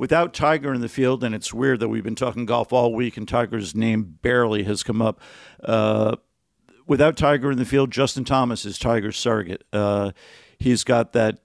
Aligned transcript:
without 0.00 0.32
Tiger 0.32 0.72
in 0.72 0.80
the 0.80 0.88
field, 0.88 1.22
and 1.22 1.34
it's 1.34 1.52
weird 1.52 1.78
that 1.80 1.90
we've 1.90 2.02
been 2.02 2.14
talking 2.14 2.46
golf 2.46 2.72
all 2.72 2.94
week 2.94 3.18
and 3.18 3.28
Tiger's 3.28 3.74
name 3.74 4.16
barely 4.22 4.62
has 4.62 4.82
come 4.82 5.02
up. 5.02 5.20
Uh, 5.62 6.16
without 6.86 7.18
Tiger 7.18 7.50
in 7.50 7.58
the 7.58 7.66
field, 7.66 7.90
Justin 7.90 8.24
Thomas 8.24 8.64
is 8.64 8.78
Tiger's 8.78 9.18
surrogate. 9.18 9.62
Uh, 9.74 10.12
he's 10.58 10.84
got 10.84 11.12
that, 11.12 11.40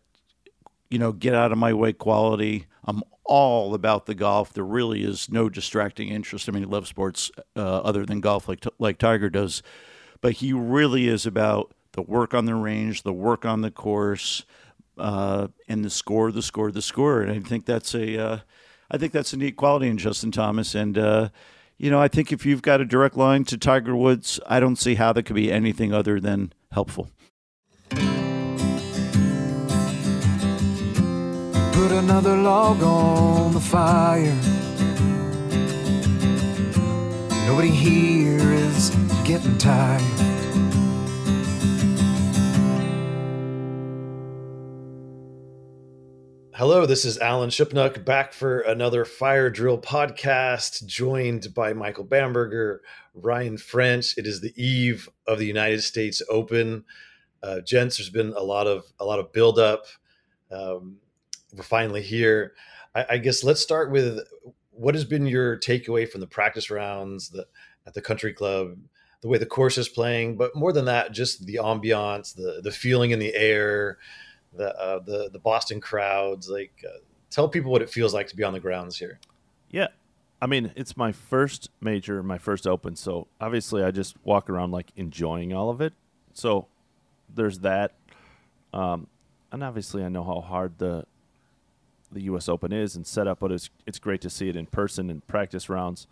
you 0.89 0.97
know, 0.97 1.11
get 1.11 1.35
out 1.35 1.51
of 1.51 1.57
my 1.57 1.73
way 1.73 1.91
quality. 1.91 2.67
I'm 2.85 3.03
all 3.25 3.73
about 3.73 4.05
the 4.05 4.15
golf. 4.15 4.53
There 4.53 4.63
really 4.63 5.03
is 5.03 5.29
no 5.29 5.49
distracting 5.49 6.07
interest. 6.07 6.47
I 6.47 6.53
mean, 6.53 6.63
he 6.63 6.69
loves 6.69 6.87
sports 6.87 7.31
uh, 7.57 7.79
other 7.79 8.05
than 8.05 8.21
golf, 8.21 8.47
like 8.47 8.63
like 8.79 8.97
Tiger 8.97 9.29
does, 9.29 9.63
but 10.21 10.31
he 10.31 10.53
really 10.53 11.09
is 11.09 11.25
about 11.25 11.73
the 11.91 12.03
work 12.03 12.33
on 12.33 12.45
the 12.45 12.55
range, 12.55 13.03
the 13.03 13.11
work 13.11 13.43
on 13.43 13.59
the 13.59 13.71
course, 13.71 14.45
uh, 14.97 15.47
and 15.67 15.83
the 15.83 15.89
score, 15.89 16.31
the 16.31 16.41
score, 16.41 16.71
the 16.71 16.81
score. 16.81 17.21
And 17.21 17.31
I 17.31 17.39
think 17.39 17.65
that's 17.65 17.93
a, 17.93 18.17
uh, 18.17 18.39
I 18.89 18.97
think 18.97 19.13
that's 19.13 19.33
a 19.33 19.37
neat 19.37 19.55
quality 19.55 19.87
in 19.87 19.97
Justin 19.97 20.31
Thomas. 20.31 20.75
And 20.75 20.97
uh, 20.97 21.29
you 21.77 21.91
know, 21.91 21.99
I 21.99 22.07
think 22.07 22.31
if 22.31 22.45
you've 22.45 22.61
got 22.61 22.79
a 22.79 22.85
direct 22.85 23.17
line 23.17 23.43
to 23.45 23.57
Tiger 23.57 23.95
Woods, 23.95 24.39
I 24.47 24.59
don't 24.59 24.77
see 24.77 24.95
how 24.95 25.11
that 25.13 25.23
could 25.23 25.35
be 25.35 25.51
anything 25.51 25.93
other 25.93 26.19
than 26.19 26.53
helpful. 26.71 27.09
Put 31.73 31.91
another 31.91 32.37
log 32.37 32.81
on 32.81 33.53
the 33.53 33.59
fire. 33.59 34.33
Nobody 37.45 37.69
here 37.69 38.53
is 38.53 38.89
getting 39.25 39.57
tired. 39.57 40.34
Hello, 46.57 46.85
this 46.85 47.03
is 47.03 47.17
Alan 47.17 47.49
Shipnuck 47.49 48.05
back 48.05 48.31
for 48.31 48.61
another 48.61 49.03
Fire 49.03 49.49
Drill 49.49 49.77
podcast, 49.77 50.85
joined 50.85 51.53
by 51.53 51.73
Michael 51.73 52.05
Bamberger, 52.05 52.81
Ryan 53.13 53.57
French. 53.57 54.17
It 54.17 54.25
is 54.25 54.39
the 54.39 54.53
eve 54.55 55.09
of 55.27 55.37
the 55.37 55.45
United 55.45 55.81
States 55.81 56.21
Open. 56.29 56.85
Uh, 57.43 57.59
gents, 57.59 57.97
there's 57.97 58.09
been 58.09 58.31
a 58.37 58.41
lot 58.41 58.67
of 58.67 58.85
a 59.01 59.03
lot 59.03 59.19
of 59.19 59.33
buildup. 59.33 59.83
Um, 60.49 60.99
we're 61.53 61.63
finally 61.63 62.01
here. 62.01 62.53
I, 62.95 63.05
I, 63.09 63.17
guess 63.17 63.43
let's 63.43 63.59
start 63.59 63.91
with 63.91 64.21
what 64.71 64.95
has 64.95 65.03
been 65.03 65.25
your 65.25 65.59
takeaway 65.59 66.07
from 66.07 66.21
the 66.21 66.27
practice 66.27 66.71
rounds 66.71 67.31
the, 67.31 67.45
at 67.85 67.95
the 67.95 68.01
country 68.01 68.31
club, 68.31 68.77
the 69.19 69.27
way 69.27 69.37
the 69.37 69.45
course 69.45 69.77
is 69.77 69.89
playing, 69.89 70.37
but 70.37 70.55
more 70.55 70.71
than 70.71 70.85
that, 70.85 71.11
just 71.11 71.45
the 71.45 71.59
ambiance, 71.61 72.33
the 72.33 72.61
the 72.63 72.71
feeling 72.71 73.11
in 73.11 73.19
the 73.19 73.35
air 73.35 73.97
the 74.57 74.75
uh, 74.77 74.99
the 74.99 75.29
the 75.31 75.39
Boston 75.39 75.79
crowds. 75.79 76.49
Like, 76.49 76.73
uh, 76.85 76.99
tell 77.29 77.47
people 77.49 77.71
what 77.71 77.81
it 77.81 77.89
feels 77.89 78.13
like 78.13 78.27
to 78.27 78.35
be 78.35 78.43
on 78.43 78.53
the 78.53 78.59
grounds 78.59 78.97
here. 78.97 79.19
Yeah, 79.69 79.87
I 80.41 80.47
mean, 80.47 80.71
it's 80.75 80.95
my 80.97 81.11
first 81.11 81.69
major, 81.81 82.21
my 82.21 82.37
first 82.37 82.67
Open, 82.67 82.95
so 82.95 83.27
obviously 83.39 83.83
I 83.83 83.91
just 83.91 84.15
walk 84.23 84.49
around 84.49 84.71
like 84.71 84.91
enjoying 84.95 85.53
all 85.53 85.69
of 85.69 85.81
it. 85.81 85.93
So 86.33 86.67
there's 87.33 87.59
that, 87.59 87.93
um, 88.73 89.07
and 89.51 89.63
obviously 89.63 90.03
I 90.03 90.09
know 90.09 90.23
how 90.23 90.41
hard 90.41 90.77
the 90.77 91.05
the 92.11 92.23
U.S. 92.23 92.47
Open 92.47 92.71
is 92.71 92.95
and 92.95 93.05
set 93.05 93.27
up, 93.27 93.39
but 93.39 93.51
it's 93.51 93.69
it's 93.85 93.99
great 93.99 94.21
to 94.21 94.29
see 94.29 94.49
it 94.49 94.55
in 94.55 94.65
person 94.65 95.09
and 95.09 95.25
practice 95.27 95.69
rounds. 95.69 96.07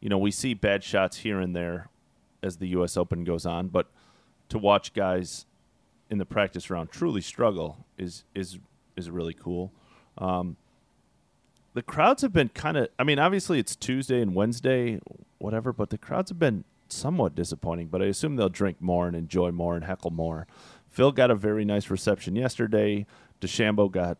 You 0.00 0.08
know, 0.08 0.18
we 0.18 0.30
see 0.30 0.54
bad 0.54 0.84
shots 0.84 1.18
here 1.18 1.40
and 1.40 1.54
there 1.54 1.88
as 2.42 2.56
the 2.58 2.68
U.S. 2.68 2.96
Open 2.96 3.24
goes 3.24 3.46
on, 3.46 3.68
but 3.68 3.88
to 4.48 4.58
watch 4.58 4.92
guys 4.92 5.46
in 6.10 6.18
the 6.18 6.24
practice 6.24 6.70
round 6.70 6.90
truly 6.90 7.20
struggle 7.20 7.84
is 7.96 8.24
is 8.34 8.58
is 8.96 9.10
really 9.10 9.34
cool. 9.34 9.72
Um, 10.16 10.56
the 11.74 11.82
crowds 11.82 12.22
have 12.22 12.32
been 12.32 12.48
kind 12.48 12.76
of. 12.76 12.88
I 12.98 13.04
mean, 13.04 13.18
obviously 13.18 13.58
it's 13.58 13.76
Tuesday 13.76 14.20
and 14.20 14.34
Wednesday, 14.34 15.00
whatever, 15.38 15.72
but 15.72 15.90
the 15.90 15.98
crowds 15.98 16.30
have 16.30 16.38
been 16.38 16.64
somewhat 16.88 17.34
disappointing. 17.34 17.88
But 17.88 18.02
I 18.02 18.06
assume 18.06 18.36
they'll 18.36 18.48
drink 18.48 18.80
more 18.80 19.06
and 19.06 19.14
enjoy 19.14 19.52
more 19.52 19.76
and 19.76 19.84
heckle 19.84 20.10
more. 20.10 20.46
Phil 20.88 21.12
got 21.12 21.30
a 21.30 21.34
very 21.34 21.64
nice 21.64 21.90
reception 21.90 22.34
yesterday. 22.34 23.06
DeChambeau 23.40 23.90
got, 23.90 24.18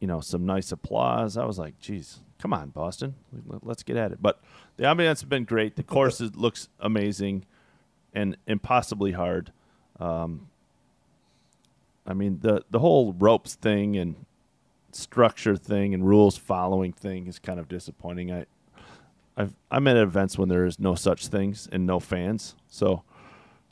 you 0.00 0.06
know, 0.06 0.20
some 0.20 0.44
nice 0.44 0.72
applause. 0.72 1.36
I 1.36 1.44
was 1.44 1.58
like, 1.58 1.78
geez, 1.80 2.20
come 2.38 2.52
on, 2.52 2.70
Boston, 2.70 3.14
let's 3.62 3.82
get 3.82 3.96
at 3.96 4.12
it. 4.12 4.18
But 4.20 4.40
the 4.76 4.84
ambiance 4.84 5.20
has 5.20 5.24
been 5.24 5.44
great. 5.44 5.76
The 5.76 5.82
course 5.82 6.20
looks 6.20 6.68
amazing 6.80 7.46
and 8.12 8.36
impossibly 8.46 9.12
hard. 9.12 9.52
Um, 9.98 10.49
I 12.06 12.14
mean 12.14 12.40
the 12.40 12.64
the 12.70 12.78
whole 12.78 13.12
ropes 13.12 13.54
thing 13.54 13.96
and 13.96 14.26
structure 14.92 15.56
thing 15.56 15.94
and 15.94 16.06
rules 16.06 16.36
following 16.36 16.92
thing 16.92 17.26
is 17.26 17.38
kind 17.38 17.60
of 17.60 17.68
disappointing. 17.68 18.32
I 18.32 18.46
I've, 19.36 19.54
I'm 19.70 19.86
at 19.86 19.96
events 19.96 20.36
when 20.36 20.48
there 20.48 20.66
is 20.66 20.78
no 20.78 20.94
such 20.94 21.28
things 21.28 21.68
and 21.70 21.86
no 21.86 22.00
fans, 22.00 22.56
so 22.68 23.04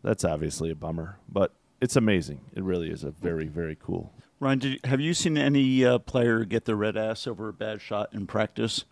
that's 0.02 0.24
obviously 0.24 0.70
a 0.70 0.74
bummer. 0.74 1.18
But 1.28 1.52
it's 1.80 1.96
amazing. 1.96 2.40
It 2.54 2.62
really 2.62 2.90
is 2.90 3.04
a 3.04 3.10
very 3.10 3.46
very 3.46 3.76
cool. 3.80 4.12
Ryan, 4.40 4.58
did, 4.60 4.80
have 4.84 5.00
you 5.00 5.14
seen 5.14 5.36
any 5.36 5.84
uh, 5.84 5.98
player 5.98 6.44
get 6.44 6.64
the 6.64 6.76
red 6.76 6.96
ass 6.96 7.26
over 7.26 7.48
a 7.48 7.52
bad 7.52 7.80
shot 7.80 8.14
in 8.14 8.26
practice? 8.26 8.84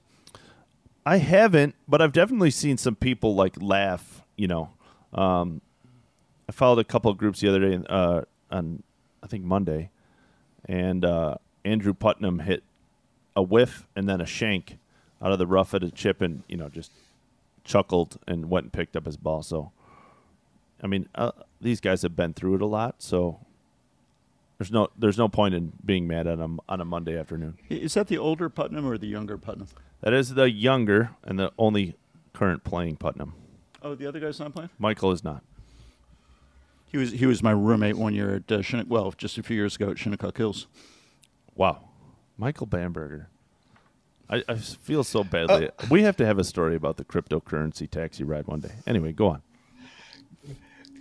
I 1.04 1.18
haven't, 1.18 1.76
but 1.86 2.02
I've 2.02 2.12
definitely 2.12 2.50
seen 2.50 2.78
some 2.78 2.96
people 2.96 3.36
like 3.36 3.54
laugh. 3.62 4.22
You 4.36 4.48
know, 4.48 4.70
um, 5.12 5.60
I 6.48 6.52
followed 6.52 6.80
a 6.80 6.84
couple 6.84 7.12
of 7.12 7.16
groups 7.16 7.40
the 7.40 7.48
other 7.48 7.60
day 7.60 7.80
uh, 7.88 8.22
on 8.50 8.82
I 9.26 9.28
think 9.28 9.44
Monday, 9.44 9.90
and 10.66 11.04
uh, 11.04 11.34
Andrew 11.64 11.92
Putnam 11.92 12.38
hit 12.38 12.62
a 13.34 13.42
whiff 13.42 13.88
and 13.96 14.08
then 14.08 14.20
a 14.20 14.26
shank 14.26 14.78
out 15.20 15.32
of 15.32 15.40
the 15.40 15.48
rough 15.48 15.74
at 15.74 15.82
a 15.82 15.90
chip, 15.90 16.22
and 16.22 16.44
you 16.48 16.56
know 16.56 16.68
just 16.68 16.92
chuckled 17.64 18.18
and 18.28 18.48
went 18.48 18.66
and 18.66 18.72
picked 18.72 18.94
up 18.94 19.04
his 19.04 19.16
ball. 19.16 19.42
So, 19.42 19.72
I 20.80 20.86
mean, 20.86 21.08
uh, 21.16 21.32
these 21.60 21.80
guys 21.80 22.02
have 22.02 22.14
been 22.14 22.34
through 22.34 22.54
it 22.54 22.62
a 22.62 22.66
lot, 22.66 23.02
so 23.02 23.40
there's 24.58 24.70
no 24.70 24.90
there's 24.96 25.18
no 25.18 25.28
point 25.28 25.56
in 25.56 25.72
being 25.84 26.06
mad 26.06 26.28
at 26.28 26.38
them 26.38 26.60
on 26.68 26.80
a 26.80 26.84
Monday 26.84 27.18
afternoon. 27.18 27.58
Is 27.68 27.94
that 27.94 28.06
the 28.06 28.18
older 28.18 28.48
Putnam 28.48 28.86
or 28.86 28.96
the 28.96 29.08
younger 29.08 29.36
Putnam? 29.36 29.66
That 30.02 30.12
is 30.12 30.34
the 30.34 30.48
younger 30.52 31.10
and 31.24 31.36
the 31.36 31.50
only 31.58 31.96
current 32.32 32.62
playing 32.62 32.98
Putnam. 32.98 33.34
Oh, 33.82 33.96
the 33.96 34.06
other 34.06 34.20
guy's 34.20 34.38
not 34.38 34.54
playing. 34.54 34.70
Michael 34.78 35.10
is 35.10 35.24
not. 35.24 35.42
He 36.86 36.98
was 36.98 37.12
he 37.12 37.26
was 37.26 37.42
my 37.42 37.50
roommate 37.50 37.96
one 37.96 38.14
year 38.14 38.36
at 38.36 38.50
uh, 38.50 38.62
Shinnecock, 38.62 38.90
well, 38.90 39.12
just 39.12 39.38
a 39.38 39.42
few 39.42 39.56
years 39.56 39.76
ago 39.76 39.90
at 39.90 39.98
Shinnecock 39.98 40.36
Hills. 40.36 40.66
Wow, 41.54 41.88
Michael 42.38 42.66
Bamberger. 42.66 43.28
I, 44.28 44.42
I 44.48 44.54
feel 44.56 45.04
so 45.04 45.22
badly. 45.22 45.68
Uh, 45.68 45.86
we 45.90 46.02
have 46.02 46.16
to 46.16 46.26
have 46.26 46.38
a 46.38 46.44
story 46.44 46.74
about 46.74 46.96
the 46.96 47.04
cryptocurrency 47.04 47.88
taxi 47.88 48.24
ride 48.24 48.46
one 48.46 48.60
day. 48.60 48.72
Anyway, 48.86 49.12
go 49.12 49.28
on. 49.28 49.42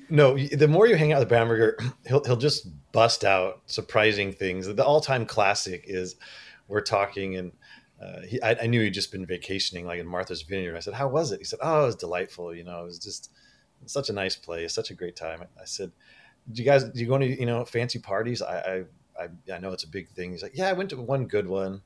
No, 0.09 0.37
the 0.37 0.67
more 0.67 0.85
you 0.85 0.95
hang 0.95 1.13
out 1.13 1.19
with 1.19 1.29
Bamberger, 1.29 1.77
he'll 2.07 2.23
he'll 2.23 2.35
just 2.35 2.67
bust 2.91 3.23
out 3.23 3.61
surprising 3.65 4.31
things. 4.31 4.67
The 4.67 4.83
all 4.83 5.01
time 5.01 5.25
classic 5.25 5.83
is 5.87 6.15
we're 6.67 6.81
talking 6.81 7.37
and. 7.37 7.51
Uh, 8.01 8.21
he, 8.27 8.41
I, 8.41 8.57
I, 8.63 8.67
knew 8.67 8.81
he'd 8.81 8.93
just 8.93 9.09
been 9.09 9.25
vacationing, 9.25 9.85
like 9.85 10.01
in 10.01 10.05
Martha's 10.05 10.41
Vineyard. 10.41 10.75
I 10.75 10.81
said, 10.81 10.95
"How 10.95 11.07
was 11.07 11.31
it?" 11.31 11.39
He 11.39 11.45
said, 11.45 11.59
"Oh, 11.61 11.83
it 11.83 11.85
was 11.85 11.95
delightful. 11.95 12.53
You 12.53 12.65
know, 12.65 12.81
it 12.81 12.83
was 12.83 12.99
just 12.99 13.31
such 13.87 14.09
a 14.09 14.13
nice 14.13 14.35
place, 14.35 14.73
such 14.73 14.91
a 14.91 14.93
great 14.93 15.15
time. 15.15 15.41
I 15.59 15.65
said, 15.65 15.91
"Do 16.51 16.61
you 16.61 16.65
guys 16.65 16.83
do 16.83 16.99
you 16.99 17.07
go 17.07 17.17
to 17.17 17.25
you 17.25 17.45
know 17.45 17.65
fancy 17.65 17.99
parties?" 17.99 18.41
I 18.41 18.85
I 19.17 19.27
I, 19.53 19.59
know 19.59 19.71
it's 19.71 19.83
a 19.83 19.89
big 19.89 20.09
thing. 20.09 20.31
He's 20.31 20.43
like, 20.43 20.57
"Yeah, 20.57 20.69
I 20.69 20.73
went 20.73 20.89
to 20.91 20.97
one 20.97 21.25
good 21.25 21.47
one." 21.47 21.81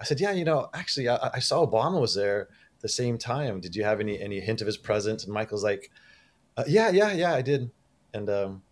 I 0.00 0.04
said, 0.04 0.20
"Yeah, 0.20 0.32
you 0.32 0.44
know, 0.44 0.70
actually, 0.74 1.08
I, 1.08 1.30
I 1.34 1.38
saw 1.38 1.64
Obama 1.64 2.00
was 2.00 2.14
there 2.14 2.48
the 2.80 2.88
same 2.88 3.18
time. 3.18 3.60
Did 3.60 3.76
you 3.76 3.84
have 3.84 4.00
any 4.00 4.20
any 4.20 4.40
hint 4.40 4.60
of 4.60 4.66
his 4.66 4.76
presence?" 4.76 5.24
And 5.24 5.32
Michael's 5.32 5.64
like, 5.64 5.90
uh, 6.56 6.64
"Yeah, 6.66 6.90
yeah, 6.90 7.12
yeah, 7.12 7.34
I 7.34 7.42
did." 7.42 7.70
And 8.12 8.28
um, 8.30 8.62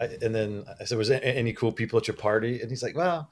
I, 0.00 0.04
and 0.22 0.34
then 0.34 0.64
I 0.80 0.84
said, 0.84 0.98
"Was 0.98 1.08
there 1.08 1.20
any 1.22 1.52
cool 1.52 1.72
people 1.72 1.98
at 1.98 2.08
your 2.08 2.16
party?" 2.16 2.60
And 2.60 2.70
he's 2.70 2.82
like, 2.82 2.96
"Well." 2.96 3.30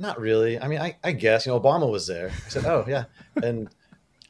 Not 0.00 0.20
really. 0.20 0.60
I 0.60 0.68
mean, 0.68 0.80
I, 0.80 0.96
I 1.02 1.10
guess 1.10 1.44
you 1.44 1.50
know 1.50 1.58
Obama 1.58 1.90
was 1.90 2.06
there. 2.06 2.28
I 2.28 2.48
said, 2.48 2.64
"Oh 2.66 2.84
yeah," 2.86 3.06
and 3.42 3.68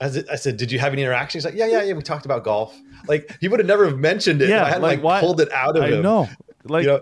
I 0.00 0.36
said, 0.36 0.56
"Did 0.56 0.70
you 0.70 0.78
have 0.78 0.92
any 0.92 1.02
interactions?" 1.02 1.44
He's 1.44 1.52
like, 1.52 1.58
"Yeah, 1.58 1.66
yeah, 1.66 1.82
yeah. 1.82 1.92
We 1.94 2.02
talked 2.02 2.24
about 2.24 2.44
golf." 2.44 2.78
Like 3.08 3.36
he 3.40 3.48
would 3.48 3.58
have 3.58 3.66
never 3.66 3.90
mentioned 3.96 4.42
it. 4.42 4.48
Yeah, 4.48 4.64
I 4.64 4.70
had 4.70 4.82
like, 4.82 5.02
like 5.02 5.20
pulled 5.20 5.40
it 5.40 5.50
out 5.52 5.76
of 5.76 5.82
I 5.82 5.88
him. 5.88 6.02
know. 6.02 6.28
Like, 6.64 6.82
you 6.82 6.90
know, 6.90 7.00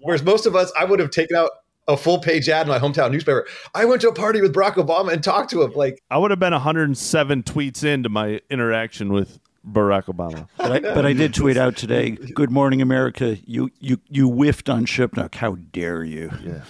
whereas 0.00 0.22
most 0.22 0.46
of 0.46 0.54
us, 0.54 0.72
I 0.78 0.84
would 0.84 1.00
have 1.00 1.10
taken 1.10 1.36
out 1.36 1.50
a 1.88 1.96
full 1.96 2.18
page 2.18 2.48
ad 2.48 2.66
in 2.66 2.68
my 2.68 2.78
hometown 2.78 3.10
newspaper. 3.10 3.46
I 3.74 3.86
went 3.86 4.02
to 4.02 4.08
a 4.08 4.14
party 4.14 4.40
with 4.40 4.54
Barack 4.54 4.74
Obama 4.74 5.12
and 5.12 5.24
talked 5.24 5.50
to 5.50 5.62
him. 5.62 5.72
Like 5.72 6.00
I 6.10 6.18
would 6.18 6.30
have 6.30 6.38
been 6.38 6.52
107 6.52 7.42
tweets 7.42 7.82
into 7.82 8.08
my 8.08 8.40
interaction 8.50 9.12
with 9.12 9.40
Barack 9.66 10.04
Obama. 10.04 10.48
But 10.56 10.72
I, 10.72 10.80
but 10.80 11.06
I 11.06 11.12
did 11.12 11.34
tweet 11.34 11.56
out 11.56 11.76
today. 11.76 12.10
Good 12.10 12.50
morning, 12.50 12.82
America. 12.82 13.38
You 13.44 13.70
you 13.80 13.98
you 14.08 14.30
whiffed 14.30 14.68
on 14.68 14.86
Shipnuck. 14.86 15.34
How 15.34 15.56
dare 15.72 16.04
you? 16.04 16.30
Yeah. 16.44 16.62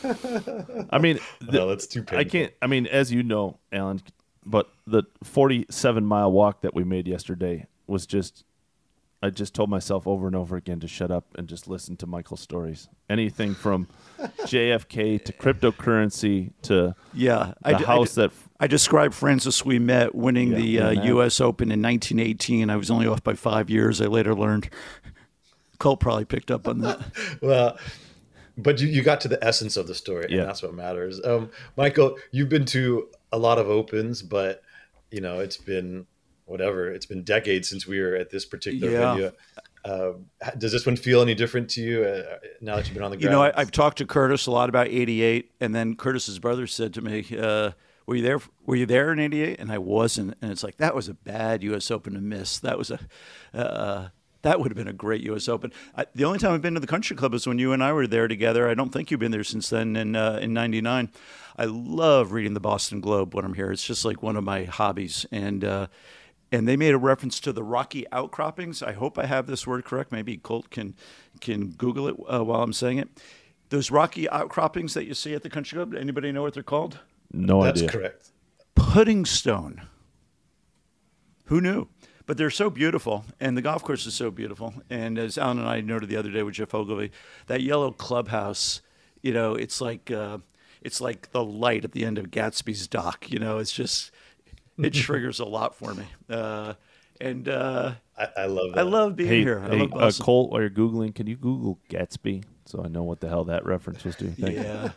I 0.90 0.98
mean, 0.98 1.18
the, 1.40 1.52
no, 1.52 1.68
that's 1.68 1.86
too 1.86 2.02
painful. 2.02 2.18
I 2.18 2.24
can't. 2.24 2.52
I 2.62 2.66
mean, 2.66 2.86
as 2.86 3.12
you 3.12 3.22
know, 3.22 3.58
Alan, 3.72 4.00
but 4.48 4.68
the 4.86 5.04
47 5.22 6.04
mile 6.04 6.32
walk 6.32 6.62
that 6.62 6.74
we 6.74 6.84
made 6.84 7.06
yesterday 7.06 7.66
was 7.86 8.06
just 8.06 8.44
I 9.20 9.30
just 9.30 9.52
told 9.52 9.68
myself 9.68 10.06
over 10.06 10.28
and 10.28 10.36
over 10.36 10.56
again 10.56 10.78
to 10.80 10.86
shut 10.86 11.10
up 11.10 11.24
and 11.36 11.48
just 11.48 11.66
listen 11.66 11.96
to 11.96 12.06
Michael's 12.06 12.40
stories. 12.40 12.88
Anything 13.10 13.52
from 13.52 13.88
JFK 14.20 15.24
to 15.24 15.32
cryptocurrency 15.32 16.52
to 16.62 16.94
yeah, 17.12 17.54
the 17.64 17.78
house 17.78 18.14
that 18.14 18.30
I 18.60 18.68
described 18.68 19.14
Francis 19.14 19.64
we 19.64 19.80
met 19.80 20.14
winning 20.14 20.52
Yeah, 20.52 20.58
the 20.58 20.80
uh, 20.80 21.04
U.S. 21.06 21.40
Open 21.40 21.72
in 21.72 21.82
1918. 21.82 22.70
I 22.70 22.76
was 22.76 22.90
only 22.92 23.08
off 23.08 23.24
by 23.24 23.34
five 23.34 23.68
years. 23.68 24.00
I 24.00 24.06
later 24.06 24.34
learned. 24.36 24.70
Colt 25.78 25.98
probably 26.00 26.24
picked 26.24 26.50
up 26.50 26.68
on 26.68 26.80
that. 26.80 27.00
Well, 27.42 27.76
but 28.56 28.80
you, 28.80 28.88
you 28.88 29.02
got 29.02 29.20
to 29.22 29.28
the 29.28 29.42
essence 29.44 29.76
of 29.76 29.86
the 29.86 29.94
story, 29.94 30.24
and 30.24 30.32
Yeah. 30.32 30.44
that's 30.44 30.62
what 30.62 30.74
matters. 30.74 31.20
Um, 31.24 31.50
Michael, 31.76 32.16
you've 32.32 32.48
been 32.48 32.64
to 32.66 33.08
a 33.32 33.38
lot 33.38 33.58
of 33.58 33.68
opens, 33.68 34.22
but 34.22 34.62
you 35.10 35.20
know 35.20 35.40
it's 35.40 35.56
been 35.56 36.06
whatever. 36.46 36.90
It's 36.90 37.06
been 37.06 37.24
decades 37.24 37.68
since 37.68 37.86
we 37.86 38.00
were 38.00 38.14
at 38.14 38.30
this 38.30 38.44
particular 38.46 38.92
Yeah. 38.92 39.12
venue. 39.14 39.30
Um, 39.84 40.26
h- 40.44 40.54
does 40.58 40.72
this 40.72 40.84
one 40.86 40.96
feel 40.96 41.22
any 41.22 41.34
different 41.34 41.70
to 41.70 41.80
you 41.82 42.04
uh, 42.04 42.38
now 42.60 42.76
that 42.76 42.86
you've 42.86 42.94
been 42.94 43.02
on 43.04 43.10
the 43.12 43.18
You 43.18 43.28
know, 43.30 43.42
I, 43.42 43.52
I've 43.54 43.70
talked 43.70 43.98
to 43.98 44.06
Curtis 44.06 44.46
a 44.46 44.50
lot 44.50 44.68
about 44.68 44.88
'88, 44.88 45.50
and 45.60 45.74
then 45.74 45.94
Curtis's 45.94 46.38
brother 46.38 46.66
said 46.66 46.92
to 46.94 47.00
me, 47.00 47.24
uh, 47.38 47.70
"Were 48.06 48.16
you 48.16 48.22
there? 48.22 48.40
Were 48.66 48.76
you 48.76 48.86
there 48.86 49.12
in 49.12 49.18
'88?" 49.20 49.60
And 49.60 49.70
I 49.70 49.78
wasn't. 49.78 50.36
And 50.42 50.50
it's 50.50 50.64
like 50.64 50.78
that 50.78 50.94
was 50.94 51.08
a 51.08 51.14
bad 51.14 51.62
U.S. 51.62 51.90
Open 51.90 52.14
to 52.14 52.20
miss. 52.20 52.58
That 52.58 52.76
was 52.76 52.90
a 52.90 52.98
uh, 53.54 54.08
that 54.42 54.60
would 54.60 54.70
have 54.70 54.76
been 54.76 54.88
a 54.88 54.92
great 54.92 55.22
U.S. 55.22 55.48
Open. 55.48 55.72
I, 55.96 56.06
the 56.14 56.24
only 56.24 56.38
time 56.38 56.52
I've 56.52 56.62
been 56.62 56.74
to 56.74 56.80
the 56.80 56.86
Country 56.86 57.16
Club 57.16 57.34
is 57.34 57.46
when 57.46 57.58
you 57.58 57.72
and 57.72 57.82
I 57.82 57.92
were 57.92 58.06
there 58.06 58.28
together. 58.28 58.68
I 58.68 58.74
don't 58.74 58.90
think 58.90 59.10
you've 59.10 59.20
been 59.20 59.32
there 59.32 59.44
since 59.44 59.68
then. 59.68 59.96
In 59.96 60.16
uh, 60.16 60.38
in 60.40 60.52
'99, 60.52 61.10
I 61.56 61.64
love 61.64 62.32
reading 62.32 62.54
the 62.54 62.60
Boston 62.60 63.00
Globe 63.00 63.34
when 63.34 63.44
I'm 63.44 63.54
here. 63.54 63.72
It's 63.72 63.84
just 63.84 64.04
like 64.04 64.22
one 64.22 64.36
of 64.36 64.44
my 64.44 64.64
hobbies, 64.64 65.26
and. 65.30 65.64
Uh, 65.64 65.86
and 66.50 66.66
they 66.66 66.78
made 66.78 66.94
a 66.94 66.98
reference 66.98 67.40
to 67.40 67.52
the 67.52 67.62
rocky 67.62 68.06
outcroppings. 68.10 68.82
I 68.82 68.92
hope 68.92 69.18
I 69.18 69.26
have 69.26 69.46
this 69.46 69.66
word 69.66 69.84
correct. 69.84 70.10
Maybe 70.10 70.38
Colt 70.38 70.70
can 70.70 70.94
can 71.42 71.72
Google 71.72 72.08
it 72.08 72.16
uh, 72.26 72.42
while 72.42 72.62
I'm 72.62 72.72
saying 72.72 72.96
it. 72.96 73.08
Those 73.68 73.90
rocky 73.90 74.28
outcroppings 74.30 74.94
that 74.94 75.04
you 75.04 75.12
see 75.12 75.34
at 75.34 75.42
the 75.42 75.50
country 75.50 75.76
club. 75.76 75.94
Anybody 75.94 76.32
know 76.32 76.40
what 76.40 76.54
they're 76.54 76.62
called? 76.62 77.00
No 77.32 77.62
that's 77.62 77.82
idea. 77.82 77.90
correct. 77.90 78.30
Pudding 78.74 79.26
stone. 79.26 79.82
Who 81.46 81.60
knew? 81.60 81.88
But 82.28 82.36
they're 82.36 82.50
so 82.50 82.68
beautiful, 82.68 83.24
and 83.40 83.56
the 83.56 83.62
golf 83.62 83.82
course 83.82 84.04
is 84.04 84.12
so 84.12 84.30
beautiful. 84.30 84.74
And 84.90 85.18
as 85.18 85.38
Alan 85.38 85.58
and 85.60 85.66
I 85.66 85.80
noted 85.80 86.10
the 86.10 86.16
other 86.16 86.30
day 86.30 86.42
with 86.42 86.56
Geoff 86.56 86.74
Ogilvy, 86.74 87.10
that 87.46 87.62
yellow 87.62 87.90
clubhouse, 87.90 88.82
you 89.22 89.32
know, 89.32 89.54
it's 89.54 89.80
like 89.80 90.10
uh, 90.10 90.36
it's 90.82 91.00
like 91.00 91.32
the 91.32 91.42
light 91.42 91.86
at 91.86 91.92
the 91.92 92.04
end 92.04 92.18
of 92.18 92.26
Gatsby's 92.30 92.86
dock. 92.86 93.30
You 93.30 93.38
know, 93.38 93.56
it's 93.56 93.72
just 93.72 94.10
it 94.76 94.90
triggers 94.92 95.40
a 95.40 95.46
lot 95.46 95.74
for 95.74 95.94
me. 95.94 96.04
Uh, 96.28 96.74
and 97.18 97.48
uh, 97.48 97.92
I, 98.18 98.28
I 98.36 98.44
love 98.44 98.72
that. 98.74 98.78
I 98.80 98.82
love 98.82 99.16
being 99.16 99.30
Hey, 99.30 99.40
here. 99.40 99.60
I 99.64 99.70
hey 99.70 99.80
love 99.80 99.92
uh, 99.94 99.98
Boston. 100.00 100.24
Colt, 100.26 100.50
while 100.50 100.60
you're 100.60 100.68
googling, 100.68 101.14
can 101.14 101.26
you 101.26 101.36
Google 101.36 101.78
Gatsby 101.88 102.44
so 102.68 102.82
I 102.84 102.88
know 102.88 103.02
what 103.02 103.20
the 103.20 103.28
hell 103.28 103.44
that 103.44 103.64
reference 103.64 104.04
was 104.04 104.14
to? 104.16 104.30
Thank 104.30 104.56
you. 104.56 104.62
Yeah, 104.62 104.90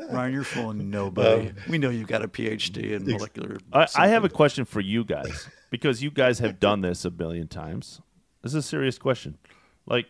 Ryan, 0.10 0.32
you're 0.32 0.42
fooling 0.42 0.88
nobody. 0.88 1.52
we 1.68 1.76
know 1.76 1.90
you've 1.90 2.08
got 2.08 2.24
a 2.24 2.28
PhD 2.28 2.92
in 2.92 3.04
molecular. 3.04 3.58
I, 3.74 3.86
I 3.94 4.08
have 4.08 4.24
a 4.24 4.30
question 4.30 4.64
for 4.64 4.80
you 4.80 5.04
guys 5.04 5.46
because 5.68 6.02
you 6.02 6.10
guys 6.10 6.38
have 6.38 6.58
done 6.58 6.80
this 6.80 7.04
a 7.04 7.10
billion 7.10 7.46
times. 7.46 8.00
This 8.40 8.52
is 8.52 8.64
a 8.64 8.66
serious 8.66 8.96
question. 8.96 9.36
Like, 9.84 10.06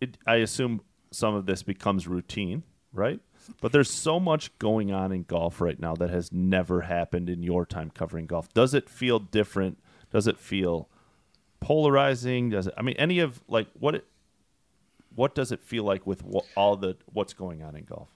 it, 0.00 0.16
I 0.26 0.36
assume 0.36 0.80
some 1.10 1.34
of 1.34 1.44
this 1.44 1.62
becomes 1.62 2.08
routine, 2.08 2.62
right? 2.94 3.20
But 3.60 3.72
there's 3.72 3.90
so 3.90 4.18
much 4.18 4.56
going 4.58 4.90
on 4.90 5.12
in 5.12 5.24
golf 5.24 5.60
right 5.60 5.78
now 5.78 5.94
that 5.96 6.08
has 6.08 6.32
never 6.32 6.80
happened 6.80 7.28
in 7.28 7.42
your 7.42 7.66
time 7.66 7.90
covering 7.90 8.24
golf. 8.24 8.48
Does 8.54 8.72
it 8.72 8.88
feel 8.88 9.18
different? 9.18 9.76
Does 10.10 10.26
it 10.26 10.38
feel 10.38 10.88
polarizing? 11.60 12.48
Does 12.48 12.68
it? 12.68 12.74
I 12.78 12.80
mean, 12.80 12.96
any 12.96 13.18
of 13.18 13.42
like 13.48 13.66
what? 13.78 13.96
It, 13.96 14.06
what 15.14 15.34
does 15.34 15.52
it 15.52 15.62
feel 15.62 15.84
like 15.84 16.06
with 16.06 16.22
all 16.56 16.76
the 16.76 16.96
what's 17.12 17.32
going 17.32 17.62
on 17.62 17.76
in 17.76 17.84
golf? 17.84 18.08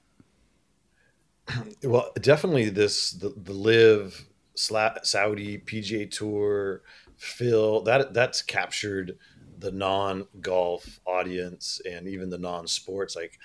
Well, 1.82 2.12
definitely 2.20 2.68
this 2.68 3.12
the 3.12 3.30
the 3.30 3.52
LIV 3.52 4.26
Saudi 4.54 5.58
PGA 5.58 6.10
Tour, 6.10 6.82
Phil 7.16 7.82
that 7.82 8.12
that's 8.12 8.42
captured 8.42 9.18
the 9.58 9.72
non 9.72 10.26
golf 10.40 11.00
audience 11.06 11.80
and 11.88 12.08
even 12.08 12.30
the 12.30 12.38
non 12.38 12.66
sports. 12.66 13.16
Like, 13.16 13.38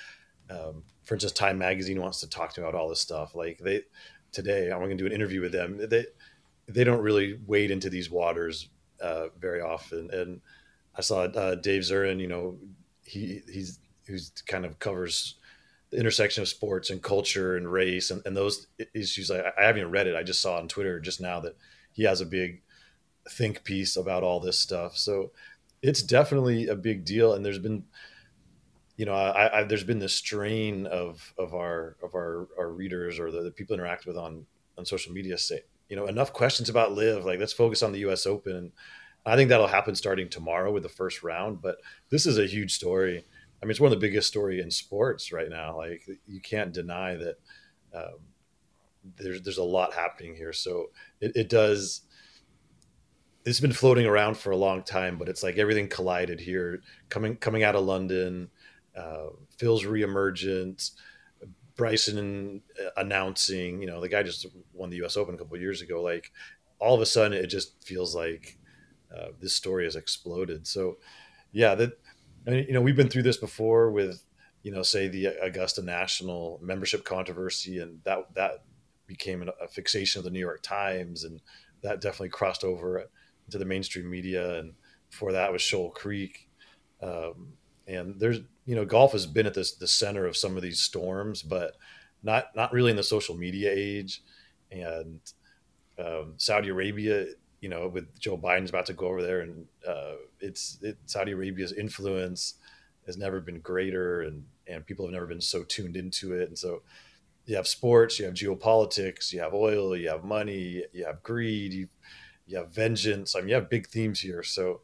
um, 0.49 0.83
for 1.03 1.15
instance, 1.15 1.33
Time 1.33 1.57
Magazine 1.57 2.01
wants 2.01 2.19
to 2.21 2.29
talk 2.29 2.53
to 2.53 2.61
me 2.61 2.67
about 2.67 2.79
all 2.79 2.89
this 2.89 2.99
stuff. 2.99 3.35
Like 3.35 3.59
they 3.59 3.81
today, 4.31 4.71
I'm 4.71 4.79
going 4.79 4.97
to 4.97 5.03
do 5.03 5.05
an 5.05 5.11
interview 5.13 5.41
with 5.41 5.51
them. 5.51 5.79
They 5.87 6.05
they 6.67 6.83
don't 6.83 7.01
really 7.01 7.39
wade 7.45 7.71
into 7.71 7.89
these 7.89 8.09
waters 8.09 8.69
uh, 9.01 9.27
very 9.39 9.61
often. 9.61 10.09
And 10.11 10.41
I 10.95 11.01
saw 11.01 11.23
uh, 11.23 11.55
Dave 11.55 11.81
Zirin. 11.81 12.19
You 12.19 12.27
know, 12.27 12.57
he 13.03 13.41
he's 13.51 13.79
who's 14.07 14.31
kind 14.47 14.65
of 14.65 14.79
covers 14.79 15.35
the 15.89 15.99
intersection 15.99 16.41
of 16.41 16.49
sports 16.49 16.89
and 16.89 17.01
culture 17.01 17.55
and 17.55 17.71
race 17.71 18.09
and, 18.09 18.21
and 18.25 18.35
those 18.35 18.67
issues. 18.93 19.29
I, 19.29 19.39
I 19.57 19.63
haven't 19.65 19.81
even 19.81 19.91
read 19.91 20.07
it. 20.07 20.15
I 20.15 20.23
just 20.23 20.41
saw 20.41 20.57
on 20.57 20.67
Twitter 20.67 20.99
just 20.99 21.21
now 21.21 21.39
that 21.41 21.55
he 21.91 22.03
has 22.03 22.19
a 22.19 22.25
big 22.25 22.61
think 23.29 23.63
piece 23.63 23.95
about 23.95 24.23
all 24.23 24.39
this 24.39 24.57
stuff. 24.57 24.97
So 24.97 25.31
it's 25.81 26.01
definitely 26.01 26.67
a 26.67 26.75
big 26.75 27.05
deal. 27.05 27.33
And 27.33 27.45
there's 27.45 27.59
been, 27.59 27.83
you 28.97 29.05
know, 29.05 29.13
I, 29.13 29.59
I 29.59 29.63
there's 29.63 29.83
been 29.83 29.99
this 29.99 30.15
strain 30.15 30.87
of 30.87 31.33
of 31.37 31.53
our 31.53 31.95
of 32.03 32.15
our 32.15 32.47
our 32.57 32.71
readers 32.71 33.19
or 33.19 33.31
the, 33.31 33.41
the 33.43 33.51
people 33.51 33.75
interact 33.75 34.05
with 34.05 34.17
on 34.17 34.45
on 34.77 34.85
social 34.85 35.13
media 35.13 35.37
say, 35.37 35.61
you 35.89 35.95
know, 35.95 36.07
enough 36.07 36.33
questions 36.33 36.69
about 36.69 36.93
LIV. 36.93 37.25
Like 37.25 37.39
let's 37.39 37.53
focus 37.53 37.83
on 37.83 37.91
the 37.91 37.99
U.S. 37.99 38.25
Open. 38.25 38.71
I 39.25 39.35
think 39.35 39.49
that'll 39.49 39.67
happen 39.67 39.95
starting 39.95 40.29
tomorrow 40.29 40.71
with 40.71 40.83
the 40.83 40.89
first 40.89 41.23
round. 41.23 41.61
But 41.61 41.77
this 42.09 42.25
is 42.25 42.37
a 42.37 42.45
huge 42.45 42.73
story. 42.73 43.23
I 43.61 43.65
mean, 43.65 43.71
it's 43.71 43.79
one 43.79 43.91
of 43.91 43.99
the 43.99 44.05
biggest 44.05 44.27
story 44.27 44.59
in 44.59 44.69
sports 44.69 45.31
right 45.31 45.49
now. 45.49 45.77
Like 45.77 46.03
you 46.27 46.41
can't 46.41 46.73
deny 46.73 47.15
that 47.15 47.35
um, 47.93 48.19
there's 49.17 49.41
there's 49.41 49.57
a 49.57 49.63
lot 49.63 49.93
happening 49.93 50.35
here. 50.35 50.53
So 50.53 50.87
it, 51.21 51.35
it 51.35 51.49
does. 51.49 52.01
It's 53.45 53.59
been 53.59 53.73
floating 53.73 54.05
around 54.05 54.37
for 54.37 54.51
a 54.51 54.57
long 54.57 54.83
time, 54.83 55.17
but 55.17 55.27
it's 55.27 55.43
like 55.43 55.57
everything 55.57 55.87
collided 55.87 56.39
here. 56.39 56.81
Coming 57.09 57.35
coming 57.37 57.63
out 57.63 57.75
of 57.75 57.85
London, 57.85 58.49
uh, 58.97 59.27
Phil's 59.57 59.83
reemergence, 59.83 60.91
Bryson 61.75 62.61
uh, 62.81 62.89
announcing. 62.97 63.81
You 63.81 63.87
know, 63.87 64.01
the 64.01 64.09
guy 64.09 64.23
just 64.23 64.45
won 64.73 64.89
the 64.89 64.97
U.S. 64.97 65.17
Open 65.17 65.35
a 65.35 65.37
couple 65.37 65.57
years 65.57 65.81
ago. 65.81 66.01
Like 66.01 66.31
all 66.79 66.95
of 66.95 67.01
a 67.01 67.05
sudden, 67.05 67.37
it 67.37 67.47
just 67.47 67.85
feels 67.85 68.15
like 68.15 68.57
uh, 69.15 69.27
this 69.39 69.53
story 69.53 69.85
has 69.85 69.95
exploded. 69.95 70.67
So, 70.67 70.97
yeah, 71.51 71.75
that 71.75 71.99
I 72.47 72.49
mean, 72.51 72.65
you 72.67 72.73
know, 72.73 72.81
we've 72.81 72.95
been 72.95 73.09
through 73.09 73.23
this 73.23 73.37
before 73.37 73.91
with, 73.91 74.23
you 74.63 74.71
know, 74.71 74.83
say 74.83 75.07
the 75.07 75.27
Augusta 75.41 75.81
National 75.81 76.59
membership 76.61 77.05
controversy, 77.05 77.79
and 77.79 77.99
that 78.03 78.33
that 78.35 78.63
became 79.07 79.49
a 79.61 79.67
fixation 79.67 80.19
of 80.19 80.25
the 80.25 80.31
New 80.31 80.39
York 80.39 80.61
Times, 80.63 81.23
and 81.23 81.41
that 81.81 82.01
definitely 82.01 82.29
crossed 82.29 82.63
over 82.63 83.09
into 83.45 83.57
the 83.57 83.65
mainstream 83.65 84.09
media. 84.09 84.59
And 84.59 84.73
before 85.09 85.33
that 85.33 85.51
was 85.51 85.61
Shoal 85.61 85.91
Creek, 85.91 86.49
um, 87.01 87.53
and 87.87 88.19
there's 88.19 88.39
you 88.65 88.75
know, 88.75 88.85
golf 88.85 89.11
has 89.11 89.25
been 89.25 89.45
at 89.45 89.53
this 89.53 89.73
the 89.73 89.87
center 89.87 90.25
of 90.25 90.37
some 90.37 90.55
of 90.55 90.63
these 90.63 90.79
storms, 90.79 91.41
but 91.43 91.75
not 92.21 92.55
not 92.55 92.71
really 92.71 92.91
in 92.91 92.97
the 92.97 93.03
social 93.03 93.35
media 93.35 93.71
age, 93.73 94.21
and 94.71 95.19
um, 95.99 96.33
Saudi 96.37 96.69
Arabia 96.69 97.27
you 97.63 97.69
know, 97.69 97.87
with 97.87 98.19
Joe 98.19 98.37
Biden's 98.37 98.71
about 98.71 98.87
to 98.87 98.93
go 98.93 99.07
over 99.07 99.21
there, 99.21 99.39
and 99.39 99.65
uh, 99.87 100.15
it's 100.41 100.79
it, 100.81 100.97
Saudi 101.05 101.31
Arabia's 101.31 101.71
influence 101.71 102.55
has 103.05 103.15
never 103.15 103.39
been 103.39 103.61
greater, 103.61 104.23
and 104.23 104.43
and 104.67 104.85
people 104.85 105.05
have 105.05 105.13
never 105.13 105.25
been 105.25 105.39
so 105.39 105.63
tuned 105.63 105.95
into 105.95 106.33
it. 106.33 106.49
And 106.49 106.59
so, 106.59 106.81
you 107.45 107.55
have 107.55 107.65
sports, 107.65 108.19
you 108.19 108.25
have 108.25 108.33
geopolitics, 108.33 109.31
you 109.31 109.39
have 109.39 109.53
oil, 109.53 109.95
you 109.95 110.09
have 110.09 110.25
money, 110.25 110.83
you 110.91 111.05
have 111.05 111.23
greed, 111.23 111.71
you 111.71 111.87
you 112.47 112.57
have 112.57 112.75
vengeance. 112.75 113.33
I 113.33 113.39
mean, 113.39 113.47
you 113.47 113.55
have 113.55 113.69
big 113.69 113.87
themes 113.87 114.19
here. 114.19 114.43
So, 114.43 114.81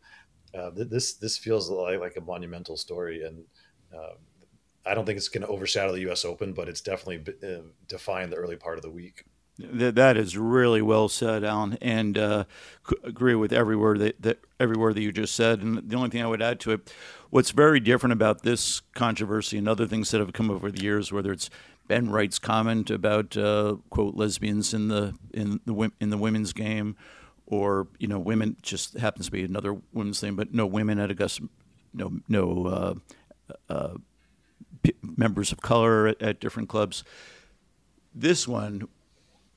uh, 0.58 0.72
th- 0.72 0.88
this 0.88 1.16
this 1.16 1.38
feels 1.38 1.70
like 1.70 2.00
like 2.00 2.16
a 2.16 2.22
monumental 2.22 2.78
story, 2.78 3.26
and 3.26 3.44
uh, 3.94 4.14
I 4.86 4.94
don't 4.94 5.06
think 5.06 5.18
it's 5.18 5.28
going 5.28 5.46
to 5.46 5.50
overshadow 5.50 5.92
the 5.92 6.08
U.S. 6.08 6.24
Open, 6.24 6.54
but 6.54 6.70
it's 6.70 6.80
definitely 6.80 7.34
uh, 7.44 7.64
defined 7.90 8.32
the 8.32 8.38
early 8.38 8.56
part 8.56 8.78
of 8.78 8.84
the 8.84 8.90
week. 8.90 9.26
That, 9.60 9.96
that 9.96 10.16
is 10.16 10.38
really 10.38 10.82
well 10.82 11.10
said, 11.10 11.44
Alan, 11.44 11.78
and 11.82 12.18
uh, 12.18 12.46
agree 13.04 13.36
with 13.36 13.52
every 13.52 13.76
word 13.76 14.00
that, 14.00 14.22
that 14.22 14.40
every 14.58 14.78
word 14.78 14.96
that 14.96 15.02
you 15.02 15.12
just 15.12 15.36
said. 15.36 15.62
And 15.62 15.90
the 15.90 15.98
only 15.98 16.10
thing 16.10 16.24
I 16.24 16.28
would 16.28 16.42
add 16.42 16.62
to 16.62 16.72
it, 16.72 16.94
what's 17.30 17.52
very 17.52 17.82
different 17.82 18.14
about 18.14 18.44
this 18.44 18.82
controversy 18.96 19.58
and 19.58 19.68
other 19.68 19.86
things 19.86 20.12
that 20.12 20.20
have 20.20 20.32
come 20.32 20.50
over 20.50 20.72
the 20.72 20.82
years, 20.82 21.12
whether 21.12 21.34
it's 21.34 21.50
Ben 21.90 22.10
Wright's 22.10 22.40
comment 22.40 22.90
about 22.90 23.36
uh, 23.36 23.78
quote 23.90 24.16
lesbians 24.16 24.74
in 24.74 24.88
the 24.88 25.16
in 25.34 25.60
the 25.66 25.92
in 26.00 26.10
the 26.10 26.18
women's 26.18 26.54
game, 26.54 26.96
or 27.46 27.88
you 27.98 28.08
know 28.08 28.20
women 28.20 28.56
just 28.62 28.98
happens 28.98 29.26
to 29.26 29.32
be 29.32 29.44
another 29.44 29.76
women's 29.92 30.22
thing, 30.22 30.36
but 30.36 30.54
no 30.54 30.66
women 30.68 31.00
at 31.00 31.12
Augusta, 31.12 31.50
no 31.94 32.14
no 32.30 32.66
uh, 32.68 32.94
uh, 33.74 33.94
p- 34.84 34.94
members 35.02 35.52
of 35.52 35.62
color 35.62 36.08
at, 36.08 36.22
at 36.22 36.40
different 36.40 36.70
clubs. 36.70 37.04
This 38.14 38.48
one 38.48 38.88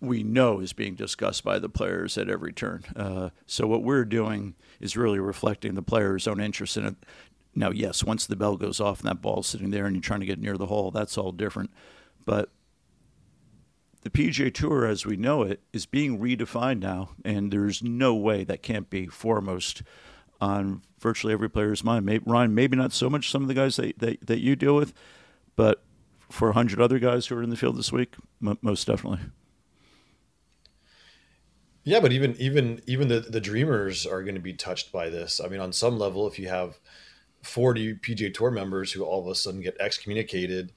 we 0.02 0.24
know 0.24 0.58
is 0.58 0.72
being 0.72 0.96
discussed 0.96 1.44
by 1.44 1.60
the 1.60 1.68
players 1.68 2.18
at 2.18 2.28
every 2.28 2.52
turn. 2.52 2.82
Uh, 2.96 3.30
so 3.46 3.68
what 3.68 3.84
we're 3.84 4.04
doing 4.04 4.54
is 4.80 4.96
really 4.96 5.20
reflecting 5.20 5.74
the 5.74 5.82
players' 5.82 6.26
own 6.26 6.40
interest 6.40 6.76
in 6.76 6.84
it. 6.84 6.96
Now, 7.54 7.70
yes, 7.70 8.02
once 8.02 8.26
the 8.26 8.34
bell 8.34 8.56
goes 8.56 8.80
off 8.80 9.00
and 9.00 9.08
that 9.08 9.22
ball's 9.22 9.46
sitting 9.46 9.70
there 9.70 9.86
and 9.86 9.94
you're 9.94 10.02
trying 10.02 10.20
to 10.20 10.26
get 10.26 10.40
near 10.40 10.56
the 10.56 10.66
hole, 10.66 10.90
that's 10.90 11.16
all 11.16 11.30
different. 11.30 11.70
But 12.24 12.50
the 14.02 14.10
PGA 14.10 14.52
Tour, 14.52 14.86
as 14.86 15.06
we 15.06 15.16
know 15.16 15.42
it, 15.42 15.60
is 15.72 15.86
being 15.86 16.18
redefined 16.18 16.80
now, 16.80 17.10
and 17.24 17.52
there's 17.52 17.80
no 17.80 18.12
way 18.14 18.42
that 18.42 18.62
can't 18.62 18.90
be 18.90 19.06
foremost 19.06 19.82
on 20.40 20.82
virtually 20.98 21.32
every 21.32 21.48
player's 21.48 21.84
mind. 21.84 22.04
Maybe, 22.04 22.24
Ryan, 22.26 22.56
maybe 22.56 22.76
not 22.76 22.92
so 22.92 23.08
much 23.08 23.30
some 23.30 23.42
of 23.42 23.48
the 23.48 23.54
guys 23.54 23.76
that, 23.76 23.96
that, 24.00 24.26
that 24.26 24.40
you 24.40 24.56
deal 24.56 24.74
with, 24.74 24.92
but 25.54 25.84
for 26.28 26.50
a 26.50 26.54
hundred 26.54 26.80
other 26.80 26.98
guys 26.98 27.26
who 27.26 27.36
are 27.36 27.42
in 27.42 27.50
the 27.50 27.56
field 27.56 27.76
this 27.76 27.92
week, 27.92 28.16
m- 28.44 28.58
most 28.62 28.88
definitely. 28.88 29.20
Yeah, 31.84 32.00
but 32.00 32.12
even 32.12 32.36
even 32.38 32.80
even 32.86 33.08
the 33.08 33.20
the 33.20 33.40
dreamers 33.40 34.06
are 34.06 34.22
going 34.22 34.36
to 34.36 34.40
be 34.40 34.54
touched 34.54 34.92
by 34.92 35.08
this. 35.08 35.40
I 35.44 35.48
mean, 35.48 35.60
on 35.60 35.72
some 35.72 35.98
level, 35.98 36.26
if 36.28 36.38
you 36.38 36.48
have 36.48 36.78
40 37.42 37.96
PGA 37.96 38.32
Tour 38.32 38.50
members 38.52 38.92
who 38.92 39.02
all 39.02 39.20
of 39.20 39.26
a 39.26 39.34
sudden 39.34 39.60
get 39.60 39.76
excommunicated, 39.80 40.72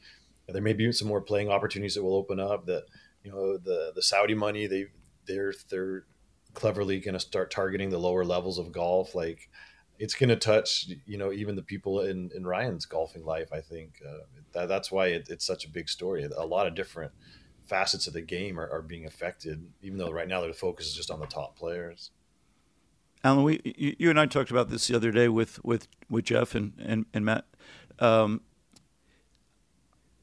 there 0.48 0.62
may 0.62 0.74
be 0.74 0.92
some 0.92 1.08
more 1.08 1.22
playing 1.22 1.50
opportunities 1.50 1.94
that 1.96 2.04
will 2.04 2.16
open 2.16 2.40
up. 2.40 2.66
That 2.66 2.86
you 3.24 3.32
know 3.32 3.58
the 3.58 3.92
the 3.94 4.02
Saudi 4.02 4.34
money 4.34 4.66
they 4.66 4.88
they're 5.28 5.54
they're 5.70 6.06
cleverly 6.56 7.00
going 7.00 7.14
to 7.14 7.20
start 7.20 7.52
targeting 7.52 7.90
the 7.90 8.00
lower 8.00 8.26
levels 8.26 8.58
of 8.58 8.72
golf. 8.72 9.14
Like 9.14 9.50
it's 10.00 10.16
going 10.16 10.30
to 10.30 10.36
touch 10.36 10.90
you 11.06 11.20
know 11.20 11.32
even 11.32 11.56
the 11.56 11.62
people 11.62 12.02
in 12.02 12.32
in 12.36 12.48
Ryan's 12.48 12.88
golfing 12.88 13.24
life. 13.24 13.54
I 13.54 13.62
think 13.62 14.02
uh, 14.04 14.26
that, 14.54 14.68
that's 14.70 14.92
why 14.92 15.08
it, 15.08 15.28
it's 15.30 15.46
such 15.46 15.66
a 15.66 15.70
big 15.70 15.88
story. 15.88 16.24
A 16.24 16.46
lot 16.46 16.66
of 16.66 16.74
different 16.74 17.12
facets 17.66 18.08
of 18.08 18.14
the 18.14 18.22
game 18.22 18.60
are, 18.60 18.70
are 18.70 18.82
being 18.82 19.06
affected, 19.06 19.66
even 19.82 19.98
though 19.98 20.12
right 20.12 20.28
now 20.28 20.46
the 20.46 20.54
focus 20.54 20.88
is 20.88 20.94
just 20.94 21.12
on 21.12 21.20
the 21.20 21.26
top 21.26 21.58
players. 21.58 22.12
Alan, 23.24 23.44
we 23.44 23.60
you, 23.64 23.96
you 23.98 24.10
and 24.10 24.20
I 24.20 24.28
talked 24.28 24.52
about 24.52 24.70
this 24.70 24.88
the 24.88 24.96
other 24.96 25.12
day 25.12 25.28
with 25.28 25.64
with 25.64 25.88
with 26.10 26.26
Jeff 26.26 26.54
and 26.56 26.74
and, 26.80 27.06
and 27.14 27.26
Matt. 27.26 27.46
Um, 28.00 28.42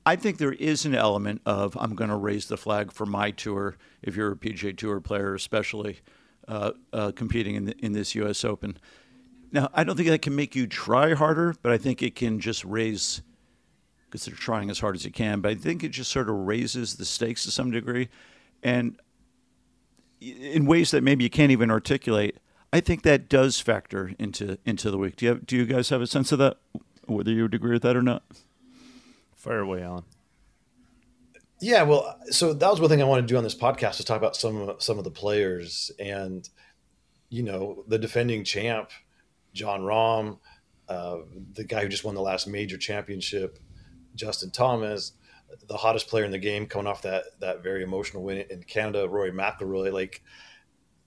I 0.05 0.17
think 0.17 0.39
there 0.39 0.53
is 0.53 0.85
an 0.85 0.95
element 0.95 1.43
of 1.47 1.77
I'm 1.81 1.95
going 1.95 2.11
to 2.11 2.17
raise 2.17 2.47
the 2.47 2.57
flag 2.57 2.93
for 2.93 3.07
my 3.07 3.31
tour 3.31 3.77
if 4.03 4.17
you're 4.17 4.33
a 4.33 4.37
PGA 4.37 4.77
Tour 4.77 5.01
player, 5.01 5.35
especially 5.35 6.01
uh, 6.49 6.73
uh, 6.93 7.13
competing 7.15 7.55
in 7.55 7.65
the, 7.67 7.77
in 7.79 7.93
this 7.93 8.15
U.S. 8.17 8.45
Open. 8.45 8.79
Now, 9.53 9.69
I 9.75 9.85
don't 9.85 9.97
think 9.97 10.09
that 10.09 10.23
can 10.23 10.35
make 10.35 10.57
you 10.57 10.67
try 10.67 11.15
harder, 11.15 11.55
but 11.63 11.73
I 11.73 11.79
think 11.79 12.03
it 12.03 12.15
can 12.15 12.41
just 12.41 12.65
raise 12.65 13.23
because 14.12 14.26
they're 14.26 14.35
trying 14.35 14.69
as 14.69 14.81
hard 14.81 14.95
as 14.95 15.07
you 15.07 15.11
can. 15.11 15.40
But 15.40 15.52
I 15.52 15.54
think 15.54 15.83
it 15.83 15.88
just 15.88 16.12
sort 16.12 16.28
of 16.28 16.35
raises 16.37 16.97
the 16.97 17.07
stakes 17.07 17.45
to 17.45 17.50
some 17.50 17.71
degree, 17.71 18.11
and 18.62 18.99
in 20.21 20.66
ways 20.66 20.90
that 20.90 21.02
maybe 21.02 21.25
you 21.25 21.31
can't 21.31 21.50
even 21.50 21.71
articulate. 21.71 22.37
I 22.75 22.81
think 22.81 23.02
that 23.02 23.28
does 23.28 23.59
factor 23.59 24.12
into 24.19 24.59
into 24.64 24.90
the 24.90 24.99
week. 24.99 25.16
Do 25.16 25.25
you 25.25 25.31
have, 25.31 25.47
do 25.47 25.57
you 25.57 25.64
guys 25.64 25.88
have 25.88 26.02
a 26.02 26.07
sense 26.07 26.31
of 26.31 26.38
that? 26.38 26.59
Whether 27.07 27.33
you 27.33 27.42
would 27.42 27.54
agree 27.54 27.73
with 27.73 27.83
that 27.83 27.97
or 27.97 28.02
not? 28.02 28.23
Fire 29.35 29.61
away, 29.61 29.83
Alan. 29.83 30.04
Yeah, 31.61 31.83
well, 31.85 32.19
so 32.31 32.52
that 32.52 32.71
was 32.71 32.81
one 32.81 32.90
thing 32.90 33.00
I 33.00 33.04
wanted 33.04 33.23
to 33.23 33.28
do 33.28 33.37
on 33.37 33.45
this 33.45 33.54
podcast 33.54 33.99
was 33.99 34.04
talk 34.04 34.19
about 34.19 34.37
some 34.37 34.75
some 34.78 34.99
of 34.99 35.04
the 35.04 35.11
players 35.11 35.90
and 35.99 36.49
you 37.28 37.42
know 37.42 37.85
the 37.88 37.99
defending 37.99 38.45
champ, 38.45 38.90
Jon 39.54 39.81
Rahm, 39.81 40.38
uh, 40.88 41.19
the 41.54 41.64
guy 41.64 41.83
who 41.83 41.88
just 41.88 42.04
won 42.04 42.14
the 42.14 42.21
last 42.21 42.47
major 42.47 42.76
championship, 42.76 43.59
Justin 44.14 44.50
Thomas, 44.50 45.12
the 45.69 45.76
hottest 45.76 46.09
player 46.09 46.25
in 46.25 46.31
the 46.31 46.38
game, 46.38 46.66
coming 46.66 46.87
off 46.87 47.02
that 47.02 47.25
that 47.40 47.62
very 47.62 47.83
emotional 47.83 48.23
win 48.23 48.45
in 48.50 48.62
Canada, 48.62 49.09
Rory 49.09 49.33
McIlroy. 49.33 49.92
Like 49.92 50.23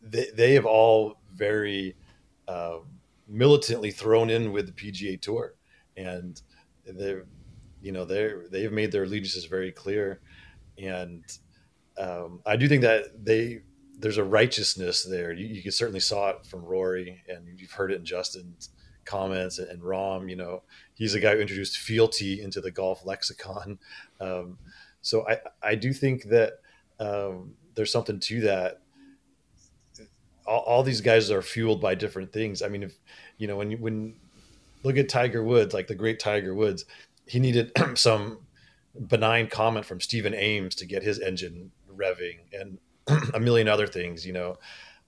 they 0.01 0.27
they 0.35 0.53
have 0.53 0.65
all 0.65 1.17
very 1.33 1.95
uh, 2.47 2.77
militantly 3.27 3.91
thrown 3.91 4.29
in 4.29 4.51
with 4.51 4.67
the 4.67 4.71
PGA 4.71 5.19
Tour, 5.19 5.55
and 5.97 6.41
they're 6.85 7.25
you 7.81 7.91
know 7.91 8.05
they're 8.05 8.45
they've 8.49 8.71
made 8.71 8.91
their 8.91 9.03
allegiances 9.03 9.45
very 9.45 9.71
clear, 9.71 10.21
and 10.77 11.23
um, 11.97 12.41
I 12.45 12.55
do 12.55 12.67
think 12.67 12.81
that 12.81 13.25
they 13.25 13.61
there's 13.97 14.17
a 14.17 14.23
righteousness 14.23 15.03
there. 15.03 15.31
You, 15.33 15.47
you 15.47 15.71
certainly 15.71 15.99
saw 15.99 16.29
it 16.29 16.45
from 16.45 16.65
Rory, 16.65 17.23
and 17.27 17.47
you've 17.59 17.71
heard 17.71 17.91
it 17.91 17.99
in 17.99 18.05
Justin's 18.05 18.69
comments 19.05 19.59
and, 19.59 19.81
Rahm. 19.81 20.29
You 20.29 20.35
know, 20.35 20.63
he's 20.93 21.13
the 21.13 21.19
guy 21.19 21.35
who 21.35 21.41
introduced 21.41 21.77
fealty 21.77 22.41
into 22.41 22.61
the 22.61 22.71
golf 22.71 23.05
lexicon. 23.05 23.79
Um, 24.21 24.57
so 25.01 25.27
I, 25.27 25.37
I 25.61 25.75
do 25.75 25.91
think 25.91 26.23
that 26.29 26.53
um, 26.99 27.53
there's 27.75 27.91
something 27.91 28.19
to 28.21 28.41
that. 28.41 28.81
All, 30.47 30.61
all, 30.61 30.83
these 30.83 31.01
guys 31.01 31.29
are 31.29 31.41
fueled 31.41 31.81
by 31.81 31.95
different 31.95 32.31
things. 32.31 32.61
I 32.61 32.69
mean, 32.69 32.81
if 32.81 32.97
you 33.37 33.47
know, 33.47 33.57
when 33.57 33.71
you, 33.71 33.77
when 33.77 34.15
look 34.83 34.97
at 34.97 35.09
Tiger 35.09 35.43
Woods, 35.43 35.73
like 35.73 35.87
the 35.87 35.95
great 35.95 36.19
Tiger 36.19 36.55
Woods, 36.55 36.85
he 37.27 37.39
needed 37.39 37.71
some 37.95 38.39
benign 39.07 39.47
comment 39.47 39.85
from 39.85 39.99
Stephen 39.99 40.33
Ames 40.33 40.75
to 40.75 40.85
get 40.85 41.03
his 41.03 41.19
engine 41.19 41.71
revving, 41.93 42.37
and 42.53 42.79
a 43.33 43.39
million 43.39 43.67
other 43.67 43.87
things. 43.87 44.25
You 44.25 44.33
know, 44.33 44.57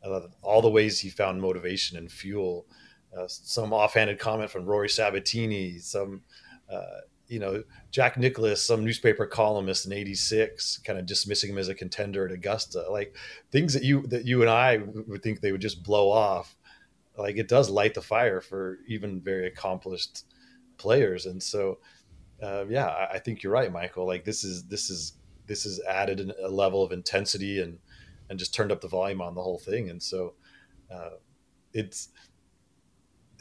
uh, 0.04 0.22
all 0.42 0.62
the 0.62 0.70
ways 0.70 1.00
he 1.00 1.10
found 1.10 1.42
motivation 1.42 1.98
and 1.98 2.12
fuel 2.12 2.66
some 3.28 3.74
offhanded 3.74 4.20
comment 4.20 4.52
from 4.52 4.66
Rory 4.66 4.88
Sabbatini, 4.88 5.82
some, 5.82 6.22
uh, 6.72 7.02
you 7.28 7.40
know, 7.40 7.64
Jack 7.92 8.18
Nicklaus, 8.18 8.62
some 8.62 8.86
newspaper 8.86 9.26
columnist 9.26 9.86
in 9.86 9.94
'86, 9.94 10.80
kind 10.80 11.00
of 11.00 11.06
dismissing 11.06 11.50
him 11.52 11.58
as 11.58 11.70
a 11.70 11.76
contender 11.76 12.26
at 12.26 12.32
Augusta, 12.32 12.86
like 12.92 13.16
things 13.52 13.74
that 13.74 13.84
you 13.84 14.06
that 14.08 14.26
you 14.26 14.42
and 14.42 14.50
I 14.50 14.78
would 15.08 15.24
think 15.24 15.42
they 15.42 15.52
would 15.52 15.62
just 15.62 15.84
blow 15.84 16.12
off. 16.12 16.56
Like 17.18 17.38
it 17.38 17.48
does 17.48 17.70
light 17.70 17.96
the 17.96 18.02
fire 18.02 18.42
for 18.42 18.78
even 18.88 19.22
very 19.22 19.48
accomplished 19.48 20.26
players, 20.78 21.26
and 21.26 21.42
so 21.42 21.80
uh, 22.42 22.66
yeah, 22.70 22.88
I, 22.88 23.14
I 23.14 23.20
think 23.20 23.42
you're 23.42 23.54
right, 23.54 23.72
Michael. 23.72 24.06
Like 24.06 24.24
this 24.24 24.44
is 24.44 24.64
this 24.66 24.90
is 24.90 25.14
this 25.48 25.64
has 25.64 25.82
added 25.90 26.32
a 26.44 26.50
level 26.50 26.84
of 26.84 26.92
intensity 26.92 27.62
and 27.62 27.80
and 28.30 28.38
just 28.38 28.54
turned 28.54 28.72
up 28.72 28.82
the 28.82 28.88
volume 28.88 29.22
on 29.22 29.36
the 29.36 29.42
whole 29.42 29.60
thing, 29.60 29.90
and 29.90 30.02
so 30.02 30.34
uh, 30.94 31.12
it's 31.74 32.10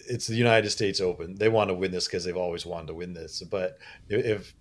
it's 0.08 0.26
the 0.26 0.36
United 0.36 0.70
States 0.70 1.00
Open. 1.00 1.34
They 1.34 1.48
want 1.48 1.70
to 1.70 1.74
win 1.74 1.90
this 1.90 2.06
because 2.06 2.24
they've 2.24 2.36
always 2.36 2.66
wanted 2.66 2.88
to 2.88 2.94
win 2.94 3.12
this. 3.12 3.42
But 3.42 3.78
if 4.08 4.54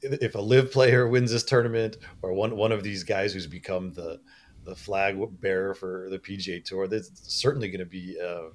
if 0.00 0.34
a 0.34 0.40
LIV 0.40 0.70
player 0.72 1.08
wins 1.08 1.32
this 1.32 1.44
tournament, 1.44 1.96
or 2.22 2.32
one 2.32 2.56
one 2.56 2.72
of 2.72 2.82
these 2.82 3.04
guys 3.04 3.32
who's 3.32 3.46
become 3.46 3.92
the 3.92 4.20
the 4.64 4.74
flag 4.74 5.18
bearer 5.40 5.74
for 5.74 6.08
the 6.10 6.18
PGA 6.18 6.62
Tour, 6.64 6.88
that's 6.88 7.10
certainly 7.32 7.68
going 7.68 7.80
to 7.80 7.86
be 7.86 8.18
uh, 8.20 8.50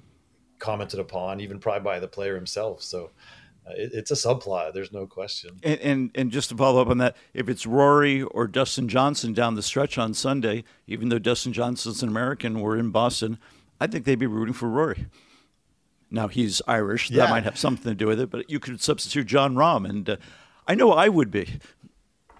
commented 0.58 1.00
upon, 1.00 1.40
even 1.40 1.58
probably 1.58 1.80
by 1.80 2.00
the 2.00 2.08
player 2.08 2.34
himself. 2.34 2.82
So. 2.82 3.10
Uh, 3.66 3.72
it, 3.78 3.92
it's 3.94 4.10
a 4.10 4.14
subplot. 4.14 4.74
There's 4.74 4.92
no 4.92 5.06
question. 5.06 5.58
And, 5.62 5.80
and, 5.80 6.10
and 6.14 6.30
just 6.30 6.50
to 6.50 6.54
follow 6.54 6.82
up 6.82 6.88
on 6.88 6.98
that, 6.98 7.16
if 7.32 7.48
it's 7.48 7.64
Rory 7.64 8.20
or 8.20 8.46
Dustin 8.46 8.90
Johnson 8.90 9.32
down 9.32 9.54
the 9.54 9.62
stretch 9.62 9.96
on 9.96 10.12
Sunday, 10.12 10.64
even 10.86 11.08
though 11.08 11.18
Dustin 11.18 11.54
Johnson's 11.54 12.02
an 12.02 12.10
American, 12.10 12.60
we're 12.60 12.76
in 12.76 12.90
Boston, 12.90 13.38
I 13.80 13.86
think 13.86 14.04
they'd 14.04 14.18
be 14.18 14.26
rooting 14.26 14.52
for 14.52 14.68
Rory. 14.68 15.06
Now 16.14 16.28
he's 16.28 16.62
Irish. 16.68 17.10
Yeah. 17.10 17.24
That 17.24 17.30
might 17.30 17.44
have 17.44 17.58
something 17.58 17.90
to 17.90 17.94
do 17.94 18.06
with 18.06 18.20
it. 18.20 18.30
But 18.30 18.48
you 18.48 18.60
could 18.60 18.80
substitute 18.80 19.26
Jon 19.26 19.56
Rahm, 19.56 19.88
and 19.88 20.08
uh, 20.08 20.16
I 20.66 20.74
know 20.74 20.92
I 20.92 21.08
would 21.08 21.30
be. 21.30 21.60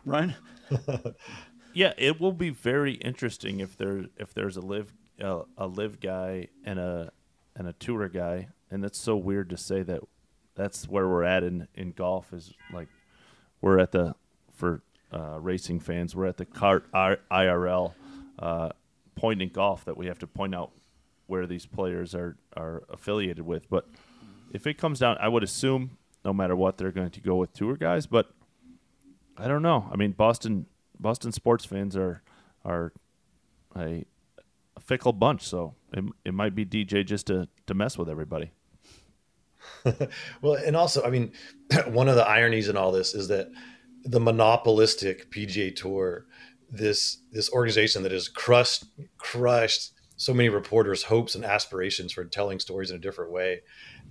Ryan. 0.05 0.35
yeah, 1.75 1.93
it 1.99 2.21
will 2.21 2.33
be 2.33 2.51
very 2.51 2.95
interesting 2.95 3.61
if 3.61 3.77
there 3.77 4.07
if 4.17 4.33
there's 4.33 4.57
a 4.57 4.61
LIV 4.61 4.93
uh, 5.23 5.43
a 5.59 5.67
LIV 5.67 6.01
guy 6.01 6.49
and 6.65 6.79
a 6.79 7.11
and 7.57 7.67
a 7.67 7.73
tour 7.75 8.09
guy, 8.09 8.49
and 8.71 8.85
it's 8.85 8.99
so 8.99 9.17
weird 9.17 9.51
to 9.51 9.57
say 9.57 9.83
that 9.83 10.01
that's 10.55 10.89
where 10.89 11.09
we're 11.09 11.25
at 11.25 11.43
in 11.43 11.67
in 11.75 11.93
golf 11.93 12.33
is 12.33 12.53
like 12.73 12.89
we're 13.61 13.79
at 13.79 13.93
the 13.93 14.15
for 14.53 14.83
uh, 15.13 15.39
racing 15.41 15.81
fans 15.81 16.15
we're 16.15 16.27
at 16.27 16.37
the 16.37 16.45
CART 16.45 16.91
IRL 16.93 17.95
uh, 18.39 18.71
point 19.15 19.43
in 19.43 19.49
golf 19.49 19.85
that 19.85 19.97
we 19.97 20.07
have 20.07 20.19
to 20.21 20.27
point 20.27 20.55
out 20.55 20.73
where 21.27 21.47
these 21.47 21.67
players 21.67 22.15
are 22.15 22.37
are 22.57 22.85
affiliated 22.91 23.47
with. 23.47 23.69
But 23.69 23.89
if 24.53 24.67
it 24.67 24.75
comes 24.75 24.99
down, 24.99 25.17
I 25.21 25.29
would 25.29 25.43
assume 25.43 25.99
no 26.25 26.33
matter 26.33 26.57
what 26.57 26.79
they're 26.79 26.93
going 26.93 27.11
to 27.11 27.21
go 27.21 27.37
with 27.37 27.53
tour 27.53 27.77
guys. 27.77 28.07
But 28.07 28.33
I 29.37 29.49
don't 29.49 29.63
know. 29.63 29.89
I 29.93 29.97
mean, 29.97 30.13
Boston 30.13 30.67
Boston 30.99 31.33
sports 31.33 31.65
fans 31.65 31.97
are 31.97 32.23
are 32.65 32.93
a, 33.77 34.05
a 34.77 34.81
fickle 34.81 35.13
bunch, 35.13 35.43
so 35.43 35.75
it, 35.93 36.05
it 36.25 36.35
might 36.35 36.55
be 36.55 36.65
DJ 36.65 37.05
just 37.05 37.27
to 37.27 37.49
to 37.67 37.75
mess 37.75 37.99
with 37.99 38.09
everybody. 38.09 38.53
well, 40.43 40.55
and 40.55 40.77
also, 40.77 41.03
I 41.03 41.11
mean, 41.11 41.33
one 41.87 42.09
of 42.09 42.17
the 42.17 42.27
ironies 42.27 42.69
in 42.69 42.77
all 42.77 42.93
this 42.93 43.15
is 43.15 43.29
that 43.29 43.49
the 44.05 44.21
monopolistic 44.21 45.31
PGA 45.31 45.75
Tour, 45.75 46.27
this 46.71 47.19
this 47.33 47.51
organization 47.53 48.03
that 48.03 48.13
has 48.13 48.29
crushed 48.29 48.85
crushed 49.19 49.93
so 50.17 50.33
many 50.33 50.49
reporters' 50.49 51.05
hopes 51.05 51.35
and 51.35 51.45
aspirations 51.45 52.13
for 52.13 52.25
telling 52.25 52.61
stories 52.61 52.91
in 52.91 52.97
a 52.97 53.01
different 53.01 53.33
way, 53.33 53.63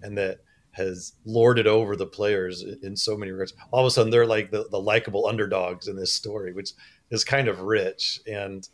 and 0.01 0.17
that 0.17 0.39
has 0.71 1.13
lorded 1.23 1.67
over 1.67 1.95
the 1.95 2.05
players 2.05 2.63
in 2.81 2.97
so 2.97 3.15
many 3.15 3.31
regards. 3.31 3.53
All 3.71 3.81
of 3.81 3.85
a 3.85 3.91
sudden, 3.91 4.11
they're 4.11 4.25
like 4.25 4.51
the, 4.51 4.67
the 4.69 4.79
likable 4.79 5.27
underdogs 5.27 5.87
in 5.87 5.95
this 5.95 6.11
story, 6.11 6.51
which 6.51 6.71
is 7.11 7.23
kind 7.23 7.47
of 7.47 7.61
rich. 7.61 8.19
And 8.27 8.67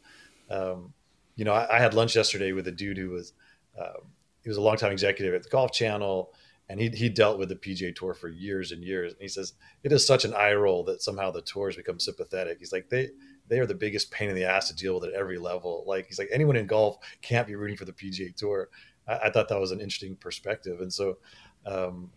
um, 0.49 0.93
you 1.35 1.45
know, 1.45 1.53
I, 1.53 1.77
I, 1.77 1.79
had 1.79 1.93
lunch 1.93 2.15
yesterday 2.15 2.53
with 2.53 2.67
a 2.67 2.71
dude 2.71 2.97
who 2.97 3.11
was 3.11 3.33
uh, 3.79 3.99
he 4.43 4.49
was 4.49 4.57
a 4.57 4.61
longtime 4.61 4.91
executive 4.91 5.35
at 5.35 5.43
the 5.43 5.49
Golf 5.49 5.71
Channel, 5.71 6.33
and 6.69 6.79
he 6.79 6.89
he 6.89 7.09
dealt 7.09 7.37
with 7.37 7.49
the 7.49 7.55
PGA 7.55 7.95
Tour 7.95 8.13
for 8.13 8.29
years 8.29 8.71
and 8.71 8.83
years. 8.83 9.13
And 9.13 9.21
he 9.21 9.27
says 9.27 9.53
it 9.83 9.91
is 9.91 10.05
such 10.05 10.25
an 10.25 10.33
eye 10.33 10.53
roll 10.53 10.83
that 10.85 11.01
somehow 11.01 11.31
the 11.31 11.41
tours 11.41 11.75
become 11.75 11.99
sympathetic. 11.99 12.59
He's 12.59 12.71
like 12.71 12.89
they 12.89 13.09
they 13.49 13.59
are 13.59 13.65
the 13.65 13.75
biggest 13.75 14.11
pain 14.11 14.29
in 14.29 14.35
the 14.35 14.45
ass 14.45 14.69
to 14.69 14.75
deal 14.75 14.95
with 14.95 15.09
at 15.09 15.13
every 15.13 15.37
level. 15.37 15.83
Like 15.85 16.07
he's 16.07 16.19
like 16.19 16.29
anyone 16.31 16.55
in 16.55 16.67
golf 16.67 16.97
can't 17.21 17.47
be 17.47 17.55
rooting 17.55 17.77
for 17.77 17.85
the 17.85 17.91
PGA 17.91 18.33
Tour. 18.35 18.69
I, 19.07 19.17
I 19.25 19.29
thought 19.31 19.49
that 19.49 19.59
was 19.59 19.71
an 19.71 19.81
interesting 19.81 20.15
perspective, 20.15 20.81
and 20.81 20.93
so 20.93 21.17
um, 21.65 22.11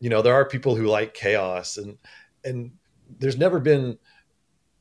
you 0.00 0.10
know 0.10 0.22
there 0.22 0.34
are 0.34 0.44
people 0.44 0.74
who 0.74 0.86
like 0.86 1.14
chaos, 1.14 1.76
and 1.76 1.98
and 2.44 2.72
there's 3.18 3.36
never 3.36 3.60
been 3.60 3.98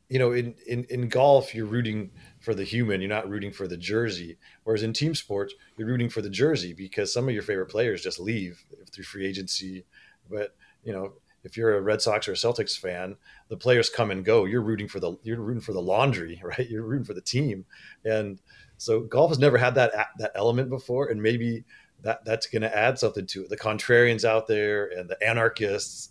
you 0.10 0.18
know 0.18 0.32
in 0.32 0.56
in 0.66 0.86
in 0.90 1.08
golf 1.08 1.54
you're 1.54 1.66
rooting 1.66 2.12
for 2.40 2.56
the 2.56 2.64
human 2.64 3.00
you're 3.00 3.10
not 3.10 3.30
rooting 3.30 3.52
for 3.52 3.68
the 3.68 3.78
jersey 3.78 4.38
whereas 4.64 4.82
in 4.82 4.92
team 4.92 5.14
sports 5.14 5.54
you're 5.78 5.88
rooting 5.88 6.10
for 6.10 6.22
the 6.22 6.30
jersey 6.30 6.74
because 6.74 7.14
some 7.14 7.28
of 7.28 7.34
your 7.34 7.44
favorite 7.44 7.68
players 7.68 8.02
just 8.02 8.20
leave 8.20 8.66
through 8.92 9.04
free 9.04 9.26
agency 9.26 9.86
but 10.30 10.56
you 10.84 10.92
know 10.92 11.14
if 11.44 11.58
you're 11.58 11.78
a 11.78 11.82
red 11.82 12.02
sox 12.02 12.28
or 12.28 12.34
a 12.34 12.36
celtics 12.36 12.78
fan 12.78 13.16
the 13.48 13.58
players 13.58 13.90
come 13.90 14.12
and 14.12 14.24
go. 14.24 14.46
You're 14.46 14.62
rooting 14.62 14.88
for 14.88 15.00
the 15.00 15.18
you're 15.24 15.42
rooting 15.42 15.62
for 15.62 15.74
the 15.74 15.82
laundry 15.82 16.42
right? 16.44 16.70
You're 16.70 16.84
rooting 16.84 17.06
for 17.06 17.14
the 17.14 17.22
team. 17.22 17.66
And 18.06 18.40
so 18.78 19.02
golf 19.02 19.32
has 19.32 19.40
never 19.40 19.58
had 19.58 19.76
that 19.76 19.94
that 20.18 20.32
element 20.36 20.70
before. 20.70 21.08
And 21.08 21.22
maybe 21.22 21.64
that 22.02 22.24
that's 22.26 22.48
going 22.48 22.62
to 22.62 22.78
add 22.78 22.98
something 22.98 23.26
to 23.28 23.44
it. 23.44 23.50
The 23.50 23.58
contrarians 23.58 24.24
out 24.24 24.48
there 24.48 24.88
and 24.88 25.10
the 25.10 25.22
anarchists 25.26 26.10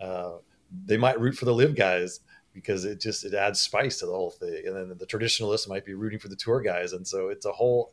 uh, 0.00 0.38
they 0.84 0.96
might 0.96 1.20
root 1.20 1.36
for 1.36 1.44
the 1.44 1.54
LIV 1.54 1.76
guys 1.76 2.20
because 2.52 2.84
it 2.84 3.00
just 3.00 3.24
it 3.24 3.34
adds 3.34 3.60
spice 3.60 3.98
to 3.98 4.06
the 4.06 4.12
whole 4.12 4.30
thing. 4.30 4.62
And 4.66 4.76
then 4.76 4.96
the 4.98 5.06
traditionalists 5.06 5.68
might 5.68 5.84
be 5.84 5.94
rooting 5.94 6.18
for 6.18 6.28
the 6.28 6.36
tour 6.36 6.60
guys, 6.60 6.92
and 6.92 7.06
so 7.06 7.28
it's 7.28 7.46
a 7.46 7.52
whole 7.52 7.92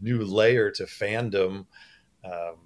new 0.00 0.22
layer 0.24 0.70
to 0.72 0.84
fandom. 0.84 1.66
Um, 2.24 2.56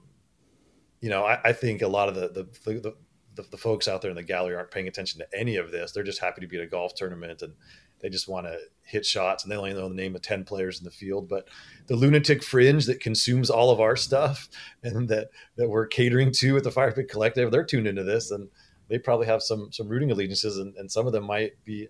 you 1.01 1.11
know, 1.11 1.25
I, 1.25 1.41
I, 1.45 1.53
think 1.53 1.83
a 1.83 1.89
lot 1.89 2.09
of 2.09 2.15
the 2.15 2.29
the, 2.29 2.81
the 2.81 2.95
the, 3.39 3.51
the 3.51 3.57
folks 3.57 3.89
out 3.89 4.03
there 4.03 4.11
in 4.11 4.17
the 4.17 4.23
gallery 4.23 4.55
aren't 4.55 4.71
paying 4.71 4.89
attention 4.89 5.21
to 5.21 5.39
any 5.39 5.57
of 5.57 5.71
this. 5.71 5.93
They're 5.93 6.03
just 6.03 6.21
happy 6.21 6.43
to 6.43 6.47
be 6.47 6.59
at 6.59 6.65
a 6.65 6.67
golf 6.67 6.95
tournament 6.95 7.41
and 7.41 7.55
they 8.01 8.11
just 8.11 8.29
want 8.29 8.47
to 8.47 8.59
hit 8.83 9.07
shots 9.07 9.43
and 9.43 9.51
they 9.51 9.57
only 9.57 9.73
know 9.73 9.89
the 9.89 9.95
name 9.95 10.15
of 10.15 10.23
10 10.23 10.45
players 10.45 10.79
in 10.79 10.85
the 10.85 10.91
field. 10.91 11.29
But 11.29 11.49
the 11.87 11.97
lunatic 11.97 12.43
fringe 12.43 12.87
that 12.87 13.01
consumes 13.01 13.49
all 13.49 13.71
of 13.71 13.81
our 13.81 13.97
stuff 13.97 14.49
and 14.83 15.09
that, 15.09 15.29
that 15.57 15.69
we're 15.69 15.87
catering 15.87 16.33
to 16.33 16.59
at 16.59 16.65
the 16.65 16.71
Fire 16.71 16.93
Pit 16.93 17.09
Collective, 17.09 17.51
they're 17.51 17.65
tuned 17.65 17.87
into 17.87 18.05
this. 18.05 18.31
And 18.31 18.49
they 18.89 18.99
probably 18.99 19.27
have 19.27 19.43
some 19.43 19.71
some 19.71 19.89
rooting 19.89 20.11
allegiances, 20.11 20.59
and, 20.59 20.75
and 20.77 20.91
some 20.91 21.07
of 21.07 21.13
them 21.13 21.25
might 21.25 21.53
be 21.65 21.89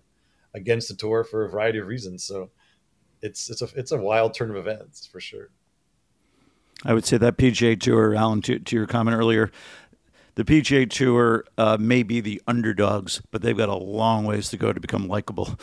against 0.53 0.89
the 0.89 0.95
tour 0.95 1.23
for 1.23 1.45
a 1.45 1.49
variety 1.49 1.79
of 1.79 1.87
reasons. 1.87 2.23
So 2.23 2.51
it's 3.21 3.49
it's 3.49 3.61
a 3.61 3.69
it's 3.75 3.91
a 3.91 3.97
wild 3.97 4.33
turn 4.33 4.49
of 4.49 4.57
events 4.57 5.07
for 5.07 5.19
sure. 5.19 5.49
I 6.85 6.93
would 6.93 7.03
say 7.03 7.17
that 7.17 7.35
PGA 7.35 7.77
Tour, 7.77 8.15
Alan, 8.15 8.41
to, 8.43 8.57
to 8.57 8.75
your 8.77 8.87
comment 8.87 9.17
earlier, 9.17 9.51
the 10.39 10.45
PGA 10.45 10.89
Tour 10.89 11.43
uh, 11.57 11.75
may 11.77 12.01
be 12.01 12.21
the 12.21 12.41
underdogs, 12.47 13.21
but 13.29 13.41
they've 13.41 13.57
got 13.57 13.67
a 13.67 13.75
long 13.75 14.23
ways 14.23 14.47
to 14.51 14.57
go 14.57 14.71
to 14.71 14.79
become 14.79 15.09
likable. 15.09 15.59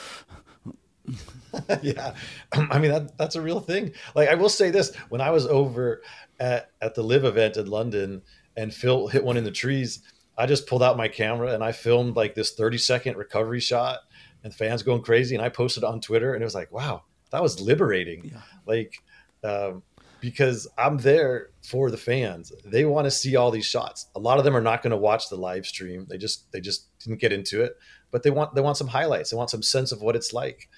yeah, 1.82 2.14
I 2.52 2.78
mean 2.78 2.90
that 2.90 3.16
that's 3.16 3.36
a 3.36 3.40
real 3.40 3.60
thing. 3.60 3.94
Like 4.14 4.28
I 4.28 4.34
will 4.34 4.50
say 4.50 4.70
this: 4.70 4.94
when 5.08 5.22
I 5.22 5.30
was 5.30 5.46
over 5.46 6.02
at 6.38 6.72
at 6.82 6.94
the 6.94 7.02
LIV 7.02 7.24
event 7.24 7.56
in 7.56 7.68
London, 7.68 8.20
and 8.54 8.74
Phil 8.74 9.08
hit 9.08 9.24
one 9.24 9.38
in 9.38 9.44
the 9.44 9.50
trees, 9.50 10.02
I 10.36 10.44
just 10.44 10.66
pulled 10.66 10.82
out 10.82 10.98
my 10.98 11.08
camera 11.08 11.54
and 11.54 11.64
I 11.64 11.72
filmed 11.72 12.14
like 12.14 12.34
this 12.34 12.52
30 12.52 12.76
second 12.76 13.16
recovery 13.16 13.60
shot 13.60 14.00
and 14.44 14.54
fans 14.54 14.82
going 14.82 15.00
crazy. 15.00 15.34
And 15.34 15.42
I 15.42 15.48
posted 15.48 15.84
on 15.84 16.02
Twitter 16.02 16.34
and 16.34 16.42
it 16.42 16.44
was 16.44 16.54
like, 16.54 16.70
wow, 16.70 17.04
that 17.30 17.42
was 17.42 17.62
liberating. 17.62 18.30
Yeah. 18.30 18.40
Like, 18.66 19.02
um, 19.42 19.82
because 20.20 20.66
I'm 20.78 20.98
there 20.98 21.50
for 21.62 21.90
the 21.90 21.96
fans. 21.96 22.52
They 22.64 22.84
want 22.84 23.06
to 23.06 23.10
see 23.10 23.36
all 23.36 23.50
these 23.50 23.66
shots. 23.66 24.06
A 24.14 24.18
lot 24.18 24.38
of 24.38 24.44
them 24.44 24.56
are 24.56 24.62
not 24.62 24.82
going 24.82 24.92
to 24.92 24.96
watch 24.96 25.28
the 25.28 25.36
live 25.36 25.66
stream. 25.66 26.06
They 26.08 26.18
just 26.18 26.50
they 26.52 26.60
just 26.60 26.86
didn't 26.98 27.20
get 27.20 27.32
into 27.32 27.62
it, 27.62 27.76
but 28.10 28.22
they 28.22 28.30
want 28.30 28.54
they 28.54 28.60
want 28.60 28.76
some 28.76 28.88
highlights. 28.88 29.30
They 29.30 29.36
want 29.36 29.50
some 29.50 29.62
sense 29.62 29.92
of 29.92 30.00
what 30.00 30.16
it's 30.16 30.32
like. 30.32 30.68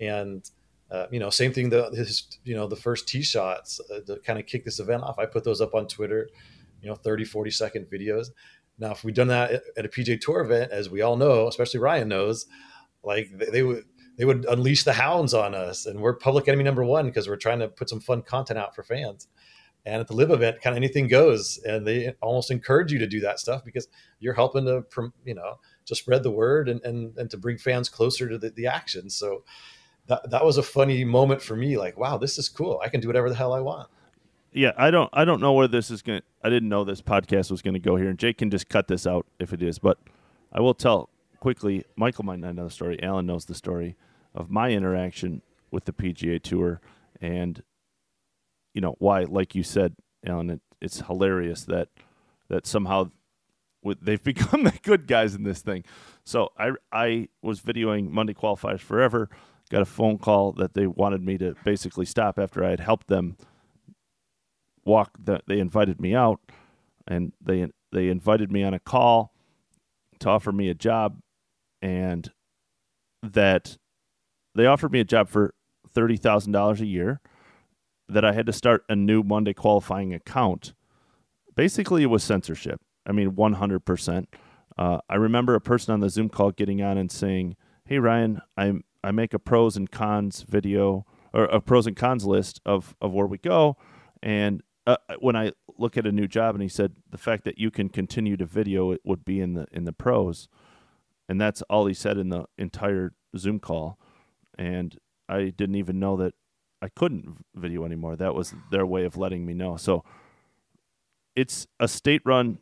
And 0.00 0.48
uh, 0.90 1.06
you 1.10 1.20
know, 1.20 1.30
same 1.30 1.52
thing. 1.52 1.70
The 1.70 1.90
his, 1.90 2.38
you 2.44 2.54
know 2.54 2.66
the 2.66 2.76
first 2.76 3.08
tee 3.08 3.22
shots 3.22 3.80
uh, 3.92 4.00
to 4.06 4.18
kind 4.20 4.38
of 4.38 4.46
kick 4.46 4.64
this 4.64 4.80
event 4.80 5.02
off. 5.02 5.18
I 5.18 5.26
put 5.26 5.44
those 5.44 5.60
up 5.60 5.74
on 5.74 5.86
Twitter. 5.86 6.28
You 6.80 6.88
know, 6.88 6.94
30, 6.94 7.24
40 7.24 7.50
second 7.50 7.86
videos. 7.86 8.28
Now, 8.78 8.92
if 8.92 9.02
we'd 9.02 9.16
done 9.16 9.26
that 9.28 9.62
at 9.76 9.84
a 9.84 9.88
PGA 9.88 10.20
Tour 10.20 10.42
event, 10.42 10.70
as 10.70 10.88
we 10.88 11.02
all 11.02 11.16
know, 11.16 11.48
especially 11.48 11.80
Ryan 11.80 12.06
knows, 12.06 12.46
like 13.02 13.28
they, 13.36 13.46
they 13.46 13.62
would 13.64 13.84
they 14.18 14.26
would 14.26 14.44
unleash 14.44 14.84
the 14.84 14.92
hounds 14.92 15.32
on 15.32 15.54
us, 15.54 15.86
and 15.86 16.00
we're 16.00 16.14
public 16.14 16.48
enemy 16.48 16.64
number 16.64 16.84
one 16.84 17.06
because 17.06 17.28
we're 17.28 17.36
trying 17.36 17.60
to 17.60 17.68
put 17.68 17.88
some 17.88 18.00
fun 18.00 18.22
content 18.22 18.58
out 18.58 18.74
for 18.74 18.82
fans. 18.82 19.28
And 19.86 20.00
at 20.00 20.08
the 20.08 20.14
LIV 20.14 20.32
event, 20.32 20.60
kind 20.60 20.74
of 20.74 20.76
anything 20.76 21.08
goes, 21.08 21.58
and 21.64 21.86
they 21.86 22.12
almost 22.20 22.50
encourage 22.50 22.92
you 22.92 22.98
to 22.98 23.06
do 23.06 23.20
that 23.20 23.40
stuff 23.40 23.64
because 23.64 23.88
you're 24.20 24.34
helping 24.34 24.66
to, 24.66 24.84
you 25.24 25.34
know, 25.34 25.58
to 25.86 25.94
spread 25.94 26.22
the 26.22 26.30
word 26.30 26.68
and 26.68 26.84
and, 26.84 27.16
and 27.16 27.30
to 27.30 27.38
bring 27.38 27.56
fans 27.56 27.88
closer 27.88 28.28
to 28.28 28.36
the, 28.36 28.50
the 28.50 28.66
action. 28.66 29.08
So 29.08 29.44
that 30.08 30.28
that 30.30 30.44
was 30.44 30.58
a 30.58 30.62
funny 30.62 31.04
moment 31.04 31.40
for 31.40 31.56
me. 31.56 31.78
Like, 31.78 31.96
wow, 31.96 32.18
this 32.18 32.38
is 32.38 32.50
cool. 32.50 32.82
I 32.84 32.90
can 32.90 33.00
do 33.00 33.08
whatever 33.08 33.30
the 33.30 33.36
hell 33.36 33.54
I 33.54 33.60
want 33.60 33.88
yeah, 34.52 34.72
I 34.76 34.90
don't 34.90 35.10
I 35.12 35.24
don't 35.24 35.40
know 35.40 35.52
where 35.52 35.68
this 35.68 35.90
is 35.90 36.02
going. 36.02 36.22
I 36.42 36.48
didn't 36.48 36.68
know 36.68 36.84
this 36.84 37.02
podcast 37.02 37.50
was 37.50 37.62
going 37.62 37.74
to 37.74 37.80
go 37.80 37.96
here, 37.96 38.08
and 38.08 38.18
Jake 38.18 38.38
can 38.38 38.50
just 38.50 38.68
cut 38.68 38.88
this 38.88 39.06
out 39.06 39.26
if 39.38 39.52
it 39.52 39.62
is. 39.62 39.78
But 39.78 39.98
I 40.52 40.60
will 40.60 40.74
tell 40.74 41.10
quickly. 41.40 41.84
Michael 41.96 42.24
might 42.24 42.40
not 42.40 42.54
know 42.54 42.64
the 42.64 42.70
story. 42.70 43.02
Alan 43.02 43.26
knows 43.26 43.44
the 43.44 43.54
story 43.54 43.96
of 44.38 44.50
my 44.50 44.70
interaction 44.70 45.42
with 45.70 45.84
the 45.84 45.92
PGA 45.92 46.40
Tour, 46.40 46.80
and 47.20 47.62
you 48.72 48.80
know 48.80 48.94
why, 48.98 49.24
like 49.24 49.54
you 49.54 49.62
said, 49.62 49.96
Alan, 50.24 50.48
it, 50.48 50.60
it's 50.80 51.00
hilarious 51.00 51.64
that 51.64 51.88
that 52.48 52.66
somehow 52.66 53.10
with, 53.82 54.00
they've 54.00 54.22
become 54.34 54.62
the 54.62 54.78
good 54.82 55.06
guys 55.06 55.34
in 55.34 55.42
this 55.42 55.60
thing. 55.60 55.84
So 56.24 56.50
I 56.56 56.70
I 56.92 57.28
was 57.42 57.60
videoing 57.60 58.10
Monday 58.10 58.34
qualifiers 58.34 58.80
forever. 58.80 59.28
Got 59.70 59.82
a 59.82 59.86
phone 59.86 60.16
call 60.16 60.52
that 60.52 60.72
they 60.72 60.86
wanted 60.86 61.22
me 61.22 61.36
to 61.38 61.54
basically 61.62 62.06
stop 62.06 62.38
after 62.38 62.64
I 62.64 62.70
had 62.70 62.80
helped 62.80 63.08
them 63.08 63.36
walk 64.84 65.18
that 65.22 65.42
they 65.46 65.58
invited 65.58 66.00
me 66.00 66.14
out 66.14 66.40
and 67.06 67.32
they 67.44 67.66
they 67.92 68.08
invited 68.08 68.50
me 68.50 68.62
on 68.62 68.72
a 68.72 68.78
call 68.78 69.34
to 70.20 70.28
offer 70.30 70.52
me 70.52 70.70
a 70.70 70.74
job 70.74 71.20
and 71.82 72.30
that 73.22 73.76
they 74.58 74.66
offered 74.66 74.92
me 74.92 75.00
a 75.00 75.04
job 75.04 75.28
for 75.28 75.54
$30,000 75.94 76.80
a 76.80 76.86
year 76.86 77.20
that 78.08 78.24
I 78.24 78.32
had 78.32 78.46
to 78.46 78.52
start 78.52 78.84
a 78.88 78.96
new 78.96 79.22
Monday 79.22 79.52
qualifying 79.52 80.12
account. 80.12 80.74
Basically, 81.54 82.02
it 82.02 82.06
was 82.06 82.24
censorship. 82.24 82.80
I 83.06 83.12
mean, 83.12 83.32
100%. 83.32 84.26
Uh, 84.76 84.98
I 85.08 85.14
remember 85.14 85.54
a 85.54 85.60
person 85.60 85.94
on 85.94 86.00
the 86.00 86.10
Zoom 86.10 86.28
call 86.28 86.50
getting 86.50 86.82
on 86.82 86.98
and 86.98 87.10
saying, 87.10 87.56
"Hey 87.84 87.98
Ryan, 87.98 88.40
I 88.56 88.74
I 89.02 89.10
make 89.10 89.34
a 89.34 89.38
pros 89.38 89.76
and 89.76 89.90
cons 89.90 90.42
video 90.48 91.04
or 91.32 91.44
a 91.44 91.60
pros 91.60 91.86
and 91.86 91.96
cons 91.96 92.24
list 92.24 92.60
of 92.64 92.94
of 93.00 93.12
where 93.12 93.26
we 93.26 93.38
go, 93.38 93.76
and 94.22 94.62
uh, 94.86 94.96
when 95.18 95.34
I 95.34 95.52
look 95.76 95.96
at 95.96 96.06
a 96.06 96.12
new 96.12 96.28
job, 96.28 96.54
and 96.54 96.62
he 96.62 96.68
said 96.68 96.92
the 97.10 97.18
fact 97.18 97.42
that 97.44 97.58
you 97.58 97.72
can 97.72 97.88
continue 97.88 98.36
to 98.36 98.46
video 98.46 98.92
it 98.92 99.00
would 99.04 99.24
be 99.24 99.40
in 99.40 99.54
the 99.54 99.66
in 99.72 99.84
the 99.84 99.92
pros, 99.92 100.48
and 101.28 101.40
that's 101.40 101.62
all 101.62 101.86
he 101.86 101.94
said 101.94 102.16
in 102.16 102.28
the 102.28 102.44
entire 102.56 103.14
Zoom 103.36 103.58
call, 103.58 103.98
and 104.58 104.98
I 105.28 105.50
didn't 105.50 105.76
even 105.76 105.98
know 105.98 106.16
that 106.16 106.34
I 106.82 106.88
couldn't 106.88 107.44
video 107.54 107.84
anymore. 107.84 108.16
That 108.16 108.34
was 108.34 108.54
their 108.70 108.86
way 108.86 109.04
of 109.04 109.16
letting 109.16 109.46
me 109.46 109.54
know. 109.54 109.76
So 109.76 110.04
it's 111.34 111.66
a 111.80 111.88
state-run 111.88 112.58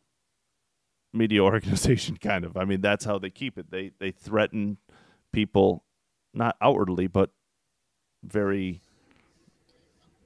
media 1.12 1.40
organization, 1.42 2.16
kind 2.16 2.44
of. 2.44 2.56
I 2.56 2.64
mean, 2.64 2.80
that's 2.80 3.04
how 3.04 3.18
they 3.18 3.30
keep 3.30 3.58
it. 3.58 3.70
They 3.70 3.92
they 3.98 4.10
threaten 4.10 4.78
people, 5.32 5.84
not 6.34 6.56
outwardly, 6.60 7.06
but 7.06 7.30
very 8.22 8.80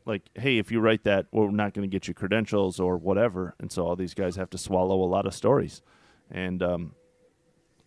like, 0.07 0.23
hey, 0.35 0.59
if 0.59 0.73
you 0.73 0.81
write 0.81 1.05
that, 1.05 1.27
we're 1.31 1.51
not 1.51 1.75
going 1.75 1.89
to 1.89 1.93
get 1.93 2.09
you 2.09 2.15
credentials 2.15 2.81
or 2.81 2.97
whatever. 2.97 3.55
And 3.61 3.71
so 3.71 3.87
all 3.87 3.97
these 3.97 4.15
guys 4.15 4.37
have 4.37 4.51
to 4.51 4.59
swallow 4.59 5.03
a 5.03 5.07
lot 5.07 5.27
of 5.27 5.35
stories. 5.35 5.83
And, 6.31 6.63
um, 6.63 6.95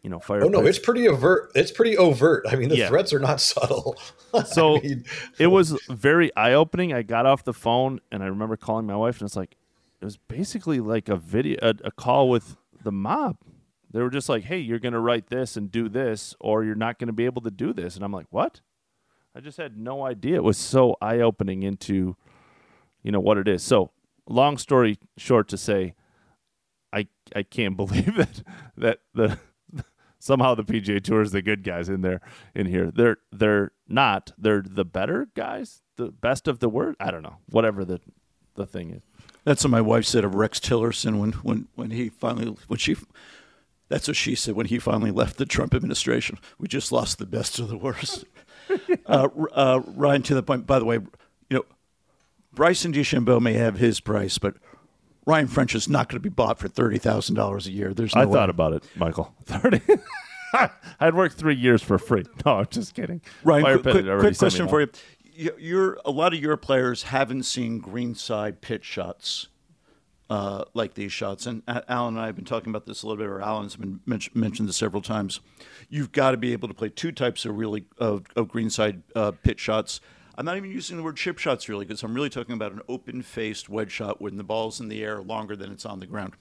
you 0.03 0.09
know, 0.09 0.19
fire. 0.19 0.43
Oh 0.43 0.49
no, 0.49 0.65
it's 0.65 0.79
pretty 0.79 1.07
overt. 1.07 1.51
It's 1.55 1.71
pretty 1.71 1.97
overt. 1.97 2.45
I 2.49 2.55
mean, 2.55 2.67
the 2.67 2.77
yeah. 2.77 2.89
threats 2.89 3.13
are 3.13 3.19
not 3.19 3.39
subtle. 3.41 3.97
so 4.45 4.79
mean, 4.81 5.05
it 5.39 5.47
was 5.47 5.71
very 5.89 6.35
eye 6.35 6.53
opening. 6.53 6.93
I 6.93 7.01
got 7.01 7.25
off 7.25 7.43
the 7.43 7.53
phone 7.53 8.01
and 8.11 8.21
I 8.21 8.27
remember 8.27 8.57
calling 8.57 8.85
my 8.85 8.97
wife, 8.97 9.19
and 9.21 9.27
it's 9.27 9.37
like, 9.37 9.55
it 10.01 10.05
was 10.05 10.17
basically 10.17 10.81
like 10.81 11.07
a 11.07 11.15
video, 11.15 11.57
a, 11.61 11.73
a 11.85 11.91
call 11.91 12.29
with 12.29 12.57
the 12.83 12.91
mob. 12.91 13.37
They 13.91 14.01
were 14.01 14.09
just 14.09 14.27
like, 14.27 14.43
"Hey, 14.43 14.59
you're 14.59 14.79
going 14.79 14.93
to 14.93 14.99
write 14.99 15.29
this 15.29 15.55
and 15.55 15.71
do 15.71 15.87
this, 15.87 16.35
or 16.39 16.65
you're 16.65 16.75
not 16.75 16.99
going 16.99 17.07
to 17.07 17.13
be 17.13 17.25
able 17.25 17.41
to 17.43 17.51
do 17.51 17.71
this." 17.71 17.95
And 17.95 18.03
I'm 18.03 18.11
like, 18.11 18.27
"What?" 18.29 18.59
I 19.35 19.39
just 19.39 19.57
had 19.57 19.77
no 19.77 20.05
idea. 20.05 20.35
It 20.35 20.43
was 20.43 20.57
so 20.57 20.97
eye 21.01 21.19
opening 21.19 21.63
into, 21.63 22.15
you 23.01 23.11
know, 23.11 23.19
what 23.19 23.37
it 23.37 23.47
is. 23.47 23.63
So, 23.63 23.91
long 24.27 24.57
story 24.57 24.99
short, 25.17 25.47
to 25.49 25.57
say, 25.57 25.95
I 26.91 27.07
I 27.35 27.43
can't 27.43 27.77
believe 27.77 28.15
that 28.15 28.43
that 28.75 28.99
the 29.13 29.39
somehow 30.23 30.55
the 30.55 30.63
PGA 30.63 31.03
Tour 31.03 31.21
is 31.21 31.33
the 31.33 31.41
good 31.41 31.63
guys 31.63 31.89
in 31.89 32.01
there 32.01 32.21
in 32.55 32.65
here. 32.65 32.91
They're 32.91 33.17
they're 33.31 33.71
not. 33.87 34.31
They're 34.37 34.63
the 34.65 34.85
better 34.85 35.27
guys, 35.35 35.81
the 35.97 36.11
best 36.11 36.47
of 36.47 36.59
the 36.59 36.69
word. 36.69 36.95
I 36.99 37.11
don't 37.11 37.23
know. 37.23 37.37
Whatever 37.49 37.83
the 37.83 37.99
the 38.55 38.65
thing 38.65 38.91
is. 38.91 39.01
That's 39.43 39.63
what 39.63 39.71
my 39.71 39.81
wife 39.81 40.05
said 40.05 40.23
of 40.23 40.35
Rex 40.35 40.59
Tillerson 40.59 41.19
when 41.19 41.33
when 41.33 41.67
when 41.75 41.91
he 41.91 42.09
finally 42.09 42.55
when 42.67 42.79
she. 42.79 42.95
That's 43.89 44.07
what 44.07 44.17
she 44.17 44.33
said 44.33 44.55
when 44.55 44.67
he 44.67 44.79
finally 44.79 45.11
left 45.11 45.37
the 45.37 45.45
Trump 45.45 45.75
administration. 45.75 46.39
We 46.57 46.67
just 46.67 46.91
lost 46.91 47.19
the 47.19 47.27
best 47.27 47.59
of 47.59 47.67
the 47.67 47.77
worst. 47.77 48.25
uh, 49.05 49.27
uh, 49.53 49.81
Ryan, 49.85 50.23
to 50.23 50.33
the 50.33 50.41
point. 50.41 50.65
By 50.65 50.79
the 50.79 50.85
way, 50.85 50.95
you 50.95 51.57
know, 51.57 51.65
Bryson 52.53 52.93
DeChambeau 52.93 53.39
may 53.39 53.53
have 53.53 53.77
his 53.77 53.99
price, 53.99 54.39
but 54.39 54.55
Ryan 55.25 55.47
French 55.47 55.73
is 55.75 55.87
not 55.87 56.09
going 56.09 56.17
to 56.17 56.23
be 56.23 56.29
bought 56.29 56.59
for 56.59 56.67
thirty 56.67 56.97
thousand 56.97 57.35
dollars 57.35 57.67
a 57.67 57.71
year. 57.71 57.93
There's 57.93 58.13
no 58.15 58.21
I 58.21 58.25
way. 58.25 58.33
thought 58.33 58.49
about 58.49 58.73
it, 58.73 58.83
Michael. 58.95 59.33
Thirty. 59.45 59.81
I'd 60.99 61.15
work 61.15 61.33
three 61.33 61.55
years 61.55 61.81
for 61.81 61.97
free. 61.97 62.23
No, 62.45 62.59
I'm 62.59 62.67
just 62.69 62.93
kidding. 62.93 63.21
Ryan, 63.43 63.63
Fire 63.63 63.77
quick, 63.79 63.93
quick, 64.05 64.19
quick 64.19 64.37
question 64.37 64.67
for 64.67 64.81
you. 64.81 64.89
You- 65.33 65.55
You're 65.57 65.97
a 66.05 66.11
lot 66.11 66.33
of 66.33 66.39
your 66.39 66.57
players 66.57 67.03
haven't 67.03 67.43
seen 67.43 67.79
greenside 67.79 68.61
pitch 68.61 68.83
shots 68.85 69.47
uh, 70.29 70.63
like 70.73 70.93
these 70.93 71.11
shots, 71.11 71.45
and 71.47 71.63
A- 71.67 71.83
Alan 71.91 72.15
and 72.15 72.23
I 72.23 72.27
have 72.27 72.35
been 72.35 72.45
talking 72.45 72.69
about 72.69 72.85
this 72.85 73.01
a 73.03 73.07
little 73.07 73.17
bit, 73.23 73.27
or 73.29 73.41
Alan's 73.41 73.75
been 73.75 73.99
men- 74.05 74.19
mentioned 74.33 74.69
this 74.69 74.77
several 74.77 75.01
times. 75.01 75.39
You've 75.89 76.11
got 76.11 76.31
to 76.31 76.37
be 76.37 76.53
able 76.53 76.67
to 76.67 76.73
play 76.73 76.89
two 76.89 77.11
types 77.11 77.45
of 77.45 77.57
really 77.57 77.85
of, 77.97 78.25
of 78.35 78.47
greenside 78.47 79.01
uh, 79.15 79.31
pitch 79.31 79.59
shots. 79.59 80.01
I'm 80.35 80.45
not 80.45 80.57
even 80.57 80.71
using 80.71 80.97
the 80.97 81.03
word 81.03 81.17
chip 81.17 81.37
shots 81.37 81.69
really, 81.69 81.85
because 81.85 82.03
I'm 82.03 82.13
really 82.13 82.29
talking 82.29 82.53
about 82.53 82.71
an 82.71 82.81
open-faced 82.89 83.69
wedge 83.69 83.91
shot 83.91 84.21
when 84.21 84.37
the 84.37 84.43
ball's 84.43 84.79
in 84.79 84.87
the 84.87 85.03
air 85.03 85.21
longer 85.21 85.55
than 85.55 85.71
it's 85.71 85.85
on 85.85 85.99
the 85.99 86.07
ground 86.07 86.33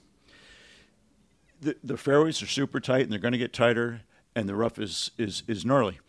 the, 1.63 1.75
the 1.83 1.97
fairways 1.97 2.41
are 2.41 2.47
super 2.47 2.79
tight 2.79 3.01
and 3.01 3.11
they're 3.11 3.19
going 3.19 3.31
to 3.31 3.37
get 3.37 3.53
tighter 3.53 4.01
and 4.35 4.47
the 4.47 4.55
rough 4.55 4.79
is 4.79 5.11
is 5.17 5.43
is 5.47 5.65
gnarly. 5.65 5.99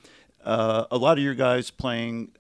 Uh, 0.44 0.84
a 0.90 0.98
lot 0.98 1.16
of 1.18 1.24
your 1.24 1.34
guys 1.34 1.70
playing 1.70 2.32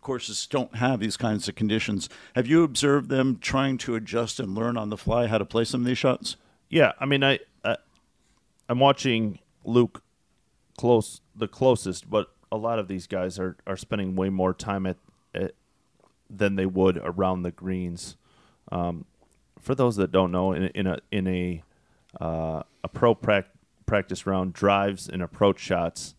courses 0.00 0.46
don't 0.46 0.76
have 0.76 1.00
these 1.00 1.16
kinds 1.16 1.48
of 1.48 1.54
conditions. 1.54 2.08
Have 2.34 2.46
you 2.46 2.62
observed 2.62 3.08
them 3.08 3.38
trying 3.40 3.78
to 3.78 3.94
adjust 3.94 4.38
and 4.38 4.54
learn 4.54 4.76
on 4.76 4.90
the 4.90 4.96
fly 4.96 5.26
how 5.26 5.38
to 5.38 5.44
play 5.44 5.64
some 5.64 5.80
of 5.80 5.86
these 5.86 5.98
shots? 5.98 6.36
Yeah, 6.70 6.92
I 7.00 7.06
mean, 7.06 7.24
I, 7.24 7.40
I 7.64 7.76
I'm 8.68 8.78
watching 8.78 9.40
Luke 9.64 10.02
close 10.76 11.20
the 11.34 11.48
closest, 11.48 12.08
but 12.08 12.28
a 12.50 12.56
lot 12.56 12.78
of 12.78 12.88
these 12.88 13.06
guys 13.06 13.38
are, 13.38 13.56
are 13.66 13.76
spending 13.76 14.16
way 14.16 14.28
more 14.28 14.54
time 14.54 14.86
at, 14.86 14.96
at 15.34 15.52
than 16.30 16.56
they 16.56 16.66
would 16.66 16.98
around 16.98 17.42
the 17.42 17.50
greens. 17.50 18.16
Um, 18.70 19.04
for 19.58 19.74
those 19.74 19.96
that 19.96 20.12
don't 20.12 20.30
know, 20.30 20.52
in, 20.52 20.64
in 20.68 20.86
a 20.86 20.98
in 21.10 21.26
a 21.26 21.62
uh, 22.20 22.62
a 22.84 22.88
pro 22.88 23.14
prac- 23.14 23.50
practice 23.86 24.26
round, 24.26 24.52
drives 24.52 25.08
and 25.08 25.22
approach 25.22 25.58
shots, 25.58 26.14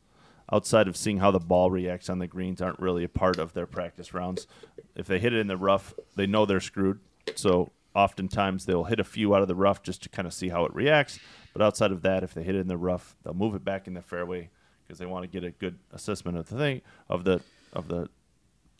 outside 0.51 0.87
of 0.87 0.97
seeing 0.97 1.17
how 1.17 1.31
the 1.31 1.39
ball 1.39 1.71
reacts 1.71 2.09
on 2.09 2.19
the 2.19 2.27
greens, 2.27 2.61
aren't 2.61 2.79
really 2.79 3.03
a 3.03 3.09
part 3.09 3.39
of 3.39 3.53
their 3.53 3.65
practice 3.65 4.13
rounds. 4.13 4.47
If 4.95 5.07
they 5.07 5.19
hit 5.19 5.33
it 5.33 5.39
in 5.39 5.47
the 5.47 5.57
rough, 5.57 5.93
they 6.15 6.27
know 6.27 6.45
they're 6.45 6.59
screwed. 6.59 6.99
So 7.35 7.71
oftentimes 7.95 8.65
they'll 8.65 8.85
hit 8.85 8.99
a 8.99 9.03
few 9.03 9.33
out 9.35 9.41
of 9.41 9.47
the 9.47 9.55
rough 9.55 9.83
just 9.83 10.03
to 10.03 10.09
kind 10.09 10.27
of 10.27 10.33
see 10.33 10.49
how 10.49 10.65
it 10.65 10.73
reacts. 10.73 11.19
But 11.53 11.61
outside 11.61 11.91
of 11.91 12.01
that, 12.01 12.23
if 12.23 12.33
they 12.33 12.43
hit 12.43 12.55
it 12.55 12.59
in 12.59 12.67
the 12.67 12.77
rough, 12.77 13.15
they'll 13.23 13.33
move 13.33 13.55
it 13.55 13.63
back 13.63 13.87
in 13.87 13.93
the 13.93 14.01
fairway 14.01 14.49
because 14.89 14.97
they 14.97 15.05
want 15.05 15.21
to 15.21 15.27
get 15.27 15.43
a 15.43 15.51
good 15.51 15.77
assessment 15.93 16.35
of 16.35 16.49
the 16.49 16.57
thing 16.57 16.81
of 17.09 17.23
the 17.23 17.39
of 17.73 17.87
the 17.87 18.09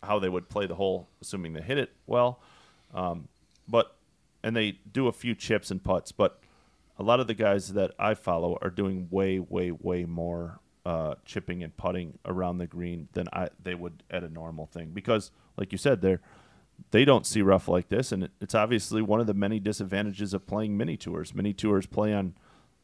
how 0.02 0.18
they 0.18 0.28
would 0.28 0.48
play 0.48 0.66
the 0.66 0.74
hole, 0.74 1.08
assuming 1.22 1.52
they 1.52 1.62
hit 1.62 1.78
it 1.78 1.92
well. 2.08 2.40
Um, 2.92 3.28
but 3.68 3.94
and 4.42 4.56
they 4.56 4.80
do 4.90 5.06
a 5.06 5.12
few 5.12 5.36
chips 5.36 5.70
and 5.70 5.82
putts, 5.84 6.10
but 6.10 6.40
a 6.98 7.04
lot 7.04 7.20
of 7.20 7.28
the 7.28 7.34
guys 7.34 7.74
that 7.74 7.92
I 7.96 8.14
follow 8.14 8.58
are 8.60 8.70
doing 8.70 9.06
way, 9.10 9.38
way, 9.38 9.70
way 9.70 10.04
more 10.04 10.58
uh, 10.84 11.14
chipping 11.24 11.62
and 11.62 11.76
putting 11.76 12.18
around 12.24 12.58
the 12.58 12.66
green 12.66 13.08
than 13.12 13.28
I 13.32 13.50
they 13.62 13.76
would 13.76 14.02
at 14.10 14.24
a 14.24 14.28
normal 14.28 14.66
thing 14.66 14.90
because, 14.92 15.30
like 15.56 15.70
you 15.70 15.78
said, 15.78 16.00
they're 16.00 16.20
they 16.90 17.04
don't 17.04 17.26
see 17.26 17.42
rough 17.42 17.68
like 17.68 17.88
this, 17.88 18.10
and 18.10 18.24
it, 18.24 18.32
it's 18.40 18.54
obviously 18.54 19.00
one 19.00 19.20
of 19.20 19.28
the 19.28 19.34
many 19.34 19.60
disadvantages 19.60 20.34
of 20.34 20.44
playing 20.46 20.76
mini 20.76 20.96
tours. 20.96 21.34
Mini 21.34 21.52
tours 21.52 21.86
play 21.86 22.12
on, 22.12 22.34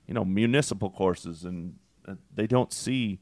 you 0.06 0.14
know, 0.14 0.24
municipal 0.24 0.90
courses, 0.90 1.44
and 1.44 1.76
they 2.34 2.46
don't 2.46 2.72
see. 2.72 3.20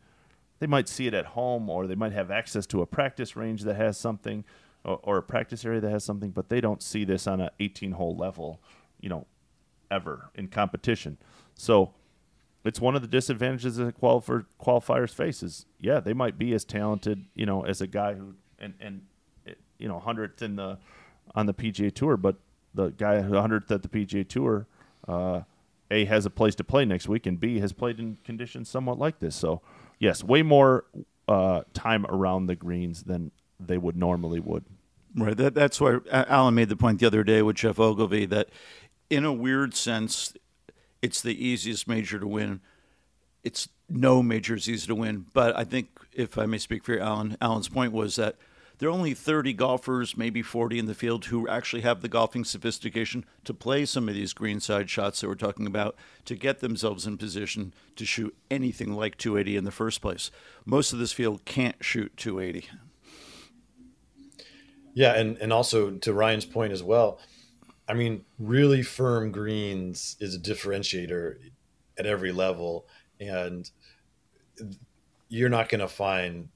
They 0.60 0.66
might 0.66 0.88
see 0.88 1.06
it 1.06 1.14
at 1.14 1.26
home, 1.26 1.68
or 1.68 1.86
they 1.86 1.94
might 1.94 2.12
have 2.12 2.30
access 2.30 2.66
to 2.68 2.80
a 2.80 2.86
practice 2.86 3.36
range 3.36 3.62
that 3.62 3.74
has 3.74 3.98
something, 3.98 4.44
or, 4.84 5.00
or 5.02 5.16
a 5.18 5.22
practice 5.22 5.64
area 5.64 5.80
that 5.80 5.90
has 5.90 6.04
something, 6.04 6.30
but 6.30 6.48
they 6.48 6.60
don't 6.60 6.82
see 6.82 7.04
this 7.04 7.26
on 7.26 7.40
an 7.40 7.50
18-hole 7.60 8.16
level, 8.16 8.60
you 9.00 9.08
know, 9.08 9.26
ever 9.90 10.30
in 10.34 10.48
competition. 10.48 11.18
So 11.54 11.92
it's 12.64 12.80
one 12.80 12.94
of 12.94 13.02
the 13.02 13.08
disadvantages 13.08 13.76
that 13.76 14.00
qualifier, 14.00 14.46
qualifiers 14.60 15.12
faces. 15.12 15.66
Yeah, 15.78 16.00
they 16.00 16.14
might 16.14 16.38
be 16.38 16.54
as 16.54 16.64
talented, 16.64 17.26
you 17.34 17.46
know, 17.46 17.64
as 17.64 17.80
a 17.80 17.86
guy 17.86 18.14
who 18.14 18.34
and 18.58 18.74
and 18.80 19.02
you 19.78 19.88
know 19.88 19.98
hundredth 19.98 20.42
in 20.42 20.56
the 20.56 20.78
on 21.34 21.46
the 21.46 21.54
PGA 21.54 21.92
Tour, 21.92 22.16
but 22.16 22.36
the 22.74 22.90
guy 22.90 23.22
who 23.22 23.34
hundredth 23.34 23.70
at 23.70 23.82
the 23.82 23.88
PGA 23.88 24.26
Tour, 24.26 24.66
uh, 25.06 25.42
a 25.94 26.04
has 26.04 26.26
a 26.26 26.30
place 26.30 26.54
to 26.56 26.64
play 26.64 26.84
next 26.84 27.08
week, 27.08 27.26
and 27.26 27.38
B 27.38 27.60
has 27.60 27.72
played 27.72 27.98
in 27.98 28.18
conditions 28.24 28.68
somewhat 28.68 28.98
like 28.98 29.20
this. 29.20 29.36
So 29.36 29.62
yes, 29.98 30.24
way 30.24 30.42
more 30.42 30.84
uh, 31.28 31.62
time 31.72 32.04
around 32.06 32.46
the 32.46 32.56
greens 32.56 33.04
than 33.04 33.30
they 33.60 33.78
would 33.78 33.96
normally 33.96 34.40
would. 34.40 34.64
Right. 35.16 35.36
That, 35.36 35.54
that's 35.54 35.80
why 35.80 35.98
Alan 36.10 36.54
made 36.54 36.68
the 36.68 36.76
point 36.76 36.98
the 36.98 37.06
other 37.06 37.22
day 37.22 37.40
with 37.40 37.56
Geoff 37.56 37.78
Ogilvy 37.78 38.26
that, 38.26 38.48
in 39.08 39.24
a 39.24 39.32
weird 39.32 39.74
sense, 39.74 40.34
it's 41.00 41.22
the 41.22 41.46
easiest 41.46 41.86
major 41.86 42.18
to 42.18 42.26
win. 42.26 42.60
It's 43.44 43.68
no 43.88 44.22
major 44.22 44.56
is 44.56 44.68
easy 44.68 44.86
to 44.88 44.94
win, 44.94 45.26
but 45.32 45.56
I 45.56 45.64
think 45.64 45.88
if 46.12 46.36
I 46.38 46.46
may 46.46 46.58
speak 46.58 46.82
for 46.82 46.98
Alan, 46.98 47.36
Alan's 47.40 47.68
point 47.68 47.92
was 47.92 48.16
that 48.16 48.36
there 48.78 48.88
are 48.88 48.92
only 48.92 49.14
30 49.14 49.52
golfers, 49.52 50.16
maybe 50.16 50.42
40 50.42 50.78
in 50.78 50.86
the 50.86 50.94
field, 50.94 51.26
who 51.26 51.48
actually 51.48 51.82
have 51.82 52.00
the 52.00 52.08
golfing 52.08 52.44
sophistication 52.44 53.24
to 53.44 53.54
play 53.54 53.84
some 53.84 54.08
of 54.08 54.14
these 54.14 54.32
greenside 54.32 54.90
shots 54.90 55.20
that 55.20 55.28
we're 55.28 55.34
talking 55.34 55.66
about 55.66 55.96
to 56.24 56.34
get 56.34 56.60
themselves 56.60 57.06
in 57.06 57.16
position 57.16 57.72
to 57.96 58.04
shoot 58.04 58.36
anything 58.50 58.92
like 58.92 59.16
280 59.16 59.56
in 59.56 59.64
the 59.64 59.70
first 59.70 60.00
place. 60.00 60.30
Most 60.64 60.92
of 60.92 60.98
this 60.98 61.12
field 61.12 61.44
can't 61.44 61.82
shoot 61.82 62.16
280. 62.16 62.68
Yeah, 64.94 65.12
and 65.14 65.36
and 65.38 65.52
also 65.52 65.90
to 65.90 66.12
Ryan's 66.12 66.46
point 66.46 66.72
as 66.72 66.82
well. 66.82 67.18
I 67.88 67.94
mean, 67.94 68.24
really 68.38 68.82
firm 68.82 69.32
greens 69.32 70.16
is 70.20 70.34
a 70.34 70.38
differentiator 70.38 71.36
at 71.98 72.06
every 72.06 72.32
level, 72.32 72.86
and 73.20 73.68
you're 75.28 75.48
not 75.48 75.68
going 75.68 75.80
to 75.80 75.88
find 75.88 76.48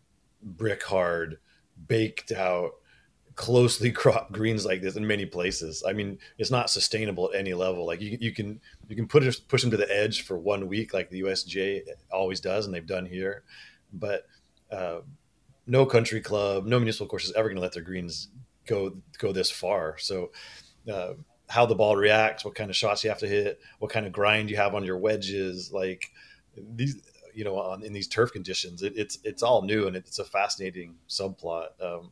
brick 0.43 0.85
hard, 0.85 1.39
baked 1.89 2.33
out, 2.33 2.73
closely 3.35 3.91
cropped 4.03 4.33
greens 4.33 4.65
like 4.65 4.83
this 4.83 4.97
in 4.97 5.07
many 5.07 5.27
places. 5.27 5.83
I 5.87 5.93
mean, 5.93 6.19
it's 6.39 6.51
not 6.51 6.71
sustainable 6.71 7.31
at 7.33 7.39
any 7.39 7.55
level. 7.55 7.87
Like 7.87 8.01
you, 8.01 8.17
you 8.21 8.33
can 8.33 8.61
you 8.89 8.97
can 8.97 9.09
put 9.09 9.23
it, 9.23 9.41
push 9.49 9.63
them 9.63 9.71
to 9.71 9.77
the 9.77 9.95
edge 9.95 10.23
for 10.23 10.39
one 10.39 10.69
week, 10.69 10.95
like 10.95 11.11
the 11.11 11.23
USGA 11.23 11.83
always 12.13 12.41
does, 12.41 12.67
and 12.67 12.75
they've 12.75 12.87
done 12.87 13.07
here, 13.07 13.43
but. 13.93 14.27
Uh, 14.71 15.01
no 15.69 15.85
country 15.85 16.21
club, 16.21 16.67
no 16.67 16.79
municipal 16.79 17.07
course 17.07 17.25
is 17.25 17.33
ever 17.33 17.49
going 17.49 17.57
to 17.57 17.63
let 17.63 17.73
their 17.73 17.83
greens 17.83 18.29
go 18.67 18.97
go 19.19 19.33
this 19.33 19.51
far. 19.51 19.97
So, 19.99 20.33
uh, 20.91 21.13
how 21.49 21.67
the 21.67 21.75
ball 21.75 21.97
reacts, 21.97 22.45
what 22.45 22.55
kind 22.55 22.71
of 22.71 22.77
shots 22.77 23.05
you 23.05 23.11
have 23.11 23.19
to 23.21 23.29
hit, 23.29 23.61
what 23.79 23.91
kind 23.91 24.07
of 24.07 24.13
grind 24.13 24.51
you 24.51 24.57
have 24.57 24.75
on 24.75 24.85
your 24.85 24.99
wedges, 24.99 25.73
like 25.73 26.11
these, 26.75 27.01
you 27.39 27.45
know, 27.45 27.57
on 27.57 27.85
in 27.85 27.93
these 27.93 28.09
turf 28.09 28.33
conditions, 28.33 28.83
it, 28.83 28.95
it's 28.97 29.19
it's 29.23 29.45
all 29.45 29.63
new 29.63 29.87
and 29.87 29.95
it's 29.95 30.19
a 30.19 30.25
fascinating 30.25 30.97
subplot. 31.09 31.69
Um, 31.81 32.11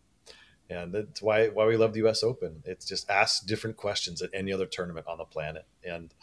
and 0.70 0.92
that's 0.94 1.20
why 1.20 1.48
why 1.48 1.66
we 1.66 1.76
love 1.76 1.94
the 1.94 1.98
U.S. 2.00 2.22
Open. 2.22 2.62
It's 2.64 2.86
just 2.86 3.10
asks 3.10 3.40
different 3.40 3.76
questions 3.76 4.22
at 4.22 4.30
any 4.32 4.52
other 4.52 4.66
tournament 4.66 5.08
on 5.08 5.18
the 5.18 5.24
planet, 5.24 5.66
and 5.82 6.14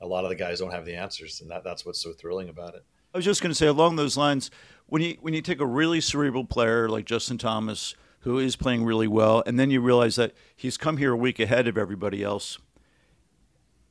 a 0.00 0.06
lot 0.06 0.24
of 0.24 0.30
the 0.30 0.36
guys 0.36 0.60
don't 0.60 0.70
have 0.70 0.84
the 0.84 0.94
answers, 0.94 1.40
and 1.40 1.50
that, 1.50 1.64
that's 1.64 1.84
what's 1.84 2.00
so 2.00 2.12
thrilling 2.12 2.48
about 2.48 2.76
it. 2.76 2.84
I 3.12 3.18
was 3.18 3.24
just 3.24 3.42
going 3.42 3.50
to 3.50 3.56
say 3.56 3.66
along 3.66 3.96
those 3.96 4.16
lines, 4.16 4.52
when 4.86 5.02
you 5.02 5.16
when 5.20 5.34
you 5.34 5.42
take 5.42 5.60
a 5.60 5.66
really 5.66 6.00
cerebral 6.00 6.44
player 6.44 6.88
like 6.88 7.06
Justin 7.06 7.38
Thomas, 7.38 7.96
who 8.20 8.38
is 8.38 8.54
playing 8.54 8.84
really 8.84 9.08
well, 9.08 9.42
and 9.46 9.58
then 9.58 9.72
you 9.72 9.80
realize 9.80 10.14
that 10.14 10.32
he's 10.54 10.76
come 10.76 10.98
here 10.98 11.12
a 11.12 11.16
week 11.16 11.40
ahead 11.40 11.66
of 11.66 11.76
everybody 11.76 12.22
else, 12.22 12.60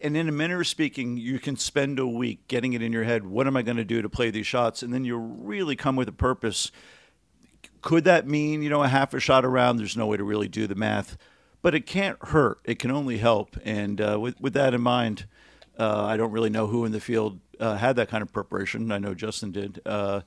and 0.03 0.17
in 0.17 0.27
a 0.27 0.31
manner 0.31 0.59
of 0.59 0.67
speaking, 0.67 1.17
you 1.17 1.39
can 1.39 1.55
spend 1.55 1.97
a 1.97 2.05
week 2.05 2.47
getting 2.47 2.73
it 2.73 2.81
in 2.81 2.91
your 2.91 3.05
head. 3.05 3.25
What 3.25 3.47
am 3.47 3.55
I 3.55 3.61
going 3.61 3.77
to 3.77 3.85
do 3.85 4.01
to 4.01 4.09
play 4.09 4.29
these 4.29 4.45
shots? 4.45 4.83
And 4.83 4.93
then 4.93 5.05
you 5.05 5.17
really 5.17 5.77
come 5.77 5.95
with 5.95 6.09
a 6.09 6.13
purpose. 6.13 6.71
Could 7.81 8.03
that 8.03 8.27
mean 8.27 8.61
you 8.61 8.69
know 8.69 8.83
a 8.83 8.89
half 8.89 9.13
a 9.13 9.19
shot 9.19 9.45
around? 9.45 9.77
There's 9.77 9.97
no 9.97 10.05
way 10.05 10.17
to 10.17 10.23
really 10.23 10.49
do 10.49 10.67
the 10.67 10.75
math, 10.75 11.17
but 11.61 11.73
it 11.73 11.85
can't 11.85 12.17
hurt. 12.21 12.59
It 12.65 12.79
can 12.79 12.91
only 12.91 13.17
help. 13.17 13.57
And 13.63 13.99
uh, 14.01 14.19
with 14.19 14.39
with 14.39 14.53
that 14.53 14.73
in 14.73 14.81
mind. 14.81 15.25
Uh, 15.75 16.03
I 16.03 16.17
don't 16.17 16.31
really 16.31 16.51
know 16.51 16.67
who 16.67 16.85
in 16.85 16.91
the 16.91 16.99
field 16.99 17.39
uh, 17.59 17.77
had 17.77 17.95
that 17.95 18.07
kind 18.07 18.21
of 18.21 18.31
preparation. 18.31 18.91
I 18.91 18.99
know 18.99 19.15
Justin 19.15 19.51
did, 19.51 19.81
uh, 19.87 20.21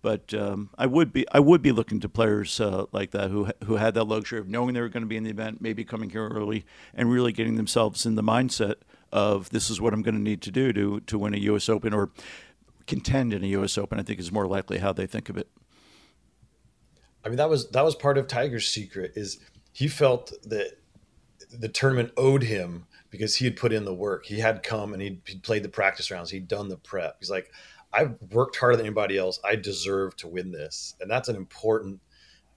but 0.00 0.32
um, 0.32 0.70
I 0.78 0.86
would 0.86 1.12
be 1.12 1.26
I 1.32 1.40
would 1.40 1.60
be 1.60 1.72
looking 1.72 1.98
to 2.00 2.08
players 2.08 2.60
uh, 2.60 2.86
like 2.92 3.10
that 3.10 3.30
who 3.30 3.48
who 3.64 3.76
had 3.76 3.94
that 3.94 4.04
luxury 4.04 4.38
of 4.38 4.48
knowing 4.48 4.74
they 4.74 4.80
were 4.80 4.88
going 4.88 5.02
to 5.02 5.08
be 5.08 5.16
in 5.16 5.24
the 5.24 5.30
event, 5.30 5.60
maybe 5.60 5.84
coming 5.84 6.10
here 6.10 6.28
early 6.28 6.64
and 6.94 7.10
really 7.10 7.32
getting 7.32 7.56
themselves 7.56 8.06
in 8.06 8.14
the 8.14 8.22
mindset 8.22 8.76
of 9.12 9.50
this 9.50 9.70
is 9.70 9.80
what 9.80 9.92
I'm 9.92 10.02
going 10.02 10.14
to 10.14 10.20
need 10.20 10.42
to 10.42 10.50
do 10.50 10.72
to 10.72 11.00
to 11.00 11.18
win 11.18 11.34
a 11.34 11.38
U.S. 11.38 11.68
Open 11.68 11.92
or 11.92 12.10
contend 12.86 13.32
in 13.32 13.44
a 13.44 13.48
U.S. 13.48 13.76
Open. 13.76 13.98
I 13.98 14.02
think 14.02 14.18
is 14.18 14.32
more 14.32 14.46
likely 14.46 14.78
how 14.78 14.92
they 14.92 15.06
think 15.06 15.28
of 15.28 15.36
it. 15.36 15.48
I 17.24 17.28
mean, 17.28 17.36
that 17.36 17.48
was 17.48 17.70
that 17.70 17.84
was 17.84 17.94
part 17.94 18.18
of 18.18 18.26
Tiger's 18.26 18.68
secret 18.68 19.12
is 19.14 19.38
he 19.72 19.88
felt 19.88 20.32
that 20.44 20.78
the 21.50 21.68
tournament 21.68 22.12
owed 22.16 22.42
him 22.42 22.86
because 23.10 23.36
he 23.36 23.44
had 23.44 23.56
put 23.56 23.72
in 23.72 23.84
the 23.84 23.94
work. 23.94 24.26
He 24.26 24.38
had 24.38 24.62
come 24.62 24.92
and 24.92 25.02
he'd, 25.02 25.20
he'd 25.26 25.42
played 25.42 25.62
the 25.62 25.68
practice 25.68 26.10
rounds. 26.10 26.30
He'd 26.30 26.48
done 26.48 26.68
the 26.68 26.78
prep. 26.78 27.16
He's 27.20 27.30
like, 27.30 27.50
I've 27.92 28.16
worked 28.30 28.56
harder 28.56 28.76
than 28.76 28.86
anybody 28.86 29.18
else. 29.18 29.38
I 29.44 29.56
deserve 29.56 30.16
to 30.16 30.28
win 30.28 30.50
this, 30.50 30.94
and 31.00 31.10
that's 31.10 31.28
an 31.28 31.36
important 31.36 32.00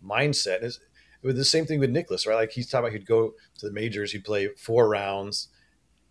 mindset. 0.03 0.63
Is 0.63 0.79
it 1.21 1.27
was 1.27 1.35
the 1.35 1.43
same 1.43 1.65
thing 1.65 1.79
with 1.79 1.89
Nicklaus, 1.89 2.25
right? 2.25 2.35
Like 2.35 2.51
he's 2.51 2.69
talking 2.69 2.85
about 2.85 2.93
he'd 2.93 3.05
go 3.05 3.33
to 3.57 3.65
the 3.65 3.73
majors, 3.73 4.13
he'd 4.13 4.23
play 4.23 4.47
four 4.57 4.87
rounds 4.87 5.49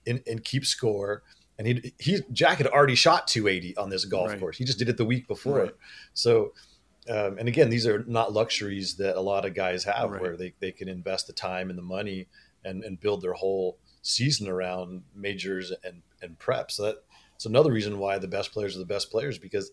and, 0.06 0.22
and 0.26 0.44
keep 0.44 0.64
score. 0.66 1.22
And 1.58 1.66
he 1.68 1.92
he 1.98 2.20
Jack 2.32 2.58
had 2.58 2.66
already 2.66 2.96
shot 2.96 3.28
280 3.28 3.76
on 3.76 3.88
this 3.88 4.04
golf 4.04 4.30
Right. 4.30 4.40
course. 4.40 4.58
He 4.58 4.64
just 4.64 4.78
did 4.78 4.88
it 4.88 4.96
the 4.96 5.04
week 5.04 5.28
before. 5.28 5.58
Right. 5.64 5.74
So 6.14 6.52
um, 7.08 7.36
and 7.38 7.48
again, 7.48 7.68
these 7.68 7.86
are 7.86 8.02
not 8.06 8.32
luxuries 8.32 8.94
that 8.96 9.16
a 9.16 9.20
lot 9.20 9.44
of 9.44 9.54
guys 9.54 9.84
have 9.84 10.10
Right. 10.10 10.22
where 10.22 10.36
they, 10.36 10.54
they 10.60 10.72
can 10.72 10.88
invest 10.88 11.26
the 11.26 11.32
time 11.32 11.68
and 11.68 11.78
the 11.78 11.82
money 11.82 12.28
and, 12.64 12.82
and 12.82 12.98
build 12.98 13.20
their 13.20 13.34
whole 13.34 13.78
season 14.02 14.48
around 14.48 15.02
majors 15.14 15.72
and, 15.84 16.02
and 16.22 16.38
prep. 16.38 16.70
So 16.70 16.84
that, 16.84 16.96
it's 17.34 17.46
another 17.46 17.72
reason 17.72 17.98
why 17.98 18.18
the 18.18 18.28
best 18.28 18.52
players 18.52 18.74
are 18.74 18.78
the 18.78 18.86
best 18.86 19.10
players 19.10 19.38
because 19.38 19.70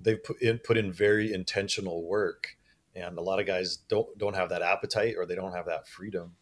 they've 0.00 0.22
put 0.22 0.42
in, 0.42 0.58
put 0.58 0.76
in 0.76 0.92
very 0.92 1.32
intentional 1.32 2.02
work. 2.02 2.56
And 2.96 3.16
a 3.16 3.22
lot 3.22 3.38
of 3.38 3.46
guys 3.46 3.78
don't, 3.88 4.06
don't 4.18 4.34
have 4.34 4.48
that 4.48 4.62
appetite 4.62 5.14
or 5.16 5.24
they 5.24 5.36
don't 5.36 5.52
have 5.52 5.66
that 5.66 5.86
freedom. 5.86 6.34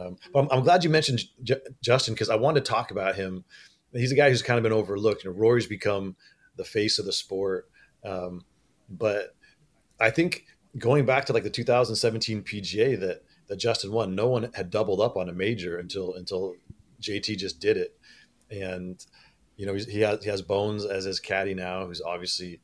Um, 0.00 0.16
but 0.32 0.40
I'm, 0.40 0.48
I'm 0.50 0.64
glad 0.64 0.82
you 0.82 0.90
mentioned 0.90 1.22
J- 1.42 1.60
Justin 1.82 2.14
because 2.14 2.30
I 2.30 2.36
wanted 2.36 2.64
to 2.64 2.70
talk 2.70 2.90
about 2.90 3.16
him. 3.16 3.44
He's 3.92 4.12
a 4.12 4.16
guy 4.16 4.30
who's 4.30 4.42
kind 4.42 4.56
of 4.56 4.62
been 4.62 4.72
overlooked. 4.72 5.24
You 5.24 5.30
know, 5.30 5.36
Rory's 5.36 5.66
become 5.66 6.16
the 6.56 6.64
face 6.64 6.98
of 6.98 7.04
the 7.04 7.12
sport. 7.12 7.68
Um, 8.04 8.44
but 8.88 9.34
I 10.00 10.10
think 10.10 10.44
going 10.78 11.04
back 11.04 11.26
to 11.26 11.32
like 11.32 11.42
the 11.42 11.50
2017 11.50 12.42
PGA 12.42 12.98
that 13.00 13.22
that 13.48 13.56
Justin 13.56 13.92
won, 13.92 14.14
no 14.14 14.28
one 14.28 14.50
had 14.54 14.70
doubled 14.70 15.00
up 15.00 15.16
on 15.16 15.28
a 15.28 15.32
major 15.32 15.78
until 15.78 16.14
until 16.14 16.54
JT 17.02 17.36
just 17.36 17.60
did 17.60 17.76
it, 17.76 17.98
and 18.50 19.04
you 19.56 19.66
know 19.66 19.74
he 19.74 20.00
has 20.00 20.22
he 20.22 20.30
has 20.30 20.40
Bones 20.42 20.84
as 20.84 21.04
his 21.04 21.20
caddy 21.20 21.54
now, 21.54 21.86
who's 21.86 22.00
obviously 22.00 22.60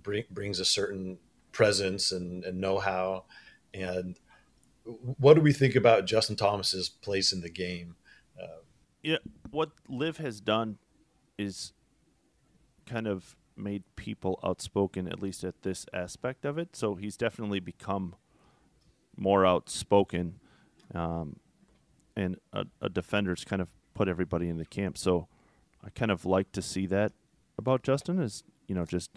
bring, 0.00 0.24
brings 0.30 0.60
a 0.60 0.64
certain 0.64 1.18
presence 1.50 2.12
and, 2.12 2.44
and 2.44 2.60
know 2.60 2.78
how, 2.78 3.24
and 3.74 4.16
what 4.84 5.34
do 5.34 5.40
we 5.40 5.52
think 5.52 5.74
about 5.74 6.06
Justin 6.06 6.36
Thomas's 6.36 6.88
place 6.88 7.32
in 7.32 7.40
the 7.40 7.50
game? 7.50 7.96
yeah, 9.02 9.16
what 9.50 9.70
LIV 9.88 10.18
has 10.18 10.40
done 10.40 10.78
is 11.36 11.72
kind 12.86 13.06
of 13.06 13.36
made 13.56 13.82
people 13.96 14.38
outspoken, 14.44 15.08
at 15.08 15.20
least 15.20 15.44
at 15.44 15.62
this 15.62 15.86
aspect 15.92 16.44
of 16.44 16.56
it. 16.56 16.76
So 16.76 16.94
he's 16.94 17.16
definitely 17.16 17.60
become 17.60 18.14
more 19.16 19.44
outspoken, 19.44 20.40
um, 20.94 21.36
and 22.16 22.36
a, 22.52 22.66
a 22.80 22.88
defender's 22.88 23.44
kind 23.44 23.60
of 23.60 23.68
put 23.94 24.08
everybody 24.08 24.48
in 24.48 24.56
the 24.56 24.64
camp. 24.64 24.96
So 24.96 25.28
I 25.84 25.90
kind 25.90 26.10
of 26.10 26.24
like 26.24 26.52
to 26.52 26.62
see 26.62 26.86
that 26.86 27.12
about 27.58 27.82
Justin. 27.82 28.20
Is 28.20 28.44
you 28.68 28.74
know 28.74 28.86
just 28.86 29.10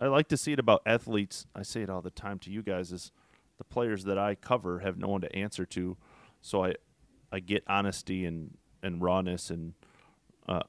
I 0.00 0.06
like 0.06 0.28
to 0.28 0.36
see 0.36 0.52
it 0.52 0.58
about 0.58 0.82
athletes. 0.86 1.46
I 1.54 1.62
say 1.62 1.82
it 1.82 1.90
all 1.90 2.02
the 2.02 2.10
time 2.10 2.38
to 2.40 2.50
you 2.50 2.62
guys. 2.62 2.90
Is 2.90 3.12
the 3.58 3.64
players 3.64 4.04
that 4.04 4.18
I 4.18 4.34
cover 4.34 4.80
have 4.80 4.98
no 4.98 5.08
one 5.08 5.20
to 5.22 5.34
answer 5.34 5.64
to, 5.66 5.96
so 6.40 6.64
I 6.64 6.74
I 7.32 7.40
get 7.40 7.64
honesty 7.66 8.24
and 8.24 8.56
and 8.82 9.02
rawness 9.02 9.50
and 9.50 9.74
uh, 10.48 10.62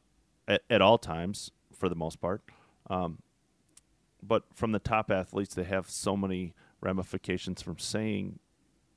at, 0.47 0.63
at 0.69 0.81
all 0.81 0.97
times 0.97 1.51
for 1.73 1.89
the 1.89 1.95
most 1.95 2.19
part. 2.19 2.41
Um, 2.89 3.19
but 4.23 4.43
from 4.53 4.71
the 4.71 4.79
top 4.79 5.11
athletes, 5.11 5.53
they 5.53 5.63
have 5.63 5.89
so 5.89 6.17
many 6.17 6.53
ramifications 6.81 7.61
from 7.61 7.77
saying, 7.77 8.39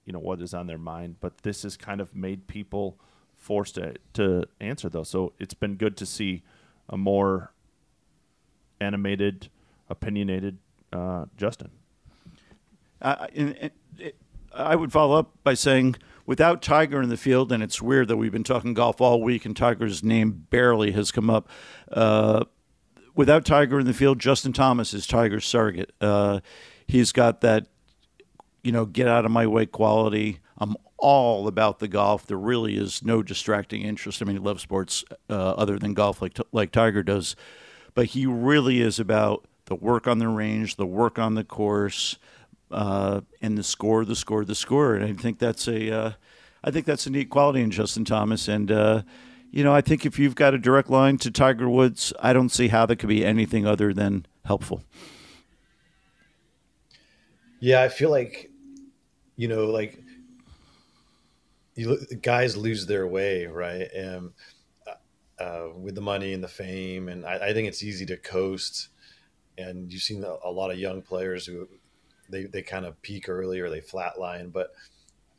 you 0.04 0.12
know, 0.12 0.18
what 0.18 0.40
is 0.40 0.54
on 0.54 0.66
their 0.66 0.78
mind. 0.78 1.16
But 1.20 1.38
this 1.38 1.62
has 1.62 1.76
kind 1.76 2.00
of 2.00 2.14
made 2.14 2.46
people 2.46 2.98
forced 3.36 3.74
to, 3.76 3.94
to 4.14 4.44
answer 4.60 4.88
those. 4.88 5.08
So 5.08 5.32
it's 5.38 5.54
been 5.54 5.76
good 5.76 5.96
to 5.98 6.06
see 6.06 6.42
a 6.88 6.96
more 6.96 7.52
animated, 8.80 9.48
opinionated 9.88 10.58
uh, 10.92 11.26
Justin. 11.36 11.70
I, 13.02 13.28
and- 13.34 13.56
and 13.60 13.70
it- 13.98 14.16
I 14.52 14.74
would 14.74 14.90
follow 14.92 15.16
up 15.16 15.30
by 15.44 15.54
saying, 15.54 15.94
without 16.26 16.60
Tiger 16.60 17.00
in 17.00 17.08
the 17.08 17.16
field, 17.16 17.52
and 17.52 17.62
it's 17.62 17.80
weird 17.80 18.08
that 18.08 18.16
we've 18.16 18.32
been 18.32 18.42
talking 18.44 18.74
golf 18.74 19.00
all 19.00 19.22
week, 19.22 19.44
and 19.44 19.56
Tiger's 19.56 20.02
name 20.02 20.46
barely 20.50 20.90
has 20.92 21.12
come 21.12 21.30
up. 21.30 21.48
Uh, 21.90 22.44
without 23.14 23.44
Tiger 23.44 23.78
in 23.78 23.86
the 23.86 23.94
field, 23.94 24.18
Justin 24.18 24.52
Thomas 24.52 24.92
is 24.92 25.06
Tiger's 25.06 25.44
surrogate. 25.44 25.92
Uh, 26.00 26.40
he's 26.86 27.12
got 27.12 27.42
that, 27.42 27.68
you 28.64 28.72
know, 28.72 28.86
get 28.86 29.06
out 29.06 29.24
of 29.24 29.30
my 29.30 29.46
way 29.46 29.66
quality. 29.66 30.40
I'm 30.58 30.74
all 30.98 31.46
about 31.46 31.78
the 31.78 31.88
golf. 31.88 32.26
There 32.26 32.36
really 32.36 32.76
is 32.76 33.04
no 33.04 33.22
distracting 33.22 33.82
interest. 33.82 34.20
I 34.20 34.24
mean, 34.24 34.36
he 34.36 34.42
loves 34.42 34.62
sports 34.62 35.04
uh, 35.30 35.34
other 35.52 35.78
than 35.78 35.94
golf, 35.94 36.20
like 36.20 36.36
like 36.52 36.72
Tiger 36.72 37.02
does, 37.04 37.36
but 37.94 38.06
he 38.06 38.26
really 38.26 38.80
is 38.80 38.98
about 38.98 39.46
the 39.66 39.76
work 39.76 40.06
on 40.08 40.18
the 40.18 40.28
range, 40.28 40.74
the 40.76 40.86
work 40.86 41.18
on 41.18 41.34
the 41.34 41.44
course, 41.44 42.18
uh, 42.70 43.20
and 43.40 43.56
the 43.58 43.62
score, 43.62 44.04
the 44.04 44.16
score, 44.16 44.44
the 44.44 44.54
score. 44.54 44.94
And 44.94 45.04
I 45.04 45.12
think 45.12 45.38
that's 45.38 45.68
a, 45.68 45.92
uh, 45.92 46.12
I 46.62 46.70
think 46.70 46.86
that's 46.86 47.06
a 47.06 47.10
neat 47.10 47.30
quality 47.30 47.60
in 47.60 47.70
Justin 47.70 48.04
Thomas. 48.04 48.48
And 48.48 48.70
uh, 48.70 49.02
you 49.50 49.64
know, 49.64 49.74
I 49.74 49.80
think 49.80 50.06
if 50.06 50.18
you've 50.18 50.36
got 50.36 50.54
a 50.54 50.58
direct 50.58 50.90
line 50.90 51.18
to 51.18 51.30
Tiger 51.30 51.68
Woods, 51.68 52.12
I 52.20 52.32
don't 52.32 52.50
see 52.50 52.68
how 52.68 52.86
that 52.86 52.96
could 52.96 53.08
be 53.08 53.24
anything 53.24 53.66
other 53.66 53.92
than 53.92 54.26
helpful. 54.44 54.84
Yeah, 57.58 57.82
I 57.82 57.88
feel 57.88 58.10
like, 58.10 58.50
you 59.36 59.48
know, 59.48 59.66
like 59.66 59.98
you 61.74 61.98
guys 62.22 62.56
lose 62.56 62.86
their 62.86 63.06
way, 63.06 63.46
right? 63.46 63.90
And 63.92 64.30
uh, 65.38 65.68
with 65.74 65.94
the 65.94 66.00
money 66.00 66.32
and 66.32 66.44
the 66.44 66.48
fame, 66.48 67.08
and 67.08 67.26
I, 67.26 67.48
I 67.48 67.52
think 67.52 67.68
it's 67.68 67.82
easy 67.82 68.06
to 68.06 68.16
coast. 68.16 68.88
And 69.58 69.92
you've 69.92 70.02
seen 70.02 70.24
a 70.24 70.50
lot 70.50 70.70
of 70.70 70.78
young 70.78 71.02
players 71.02 71.44
who 71.44 71.68
they, 72.30 72.44
they 72.44 72.62
kind 72.62 72.86
of 72.86 73.00
peak 73.02 73.28
early 73.28 73.60
or 73.60 73.70
they 73.70 73.80
flatline. 73.80 74.52
But 74.52 74.72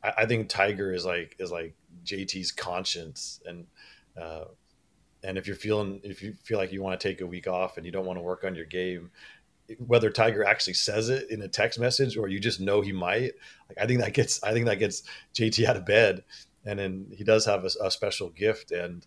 I, 0.02 0.12
I 0.18 0.26
think 0.26 0.48
Tiger 0.48 0.92
is 0.92 1.04
like 1.04 1.36
is 1.38 1.50
like 1.50 1.74
JT's 2.04 2.52
conscience, 2.52 3.40
and 3.46 3.66
uh, 4.20 4.44
and 5.22 5.38
if 5.38 5.46
you're 5.46 5.56
feeling 5.56 6.00
if 6.04 6.22
you 6.22 6.34
feel 6.44 6.58
like 6.58 6.72
you 6.72 6.82
want 6.82 6.98
to 6.98 7.08
take 7.08 7.20
a 7.20 7.26
week 7.26 7.46
off 7.46 7.76
and 7.76 7.86
you 7.86 7.92
don't 7.92 8.06
want 8.06 8.18
to 8.18 8.22
work 8.22 8.44
on 8.44 8.54
your 8.54 8.66
game, 8.66 9.10
whether 9.78 10.10
Tiger 10.10 10.44
actually 10.44 10.74
says 10.74 11.08
it 11.08 11.30
in 11.30 11.42
a 11.42 11.48
text 11.48 11.78
message 11.78 12.16
or 12.16 12.28
you 12.28 12.40
just 12.40 12.60
know 12.60 12.80
he 12.80 12.92
might, 12.92 13.32
like 13.68 13.78
I 13.80 13.86
think 13.86 14.00
that 14.00 14.14
gets 14.14 14.42
I 14.42 14.52
think 14.52 14.66
that 14.66 14.78
gets 14.78 15.02
JT 15.34 15.64
out 15.64 15.76
of 15.76 15.86
bed, 15.86 16.24
and 16.64 16.78
then 16.78 17.06
he 17.12 17.24
does 17.24 17.46
have 17.46 17.64
a, 17.64 17.70
a 17.84 17.90
special 17.90 18.30
gift, 18.30 18.70
and 18.72 19.06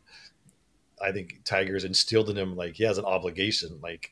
I 1.02 1.12
think 1.12 1.42
Tiger's 1.44 1.84
instilled 1.84 2.30
in 2.30 2.38
him 2.38 2.56
like 2.56 2.76
he 2.76 2.84
has 2.84 2.98
an 2.98 3.06
obligation, 3.06 3.80
like 3.82 4.12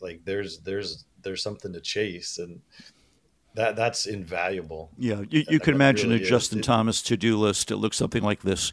like 0.00 0.24
there's 0.24 0.60
there's 0.60 1.04
there's 1.22 1.42
something 1.42 1.72
to 1.72 1.80
chase, 1.80 2.38
and 2.38 2.60
that 3.54 3.76
that's 3.76 4.06
invaluable. 4.06 4.90
Yeah, 4.98 5.22
you, 5.30 5.40
you 5.40 5.44
That- 5.44 5.46
can 5.46 5.58
that 5.60 5.74
imagine 5.74 6.10
really 6.10 6.24
a. 6.24 6.26
Justin 6.26 6.58
It- 6.60 6.64
Thomas 6.64 7.02
to 7.02 7.16
do 7.16 7.38
list. 7.38 7.70
It 7.70 7.76
looks 7.76 7.96
something 7.96 8.22
like 8.22 8.42
this 8.42 8.72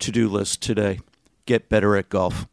to 0.00 0.10
do 0.12 0.28
list 0.28 0.62
today. 0.62 1.00
Get 1.46 1.68
better 1.68 1.96
at 1.96 2.08
golf. 2.08 2.46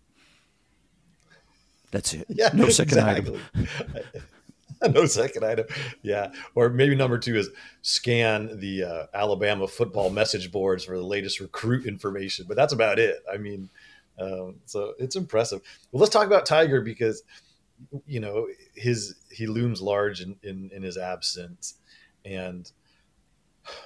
That's 1.91 2.13
it. 2.13 2.25
Yeah, 2.29 2.49
no 2.53 2.69
second 2.69 2.99
item. 2.99 3.39
no 4.93 5.05
second 5.05 5.43
item. 5.43 5.65
Yeah, 6.01 6.31
or 6.55 6.69
maybe 6.69 6.95
number 6.95 7.17
two 7.17 7.35
is 7.37 7.49
scan 7.81 8.59
the 8.59 8.83
uh, 8.83 9.05
Alabama 9.13 9.67
football 9.67 10.09
message 10.09 10.51
boards 10.51 10.85
for 10.85 10.97
the 10.97 11.03
latest 11.03 11.39
recruit 11.41 11.85
information. 11.85 12.45
But 12.47 12.55
that's 12.55 12.71
about 12.73 12.97
it. 12.97 13.17
I 13.31 13.37
mean, 13.37 13.69
um, 14.19 14.55
so 14.65 14.93
it's 14.99 15.15
impressive. 15.17 15.61
Well, 15.91 15.99
let's 15.99 16.13
talk 16.13 16.27
about 16.27 16.45
Tiger 16.45 16.79
because 16.81 17.23
you 18.05 18.19
know 18.19 18.47
his 18.75 19.15
he 19.29 19.47
looms 19.47 19.81
large 19.81 20.21
in 20.21 20.35
in, 20.43 20.69
in 20.73 20.83
his 20.83 20.97
absence, 20.97 21.75
and 22.25 22.71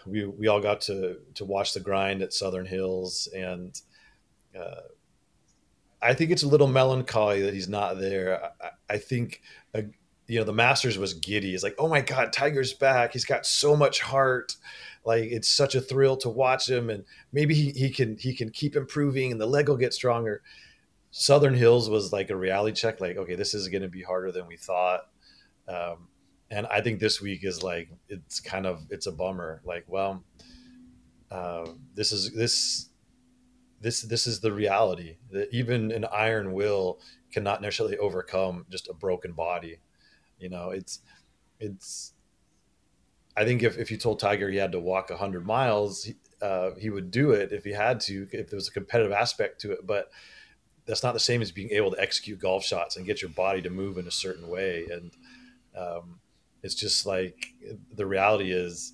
we 0.05 0.25
we 0.25 0.47
all 0.47 0.61
got 0.61 0.81
to 0.81 1.17
to 1.35 1.45
watch 1.45 1.73
the 1.73 1.79
grind 1.79 2.21
at 2.21 2.33
Southern 2.33 2.65
Hills 2.65 3.27
and. 3.35 3.79
Uh, 4.57 4.81
I 6.01 6.13
think 6.13 6.29
it's 6.29 6.43
a 6.43 6.47
little 6.47 6.67
melancholy 6.67 7.41
that 7.41 7.53
he's 7.53 7.67
not 7.67 7.99
there. 7.99 8.51
I, 8.61 8.69
I 8.93 8.97
think, 8.97 9.41
uh, 9.73 9.81
you 10.27 10.39
know, 10.39 10.45
the 10.45 10.53
Masters 10.53 10.99
was 10.99 11.15
giddy. 11.15 11.55
It's 11.55 11.63
like, 11.63 11.75
oh 11.79 11.87
my 11.87 12.01
God, 12.01 12.31
Tiger's 12.31 12.73
back. 12.73 13.13
He's 13.13 13.25
got 13.25 13.45
so 13.45 13.75
much 13.75 14.01
heart. 14.01 14.55
Like 15.03 15.23
it's 15.25 15.49
such 15.49 15.73
a 15.73 15.81
thrill 15.81 16.17
to 16.17 16.29
watch 16.29 16.69
him, 16.69 16.89
and 16.89 17.05
maybe 17.31 17.53
he, 17.53 17.71
he 17.71 17.89
can 17.89 18.17
he 18.17 18.33
can 18.33 18.49
keep 18.49 18.75
improving, 18.75 19.31
and 19.31 19.39
the 19.39 19.45
leg 19.45 19.69
will 19.69 19.77
get 19.77 19.93
stronger. 19.93 20.41
Southern 21.17 21.53
Hills 21.53 21.89
was 21.89 22.11
like 22.11 22.29
a 22.29 22.35
reality 22.35 22.75
check. 22.75 22.99
Like, 22.99 23.15
okay, 23.15 23.35
this 23.35 23.53
is 23.53 23.69
going 23.69 23.83
to 23.83 23.87
be 23.87 24.01
harder 24.01 24.33
than 24.33 24.47
we 24.47 24.57
thought. 24.57 25.07
Um, 25.65 26.09
and 26.51 26.67
I 26.67 26.81
think 26.81 26.99
this 26.99 27.21
week 27.21 27.45
is 27.45 27.63
like 27.63 27.89
it's 28.09 28.41
kind 28.41 28.65
of 28.65 28.85
it's 28.89 29.07
a 29.07 29.13
bummer. 29.13 29.61
Like, 29.63 29.85
well, 29.87 30.25
uh, 31.31 31.67
this 31.93 32.11
is 32.11 32.33
this 32.33 32.89
this 33.79 34.01
this 34.01 34.27
is 34.27 34.41
the 34.41 34.51
reality 34.51 35.15
that 35.31 35.47
even 35.53 35.89
an 35.91 36.03
iron 36.11 36.51
will 36.51 36.99
cannot 37.31 37.61
necessarily 37.61 37.97
overcome 37.97 38.65
just 38.69 38.89
a 38.89 38.93
broken 38.93 39.33
body 39.33 39.77
you 40.39 40.49
know 40.49 40.69
it's 40.69 40.99
it's 41.59 42.13
i 43.35 43.43
think 43.43 43.61
if, 43.61 43.77
if 43.77 43.91
you 43.91 43.97
told 43.97 44.19
tiger 44.19 44.49
he 44.49 44.57
had 44.57 44.71
to 44.71 44.79
walk 44.79 45.09
100 45.09 45.45
miles 45.45 46.09
uh, 46.41 46.71
he 46.79 46.89
would 46.89 47.11
do 47.11 47.31
it 47.31 47.51
if 47.51 47.63
he 47.63 47.71
had 47.71 47.99
to, 47.99 48.27
if 48.31 48.49
there 48.49 48.57
was 48.57 48.67
a 48.67 48.71
competitive 48.71 49.11
aspect 49.11 49.61
to 49.61 49.71
it. 49.71 49.85
But 49.85 50.11
that's 50.85 51.03
not 51.03 51.13
the 51.13 51.19
same 51.19 51.41
as 51.41 51.51
being 51.51 51.71
able 51.71 51.91
to 51.91 51.99
execute 51.99 52.39
golf 52.39 52.63
shots 52.63 52.95
and 52.95 53.05
get 53.05 53.21
your 53.21 53.31
body 53.31 53.61
to 53.61 53.69
move 53.69 53.97
in 53.97 54.07
a 54.07 54.11
certain 54.11 54.47
way. 54.47 54.87
And 54.91 55.11
um, 55.75 56.19
it's 56.61 56.75
just 56.75 57.05
like 57.05 57.53
the 57.93 58.05
reality 58.05 58.51
is, 58.51 58.93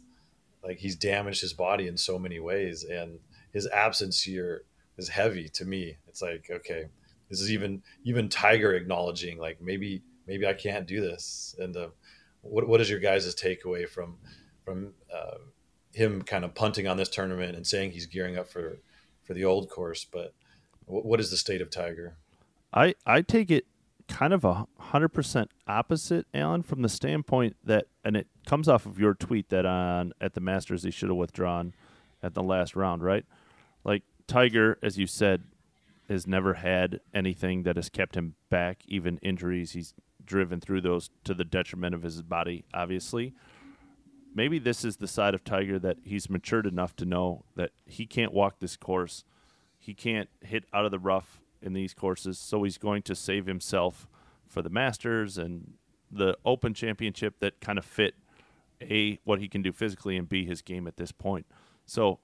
like 0.64 0.78
he's 0.78 0.96
damaged 0.96 1.42
his 1.42 1.54
body 1.54 1.88
in 1.88 1.98
so 1.98 2.20
many 2.20 2.40
ways, 2.40 2.84
and 2.84 3.20
his 3.52 3.68
absence 3.68 4.22
here 4.22 4.64
is 4.98 5.10
heavy 5.10 5.50
to 5.50 5.66
me. 5.66 5.98
It's 6.08 6.22
like 6.22 6.50
okay, 6.52 6.86
this 7.30 7.42
is 7.42 7.52
even 7.52 7.82
even 8.04 8.30
Tiger 8.30 8.74
acknowledging 8.74 9.40
like 9.40 9.62
maybe 9.62 10.04
maybe 10.28 10.46
I 10.46 10.54
can't 10.54 10.88
do 10.88 11.02
this. 11.02 11.56
And 11.60 11.76
uh, 11.76 11.88
what 12.42 12.68
what 12.68 12.82
is 12.82 12.90
your 12.90 13.00
guys' 13.00 13.34
takeaway 13.36 13.88
from 13.88 14.18
from 14.64 14.94
uh, 15.14 15.38
him 15.94 16.22
kind 16.22 16.46
of 16.46 16.54
punting 16.54 16.88
on 16.88 16.98
this 16.98 17.10
tournament 17.10 17.56
and 17.56 17.66
saying 17.66 17.92
he's 17.92 18.06
gearing 18.06 18.38
up 18.38 18.48
for 18.48 18.78
for 19.24 19.34
the 19.34 19.46
old 19.46 19.70
course? 19.70 20.06
But 20.06 20.34
what, 20.92 21.20
is 21.20 21.32
the 21.32 21.38
state 21.38 21.62
of 21.62 21.70
Tiger? 21.70 22.16
I 22.74 22.96
I 23.06 23.22
take 23.22 23.52
it 23.52 23.66
kind 24.08 24.34
of 24.34 24.44
a 24.44 24.68
hundred 24.78 25.10
percent 25.10 25.52
opposite, 25.68 26.28
Alan, 26.34 26.64
from 26.64 26.82
the 26.82 26.90
standpoint 26.90 27.56
that, 27.64 27.88
and 28.04 28.18
it 28.18 28.28
comes 28.46 28.68
off 28.68 28.86
of 28.86 29.00
your 29.00 29.14
tweet 29.14 29.50
that 29.50 29.66
on 29.66 30.14
at 30.20 30.34
the 30.34 30.42
Masters 30.42 30.84
he 30.84 30.92
should 30.92 31.10
have 31.10 31.18
withdrawn 31.18 31.74
at 32.22 32.34
the 32.34 32.44
last 32.44 32.76
round, 32.76 33.04
right? 33.04 33.26
Like 33.84 34.04
Tiger, 34.28 34.78
as 34.84 34.98
you 34.98 35.08
said, 35.08 35.44
has 36.10 36.28
never 36.28 36.56
had 36.56 37.00
anything 37.14 37.64
that 37.64 37.78
has 37.78 37.90
kept 37.90 38.16
him 38.16 38.36
back, 38.50 38.84
even 38.86 39.18
injuries. 39.20 39.72
He's 39.72 39.94
driven 40.26 40.60
through 40.60 40.82
those 40.82 41.10
to 41.24 41.34
the 41.34 41.46
detriment 41.46 41.96
of 41.96 42.04
his 42.04 42.22
body, 42.22 42.66
obviously. 42.74 43.34
Maybe 44.34 44.60
this 44.60 44.86
is 44.86 44.98
the 44.98 45.08
side 45.08 45.34
of 45.34 45.44
Tiger 45.44 45.80
that 45.80 45.98
he's 46.04 46.30
matured 46.30 46.66
enough 46.66 46.96
to 46.98 47.06
know 47.06 47.44
that 47.56 47.72
he 47.86 48.06
can't 48.06 48.34
walk 48.34 48.60
this 48.60 48.78
course. 48.78 49.24
He 49.84 49.96
can't 49.96 50.30
hit 50.42 50.66
out 50.72 50.86
of 50.86 50.92
the 50.92 51.00
rough 51.00 51.42
in 51.60 51.74
these 51.74 51.96
courses, 51.96 52.38
so 52.38 52.62
he's 52.62 52.78
going 52.78 53.02
to 53.02 53.16
save 53.16 53.48
himself 53.48 54.08
for 54.48 54.62
the 54.62 54.70
Masters 54.70 55.40
and 55.40 55.74
the 56.12 56.38
Open 56.46 56.76
Championship 56.76 57.40
that 57.40 57.60
kind 57.62 57.80
of 57.80 57.86
fit 57.86 58.14
a 58.80 59.20
what 59.24 59.40
he 59.40 59.48
can 59.48 59.64
do 59.64 59.72
physically 59.72 60.18
and 60.18 60.30
b 60.30 60.46
his 60.46 60.62
game 60.62 60.86
at 60.86 60.98
this 60.98 61.12
point. 61.12 61.48
So 61.86 62.20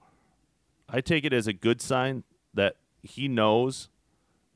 I 0.88 1.00
take 1.00 1.24
it 1.24 1.32
as 1.32 1.48
a 1.48 1.52
good 1.52 1.80
sign 1.80 2.22
that 2.54 2.76
he 3.02 3.26
knows 3.26 3.88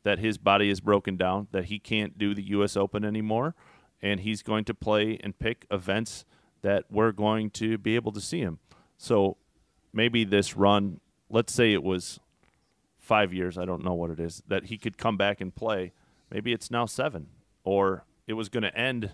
that 0.04 0.20
his 0.20 0.38
body 0.38 0.70
is 0.70 0.80
broken 0.80 1.16
down, 1.16 1.48
that 1.50 1.66
he 1.66 1.80
can't 1.80 2.16
do 2.16 2.34
the 2.34 2.42
U.S. 2.50 2.76
Open 2.76 3.04
anymore, 3.04 3.54
and 4.00 4.20
he's 4.20 4.42
going 4.42 4.64
to 4.66 4.74
play 4.74 5.18
and 5.22 5.36
pick 5.36 5.66
events 5.70 6.24
that 6.62 6.84
we're 6.88 7.12
going 7.12 7.50
to 7.50 7.78
be 7.78 7.96
able 7.96 8.12
to 8.12 8.20
see 8.20 8.40
him. 8.40 8.60
So 8.96 9.36
maybe 9.92 10.24
this 10.24 10.56
run, 10.56 11.00
let's 11.28 11.52
say 11.52 11.72
it 11.72 11.82
was 11.82 12.20
five 13.02 13.34
years, 13.34 13.58
I 13.58 13.64
don't 13.64 13.84
know 13.84 13.92
what 13.92 14.10
it 14.10 14.20
is, 14.20 14.42
that 14.46 14.66
he 14.66 14.78
could 14.78 14.96
come 14.96 15.16
back 15.16 15.40
and 15.40 15.54
play. 15.54 15.92
Maybe 16.30 16.52
it's 16.52 16.70
now 16.70 16.86
seven, 16.86 17.26
or 17.64 18.04
it 18.26 18.34
was 18.34 18.48
going 18.48 18.62
to 18.62 18.74
end. 18.74 19.10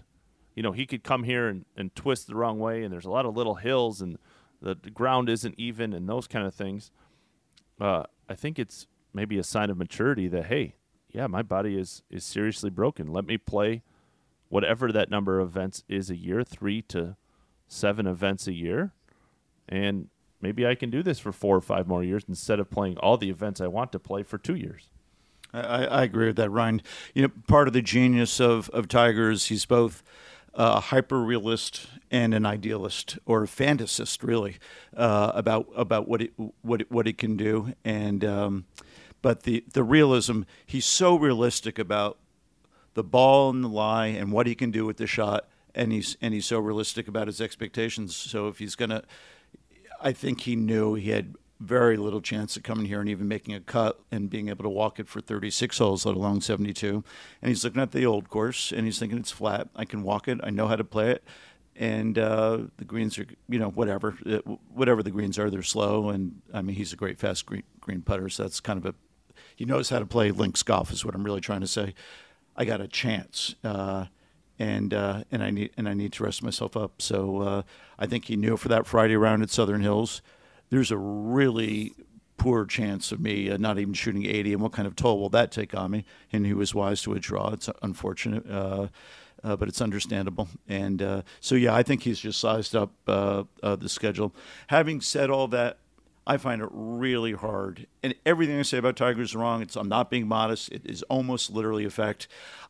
You 0.54 0.62
know, 0.62 0.72
he 0.72 0.86
could 0.86 1.02
come 1.02 1.24
here 1.24 1.48
and, 1.48 1.64
and 1.74 1.92
twist 1.94 2.26
the 2.26 2.36
wrong 2.36 2.60
way, 2.60 2.84
and 2.84 2.92
there's 2.92 3.06
a 3.06 3.10
lot 3.10 3.24
of 3.26 3.34
little 3.34 3.56
hills, 3.56 4.02
and 4.02 4.18
the, 4.60 4.74
ground 4.74 5.28
isn't 5.28 5.54
even, 5.56 5.92
and 5.92 6.08
those 6.08 6.26
kind 6.26 6.46
of 6.46 6.54
things. 6.54 6.90
Uh, 7.80 8.04
I 8.28 8.34
think 8.34 8.58
it's 8.58 8.86
maybe 9.14 9.38
a 9.38 9.42
sign 9.42 9.70
of 9.70 9.78
maturity 9.78 10.28
that 10.28 10.46
hey, 10.46 10.74
yeah, 11.08 11.26
my 11.26 11.42
body 11.42 11.78
is 11.78 12.02
is 12.10 12.24
seriously 12.24 12.70
broken. 12.70 13.06
Let 13.06 13.24
me 13.24 13.38
play 13.38 13.82
whatever 14.48 14.92
that 14.92 15.10
number 15.10 15.40
of 15.40 15.48
events 15.48 15.84
is 15.88 16.10
a 16.10 16.16
year, 16.16 16.44
three 16.44 16.82
to 16.82 17.16
seven 17.66 18.06
events 18.06 18.46
a 18.46 18.52
year, 18.52 18.92
and 19.68 20.08
maybe 20.40 20.66
I 20.66 20.74
can 20.74 20.90
do 20.90 21.02
this 21.02 21.18
for 21.18 21.32
four 21.32 21.56
or 21.56 21.60
five 21.60 21.86
more 21.86 22.02
years 22.04 22.24
instead 22.28 22.60
of 22.60 22.70
playing 22.70 22.98
all 22.98 23.16
the 23.16 23.30
events 23.30 23.60
I 23.60 23.66
want 23.66 23.92
to 23.92 23.98
play 23.98 24.22
for 24.22 24.38
two 24.38 24.54
years. 24.54 24.88
I, 25.52 25.86
I 25.86 26.02
agree 26.02 26.26
with 26.26 26.36
that, 26.36 26.50
Ryan. 26.50 26.82
You 27.14 27.22
know, 27.22 27.32
part 27.46 27.68
of 27.68 27.74
the 27.74 27.82
genius 27.82 28.40
of 28.40 28.68
of 28.70 28.88
Tigers, 28.88 29.46
he's 29.46 29.64
both 29.64 30.02
a 30.54 30.80
hyper 30.80 31.20
realist 31.20 31.86
and 32.10 32.34
an 32.34 32.44
idealist 32.44 33.18
or 33.26 33.44
a 33.44 33.46
fantasist, 33.46 34.22
really, 34.22 34.56
uh, 34.96 35.32
about 35.34 35.68
about 35.74 36.08
what 36.08 36.22
it 36.22 36.32
what 36.62 36.82
it, 36.82 36.90
what 36.90 37.06
it 37.06 37.16
can 37.16 37.36
do. 37.36 37.72
And 37.84 38.24
um, 38.24 38.66
but 39.22 39.44
the 39.44 39.64
the 39.72 39.84
realism, 39.84 40.42
he's 40.66 40.84
so 40.84 41.16
realistic 41.16 41.78
about 41.78 42.18
the 42.94 43.04
ball 43.04 43.50
and 43.50 43.62
the 43.62 43.68
lie 43.68 44.06
and 44.06 44.32
what 44.32 44.46
he 44.46 44.54
can 44.54 44.70
do 44.70 44.84
with 44.84 44.96
the 44.96 45.06
shot, 45.06 45.48
and 45.74 45.92
he's 45.92 46.16
and 46.20 46.34
he's 46.34 46.46
so 46.46 46.58
realistic 46.58 47.08
about 47.08 47.28
his 47.28 47.40
expectations. 47.40 48.16
So 48.16 48.48
if 48.48 48.58
he's 48.58 48.74
gonna, 48.74 49.04
I 50.00 50.12
think 50.12 50.42
he 50.42 50.56
knew 50.56 50.94
he 50.94 51.10
had 51.10 51.34
very 51.60 51.96
little 51.96 52.20
chance 52.20 52.56
of 52.56 52.62
coming 52.62 52.86
here 52.86 53.00
and 53.00 53.08
even 53.08 53.26
making 53.26 53.54
a 53.54 53.60
cut 53.60 53.98
and 54.12 54.30
being 54.30 54.48
able 54.48 54.62
to 54.62 54.68
walk 54.68 55.00
it 55.00 55.08
for 55.08 55.20
36 55.20 55.78
holes, 55.78 56.06
let 56.06 56.14
alone 56.14 56.40
72. 56.40 57.02
And 57.42 57.48
he's 57.48 57.64
looking 57.64 57.82
at 57.82 57.90
the 57.90 58.06
old 58.06 58.28
course 58.28 58.70
and 58.70 58.84
he's 58.84 58.98
thinking 58.98 59.18
it's 59.18 59.32
flat. 59.32 59.68
I 59.74 59.84
can 59.84 60.02
walk 60.02 60.28
it. 60.28 60.38
I 60.42 60.50
know 60.50 60.68
how 60.68 60.76
to 60.76 60.84
play 60.84 61.10
it. 61.10 61.24
And 61.74 62.18
uh, 62.18 62.58
the 62.76 62.84
greens 62.84 63.18
are, 63.18 63.26
you 63.48 63.58
know, 63.58 63.70
whatever, 63.70 64.16
it, 64.26 64.44
whatever 64.72 65.02
the 65.02 65.10
greens 65.10 65.38
are, 65.38 65.50
they're 65.50 65.62
slow. 65.62 66.10
And 66.10 66.42
I 66.52 66.62
mean, 66.62 66.76
he's 66.76 66.92
a 66.92 66.96
great 66.96 67.18
fast 67.18 67.46
green, 67.46 67.62
green 67.80 68.02
putter, 68.02 68.28
so 68.28 68.42
that's 68.44 68.60
kind 68.60 68.78
of 68.78 68.86
a, 68.86 68.94
he 69.54 69.64
knows 69.64 69.88
how 69.88 70.00
to 70.00 70.06
play 70.06 70.32
links 70.32 70.62
golf, 70.64 70.92
is 70.92 71.04
what 71.04 71.14
I'm 71.14 71.22
really 71.22 71.40
trying 71.40 71.60
to 71.60 71.68
say. 71.68 71.94
I 72.56 72.64
got 72.64 72.80
a 72.80 72.88
chance. 72.88 73.54
Uh, 73.62 74.06
and 74.58 74.92
uh, 74.92 75.24
and 75.30 75.42
I 75.42 75.50
need 75.50 75.70
and 75.76 75.88
I 75.88 75.94
need 75.94 76.12
to 76.14 76.24
rest 76.24 76.42
myself 76.42 76.76
up. 76.76 77.00
So 77.00 77.42
uh, 77.42 77.62
I 77.98 78.06
think 78.06 78.26
he 78.26 78.36
knew 78.36 78.56
for 78.56 78.68
that 78.68 78.86
Friday 78.86 79.16
round 79.16 79.42
at 79.42 79.50
Southern 79.50 79.82
Hills 79.82 80.22
there's 80.70 80.90
a 80.90 80.98
really 80.98 81.94
poor 82.36 82.64
chance 82.64 83.10
of 83.10 83.20
me 83.20 83.50
uh, 83.50 83.56
not 83.56 83.78
even 83.78 83.92
shooting 83.92 84.24
80 84.24 84.52
and 84.52 84.62
what 84.62 84.72
kind 84.72 84.86
of 84.86 84.94
toll 84.94 85.18
will 85.18 85.28
that 85.30 85.50
take 85.50 85.74
on 85.74 85.90
me 85.90 86.04
and 86.32 86.46
he 86.46 86.54
was 86.54 86.72
wise 86.72 87.02
to 87.02 87.10
withdraw 87.10 87.52
it's 87.52 87.68
unfortunate 87.82 88.48
uh, 88.48 88.86
uh, 89.42 89.56
but 89.56 89.66
it's 89.68 89.80
understandable 89.80 90.48
and 90.68 91.02
uh, 91.02 91.22
so 91.40 91.56
yeah 91.56 91.74
i 91.74 91.82
think 91.82 92.04
he's 92.04 92.20
just 92.20 92.38
sized 92.38 92.76
up 92.76 92.92
the 93.06 93.88
schedule 93.88 94.32
having 94.68 95.00
said 95.00 95.30
all 95.30 95.48
that 95.48 95.78
I 96.28 96.36
find 96.36 96.60
it 96.60 96.68
really 96.70 97.32
hard. 97.32 97.86
And 98.02 98.14
everything 98.26 98.58
I 98.58 98.62
say 98.62 98.76
about 98.76 98.96
Tiger 98.96 99.22
is 99.22 99.34
wrong. 99.34 99.62
It's 99.62 99.76
I'm 99.76 99.88
not 99.88 100.10
being 100.10 100.28
modest. 100.28 100.70
It 100.70 100.82
is 100.84 101.02
almost 101.04 101.50
literally 101.50 101.86
a 101.86 101.90
fact. 101.90 102.28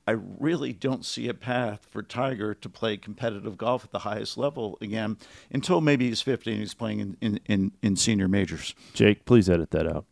I 0.09 0.13
really 0.13 0.73
don't 0.73 1.05
see 1.05 1.29
a 1.29 1.35
path 1.35 1.87
for 1.91 2.03
Tiger 2.03 2.55
to 2.55 2.69
play 2.71 2.97
competitive 2.97 3.59
golf 3.59 3.85
at 3.85 3.91
the 3.91 3.99
highest 3.99 4.39
level 4.39 4.79
again 4.81 5.19
until 5.51 5.83
maybe 5.83 6.09
he's 6.09 6.23
50 6.23 6.51
and 6.53 6.61
he's 6.61 6.73
playing 6.73 7.01
in, 7.01 7.17
in, 7.21 7.41
in, 7.45 7.73
in 7.83 7.95
senior 7.95 8.27
majors. 8.27 8.75
Jake, 8.95 9.27
please 9.27 9.51
edit 9.51 9.71
that 9.73 9.87
out. 9.87 10.07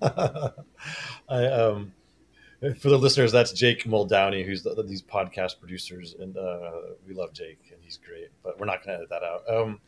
I 1.28 1.46
um 1.46 1.92
for 2.78 2.88
the 2.88 2.98
listeners, 2.98 3.32
that's 3.32 3.50
Jake 3.50 3.82
Muldowney, 3.82 4.46
who's 4.46 4.62
the, 4.62 4.80
these 4.84 5.02
podcast 5.02 5.58
producers, 5.58 6.14
and 6.20 6.36
uh, 6.36 6.70
we 7.06 7.14
love 7.14 7.32
Jake, 7.32 7.58
and 7.72 7.80
he's 7.80 7.96
great. 7.96 8.28
But 8.44 8.60
we're 8.60 8.66
not 8.66 8.84
going 8.84 8.96
to 8.96 9.04
edit 9.04 9.10
that 9.10 9.22
out. 9.24 9.42
Um, 9.48 9.80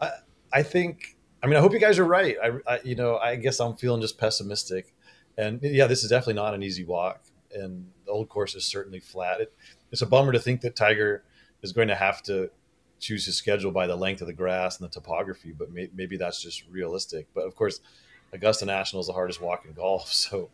I, 0.00 0.10
I 0.52 0.62
think. 0.62 1.16
I 1.42 1.46
mean, 1.46 1.56
I 1.56 1.60
hope 1.60 1.72
you 1.72 1.78
guys 1.78 1.98
are 1.98 2.04
right. 2.04 2.36
I, 2.42 2.52
I, 2.66 2.80
you 2.82 2.94
know, 2.94 3.18
I 3.18 3.36
guess 3.36 3.60
I'm 3.60 3.74
feeling 3.74 4.00
just 4.00 4.16
pessimistic, 4.16 4.94
and 5.36 5.60
yeah, 5.62 5.86
this 5.86 6.02
is 6.02 6.10
definitely 6.10 6.34
not 6.34 6.54
an 6.54 6.62
easy 6.62 6.84
walk, 6.84 7.22
and 7.54 7.86
the 8.04 8.10
old 8.10 8.28
course 8.28 8.54
is 8.54 8.64
certainly 8.64 9.00
flat. 9.00 9.40
It, 9.40 9.52
it's 9.90 10.02
a 10.02 10.06
bummer 10.06 10.32
to 10.32 10.38
think 10.38 10.60
that 10.62 10.76
Tiger 10.76 11.22
is 11.62 11.72
going 11.72 11.88
to 11.88 11.94
have 11.94 12.22
to 12.24 12.50
choose 13.00 13.26
his 13.26 13.36
schedule 13.36 13.70
by 13.70 13.86
the 13.86 13.96
length 13.96 14.20
of 14.20 14.26
the 14.26 14.32
grass 14.32 14.78
and 14.78 14.88
the 14.88 14.92
topography, 14.92 15.52
but 15.56 15.72
may, 15.72 15.88
maybe 15.94 16.16
that's 16.16 16.42
just 16.42 16.64
realistic. 16.70 17.26
But 17.34 17.46
of 17.46 17.54
course, 17.54 17.80
Augusta 18.32 18.64
National 18.64 19.00
is 19.00 19.06
the 19.06 19.12
hardest 19.12 19.40
walk 19.40 19.64
in 19.64 19.72
golf, 19.72 20.12
so 20.12 20.50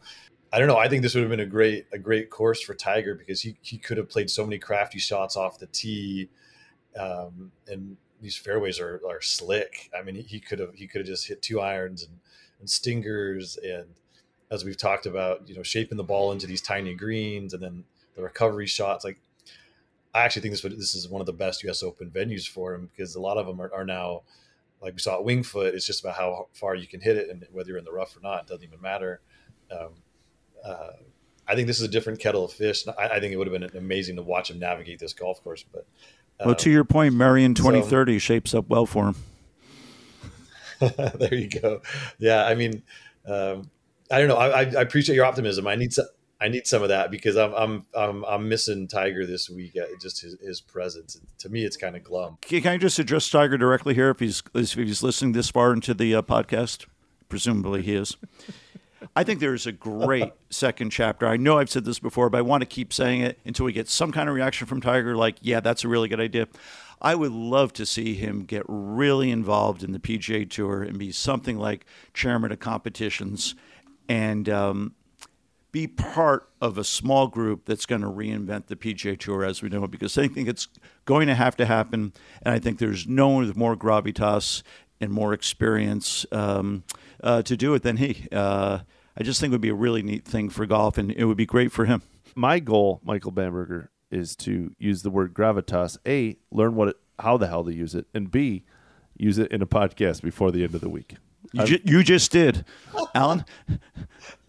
I 0.53 0.59
don't 0.59 0.69
know. 0.69 0.79
I 0.79 0.89
think 0.89 1.03
this 1.03 1.15
would 1.15 1.23
have 1.23 1.31
been 1.31 1.41
a 1.41 1.47
great 1.47 1.87
a 1.93 1.99
great 1.99 2.31
course 2.31 2.61
for 2.61 2.75
Tiger 2.75 3.15
because 3.15 3.41
he 3.41 3.57
he 3.63 3.79
could 3.79 3.97
have 3.97 4.09
played 4.09 4.29
so 4.29 4.45
many 4.45 4.59
crafty 4.59 4.99
shots 4.99 5.37
off 5.37 5.59
the 5.59 5.67
tee, 5.67 6.29
um, 6.99 7.53
and 7.69 7.97
these 8.21 8.37
fairways 8.37 8.79
are, 8.81 9.01
are 9.09 9.21
slick. 9.21 9.91
I 9.99 10.03
mean, 10.03 10.17
he, 10.17 10.23
he 10.23 10.41
could 10.41 10.59
have 10.59 10.75
he 10.75 10.87
could 10.87 11.01
have 11.01 11.07
just 11.07 11.29
hit 11.29 11.41
two 11.41 11.61
irons 11.61 12.03
and, 12.03 12.19
and 12.59 12.69
stingers, 12.69 13.59
and 13.63 13.87
as 14.51 14.65
we've 14.65 14.77
talked 14.77 15.07
about, 15.07 15.49
you 15.49 15.55
know, 15.55 15.63
shaping 15.63 15.97
the 15.97 16.05
ball 16.05 16.33
into 16.33 16.47
these 16.47 16.61
tiny 16.61 16.95
greens, 16.95 17.55
and 17.55 17.63
then 17.63 17.85
the 18.17 18.23
recovery 18.23 18.67
shots. 18.67 19.05
Like, 19.05 19.19
I 20.15 20.23
actually 20.23 20.43
think 20.43 20.53
this 20.53 20.63
would, 20.63 20.73
this 20.73 20.95
is 20.95 21.09
one 21.09 21.21
of 21.21 21.27
the 21.27 21.33
best 21.33 21.63
U.S. 21.65 21.83
Open 21.83 22.11
venues 22.11 22.49
for 22.49 22.75
him 22.75 22.91
because 22.95 23.15
a 23.15 23.21
lot 23.21 23.37
of 23.37 23.47
them 23.47 23.61
are, 23.61 23.73
are 23.73 23.85
now, 23.85 24.23
like 24.83 24.95
we 24.95 24.99
saw 24.99 25.17
at 25.17 25.25
Winged 25.25 25.47
Foot, 25.47 25.75
It's 25.75 25.87
just 25.87 26.01
about 26.01 26.17
how 26.17 26.49
far 26.53 26.75
you 26.75 26.87
can 26.87 27.01
hit 27.01 27.17
it, 27.17 27.29
and 27.31 27.47
whether 27.53 27.69
you're 27.69 27.79
in 27.79 27.85
the 27.85 27.93
rough 27.93 28.17
or 28.17 28.21
not, 28.21 28.43
it 28.43 28.47
doesn't 28.49 28.65
even 28.65 28.81
matter. 28.81 29.21
Um, 29.71 29.91
uh, 30.65 30.93
I 31.47 31.55
think 31.55 31.67
this 31.67 31.79
is 31.79 31.85
a 31.85 31.89
different 31.89 32.19
kettle 32.19 32.45
of 32.45 32.53
fish. 32.53 32.87
I, 32.87 33.09
I, 33.09 33.21
think 33.21 33.33
it 33.33 33.37
would 33.37 33.49
have 33.49 33.61
been 33.61 33.77
amazing 33.77 34.17
to 34.17 34.23
watch 34.23 34.51
him 34.51 34.59
navigate 34.59 34.99
this 34.99 35.13
golf 35.13 35.43
course, 35.43 35.65
but 35.73 35.87
well, 36.45 36.55
to 36.55 36.71
your 36.71 36.85
point, 36.85 37.15
Merion 37.15 37.55
2030 37.55 38.15
so, 38.15 38.19
shapes 38.19 38.55
up 38.55 38.69
well 38.69 38.87
for 38.87 39.09
him. 39.09 39.17
there 41.15 41.35
you 41.35 41.49
go. 41.49 41.83
Yeah, 42.19 42.47
I 42.47 42.55
mean, 42.55 42.83
um, 43.27 43.71
I 44.11 44.19
don't 44.19 44.29
know. 44.29 44.37
I, 44.37 44.61
I, 44.63 44.63
appreciate 44.63 45.15
your 45.15 45.25
optimism. 45.25 45.67
I 45.67 45.77
need 45.77 45.93
some. 45.93 46.07
I 46.41 46.49
need 46.49 46.67
some 46.67 46.83
of 46.83 46.89
that 46.89 47.11
because 47.11 47.37
I'm 47.37 47.53
I'm 47.55 47.87
I'm, 47.95 48.25
I'm 48.25 48.49
missing 48.49 48.89
Tiger 48.89 49.27
this 49.27 49.51
week. 49.51 49.77
Uh, 49.77 49.87
just 50.01 50.23
his, 50.23 50.39
his 50.41 50.61
presence. 50.61 51.21
To 51.39 51.49
me, 51.49 51.65
it's 51.65 51.77
kind 51.77 51.97
of 51.97 52.03
glum. 52.03 52.39
Can 52.41 52.67
I 52.67 52.79
just 52.79 52.99
address 52.99 53.29
Tiger 53.29 53.59
directly 53.59 53.95
here 53.95 54.11
if 54.11 54.21
he's 54.21 54.43
if 54.55 54.73
he's 54.73 55.03
listening 55.03 55.33
this 55.33 55.51
far 55.51 55.73
into 55.73 55.95
the 55.95 56.15
uh, 56.15 56.23
podcast? 56.23 56.87
Presumably 57.29 57.83
he 57.83 57.95
is. 57.95 58.17
I 59.15 59.25
think 59.25 59.41
there 59.41 59.55
is 59.55 59.67
a 59.67 59.73
great 59.73 60.33
second 60.51 60.91
chapter. 60.91 61.27
I 61.27 61.37
know 61.37 61.59
I've 61.59 61.71
said 61.71 61.85
this 61.85 61.99
before, 61.99 62.29
but 62.31 62.39
I 62.39 62.43
want 62.43 62.63
to 62.63 62.67
keep 62.67 62.93
saying 62.93 63.23
it 63.23 63.39
until 63.45 63.67
we 63.67 63.73
get 63.73 63.89
some 63.89 64.13
kind 64.13 64.29
of 64.29 64.35
reaction 64.35 64.67
from 64.67 64.81
Tiger 64.81 65.17
like, 65.17 65.37
yeah, 65.41 65.61
that's 65.61 65.85
a 65.85 65.89
really 65.89 66.09
good 66.09 66.21
idea. 66.21 66.49
I 67.01 67.15
would 67.15 67.33
love 67.33 67.73
to 67.75 67.87
see 67.87 68.15
him 68.15 68.45
get 68.45 68.63
really 68.69 69.31
involved 69.31 69.83
in 69.83 69.93
the 69.93 69.99
PGA 69.99 70.49
Tour 70.49 70.83
and 70.83 70.99
be 70.99 71.13
something 71.13 71.57
like 71.57 71.87
chairman 72.13 72.53
of 72.53 72.59
competitions 72.59 73.55
and 74.11 74.49
um, 74.49 74.95
be 75.71 75.87
part 75.87 76.51
of 76.61 76.77
a 76.77 76.83
small 76.83 77.29
group 77.29 77.65
that's 77.65 77.87
going 77.87 78.01
to 78.01 78.09
reinvent 78.09 78.67
the 78.67 78.75
PGA 78.75 79.17
Tour 79.17 79.45
as 79.45 79.63
we 79.63 79.69
know 79.69 79.85
it 79.85 79.93
because 79.93 80.19
I 80.19 80.27
think 80.27 80.49
it's 80.49 80.67
going 81.05 81.29
to 81.29 81.35
have 81.37 81.57
to 81.59 81.65
happen. 81.65 82.13
And 82.43 82.53
I 82.53 82.59
think 82.59 82.81
there's 82.81 83.07
no 83.07 83.29
one 83.29 83.47
with 83.47 83.57
more 83.57 83.77
gravitas 83.77 84.65
and 85.01 85.13
more 85.13 85.33
experience 85.33 86.27
um, 86.33 86.83
uh, 87.23 87.43
to 87.43 87.57
do 87.57 87.73
it 87.75 87.85
than 87.85 87.99
he. 87.99 88.27
Uh, 88.33 88.81
I 89.17 89.23
just 89.23 89.41
think 89.41 89.53
it 89.53 89.55
would 89.55 89.61
be 89.61 89.69
a 89.69 89.75
really 89.75 90.03
neat 90.03 90.25
thing 90.25 90.51
for 90.51 90.67
golf, 90.67 90.99
and 90.99 91.13
it 91.13 91.27
would 91.27 91.37
be 91.37 91.47
great 91.47 91.71
for 91.71 91.85
him. 91.85 92.03
My 92.35 92.59
goal, 92.59 93.01
Michael 93.05 93.31
Bamberger, 93.31 93.91
is 94.11 94.35
to 94.37 94.75
use 94.77 95.03
the 95.03 95.11
word 95.11 95.35
gravitas. 95.35 95.99
A, 96.05 96.37
learn 96.51 96.75
what 96.75 96.89
it, 96.89 96.97
how 97.21 97.37
the 97.37 97.47
hell 97.47 97.63
to 97.63 97.73
use 97.73 97.95
it, 97.95 98.07
and 98.13 98.29
B, 98.29 98.65
use 99.17 99.39
it 99.39 99.53
in 99.53 99.63
a 99.63 99.67
podcast 99.67 100.21
before 100.21 100.51
the 100.51 100.65
end 100.65 100.75
of 100.75 100.81
the 100.81 100.89
week. 100.89 101.15
You, 101.53 101.65
ju- 101.65 101.81
you 101.85 102.03
just 102.03 102.31
did, 102.33 102.65
Alan. 103.15 103.45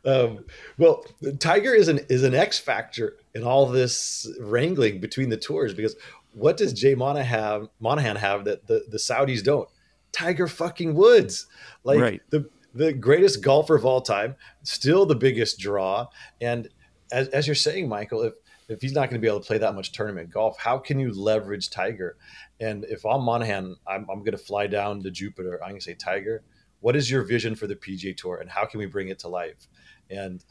Um, 0.05 0.45
well, 0.79 1.05
Tiger 1.39 1.73
is 1.75 1.87
an 1.87 2.01
is 2.09 2.25
an 2.25 2.35
X 2.35 2.59
factor 2.59 3.19
in 3.37 3.45
all 3.45 3.67
this 3.67 4.29
wrangling 4.41 5.01
between 5.01 5.29
the 5.29 5.37
tours 5.37 5.75
because 5.75 5.95
what 6.33 6.57
does 6.57 6.73
Jay 6.73 6.97
Monahan 6.97 7.69
Monahan 7.79 8.17
have 8.17 8.45
that 8.47 8.67
the, 8.67 8.85
the 8.89 8.97
Saudis 8.99 9.45
don't? 9.45 9.69
Tiger 10.11 10.49
fucking 10.49 10.95
Woods, 10.95 11.47
like 11.85 12.01
Right. 12.01 12.21
the 12.31 12.51
the 12.75 12.93
greatest 12.93 13.43
golfer 13.45 13.77
of 13.77 13.85
all 13.87 14.01
time, 14.01 14.35
still 14.65 15.07
the 15.07 15.15
biggest 15.15 15.61
draw. 15.61 16.09
And 16.41 16.69
as, 17.13 17.29
as 17.29 17.47
you're 17.47 17.55
saying, 17.55 17.89
Michael, 17.89 18.23
if 18.23 18.33
if 18.73 18.83
he's 18.83 18.93
not 18.93 19.11
going 19.11 19.21
to 19.21 19.25
be 19.25 19.29
able 19.29 19.41
to 19.41 19.47
play 19.47 19.59
that 19.59 19.75
much 19.75 19.93
tournament 19.93 20.31
golf, 20.31 20.59
how 20.59 20.79
can 20.79 20.99
you 20.99 21.13
leverage 21.13 21.71
Tiger? 21.71 22.17
And 22.61 22.85
if 22.85 23.05
I'm 23.05 23.23
Monahan, 23.23 23.77
I'm, 23.87 24.07
I'm 24.11 24.21
going 24.21 24.33
to 24.33 24.39
fly 24.39 24.67
down 24.67 25.03
to 25.03 25.11
Jupiter. 25.11 25.63
I'm 25.63 25.71
going 25.71 25.81
to 25.81 25.85
say, 25.85 25.95
Tiger, 25.95 26.43
what 26.81 26.97
is 26.97 27.11
your 27.11 27.23
vision 27.23 27.55
for 27.55 27.67
the 27.67 27.77
PGA 27.77 28.17
Tour, 28.17 28.39
and 28.39 28.51
how 28.51 28.65
can 28.65 28.79
we 28.79 28.87
bring 28.87 29.09
it 29.09 29.21
to 29.21 29.29
life? 29.29 29.69
And 30.11 30.45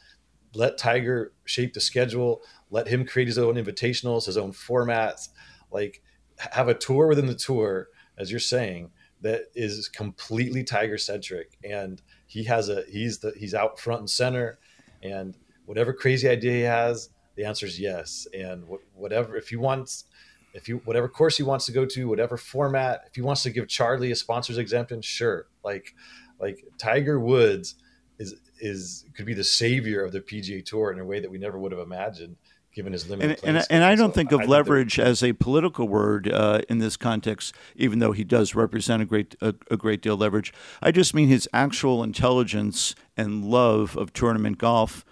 let 0.53 0.77
Tiger 0.77 1.33
shape 1.45 1.73
the 1.73 1.81
schedule. 1.81 2.41
Let 2.69 2.87
him 2.87 3.05
create 3.05 3.27
his 3.27 3.37
own 3.37 3.55
invitationals, 3.55 4.25
his 4.25 4.37
own 4.37 4.51
formats. 4.51 5.29
Like 5.71 6.01
have 6.37 6.67
a 6.67 6.73
tour 6.73 7.07
within 7.07 7.27
the 7.27 7.35
tour, 7.35 7.87
as 8.17 8.31
you're 8.31 8.39
saying, 8.39 8.91
that 9.21 9.43
is 9.55 9.87
completely 9.87 10.63
Tiger 10.63 10.97
centric. 10.97 11.57
And 11.63 12.01
he 12.27 12.43
has 12.45 12.69
a 12.69 12.83
he's 12.89 13.19
the 13.19 13.33
he's 13.37 13.53
out 13.53 13.79
front 13.79 14.01
and 14.01 14.09
center. 14.09 14.59
And 15.03 15.37
whatever 15.65 15.93
crazy 15.93 16.27
idea 16.27 16.53
he 16.53 16.61
has, 16.61 17.09
the 17.41 17.47
answer 17.47 17.65
is 17.65 17.79
yes. 17.79 18.27
And 18.33 18.63
wh- 18.69 18.97
whatever 18.99 19.35
if 19.35 19.49
he 19.49 19.55
wants, 19.55 20.05
if 20.53 20.67
you 20.69 20.81
whatever 20.85 21.07
course 21.09 21.37
he 21.37 21.43
wants 21.43 21.65
to 21.65 21.71
go 21.71 21.85
to, 21.85 22.07
whatever 22.07 22.37
format, 22.37 23.03
if 23.07 23.15
he 23.15 23.21
wants 23.21 23.41
to 23.43 23.49
give 23.49 23.67
Charlie 23.67 24.11
a 24.11 24.15
sponsors 24.15 24.57
exemption, 24.57 25.01
sure. 25.01 25.47
Like 25.63 25.95
like 26.39 26.63
Tiger 26.77 27.19
Woods 27.19 27.75
is 28.19 28.35
is 28.59 29.05
could 29.15 29.25
be 29.25 29.33
the 29.33 29.43
savior 29.43 30.03
of 30.03 30.11
the 30.11 30.21
PGA 30.21 30.63
Tour 30.63 30.91
in 30.91 30.99
a 30.99 31.05
way 31.05 31.19
that 31.19 31.31
we 31.31 31.37
never 31.39 31.57
would 31.57 31.71
have 31.71 31.81
imagined, 31.81 32.35
given 32.75 32.93
his 32.93 33.09
limited. 33.09 33.39
And, 33.43 33.57
and, 33.57 33.65
and 33.71 33.83
I 33.83 33.95
don't 33.95 34.11
So 34.11 34.15
think 34.15 34.31
of 34.31 34.41
that- 34.41 34.49
leverage 34.49 34.99
as 34.99 35.23
a 35.23 35.33
political 35.33 35.87
word 35.87 36.31
uh, 36.31 36.61
in 36.69 36.77
this 36.77 36.95
context, 36.97 37.55
even 37.75 37.97
though 37.99 38.11
he 38.11 38.23
does 38.23 38.53
represent 38.53 39.01
a 39.01 39.05
great 39.05 39.35
a, 39.41 39.55
a 39.71 39.77
great 39.77 40.01
deal 40.03 40.13
of 40.15 40.19
leverage. 40.19 40.53
I 40.81 40.91
just 40.91 41.15
mean 41.15 41.27
his 41.29 41.49
actual 41.53 42.03
intelligence 42.03 42.93
and 43.17 43.45
love 43.45 43.97
of 43.97 44.13
tournament 44.13 44.57
golf, 44.59 45.03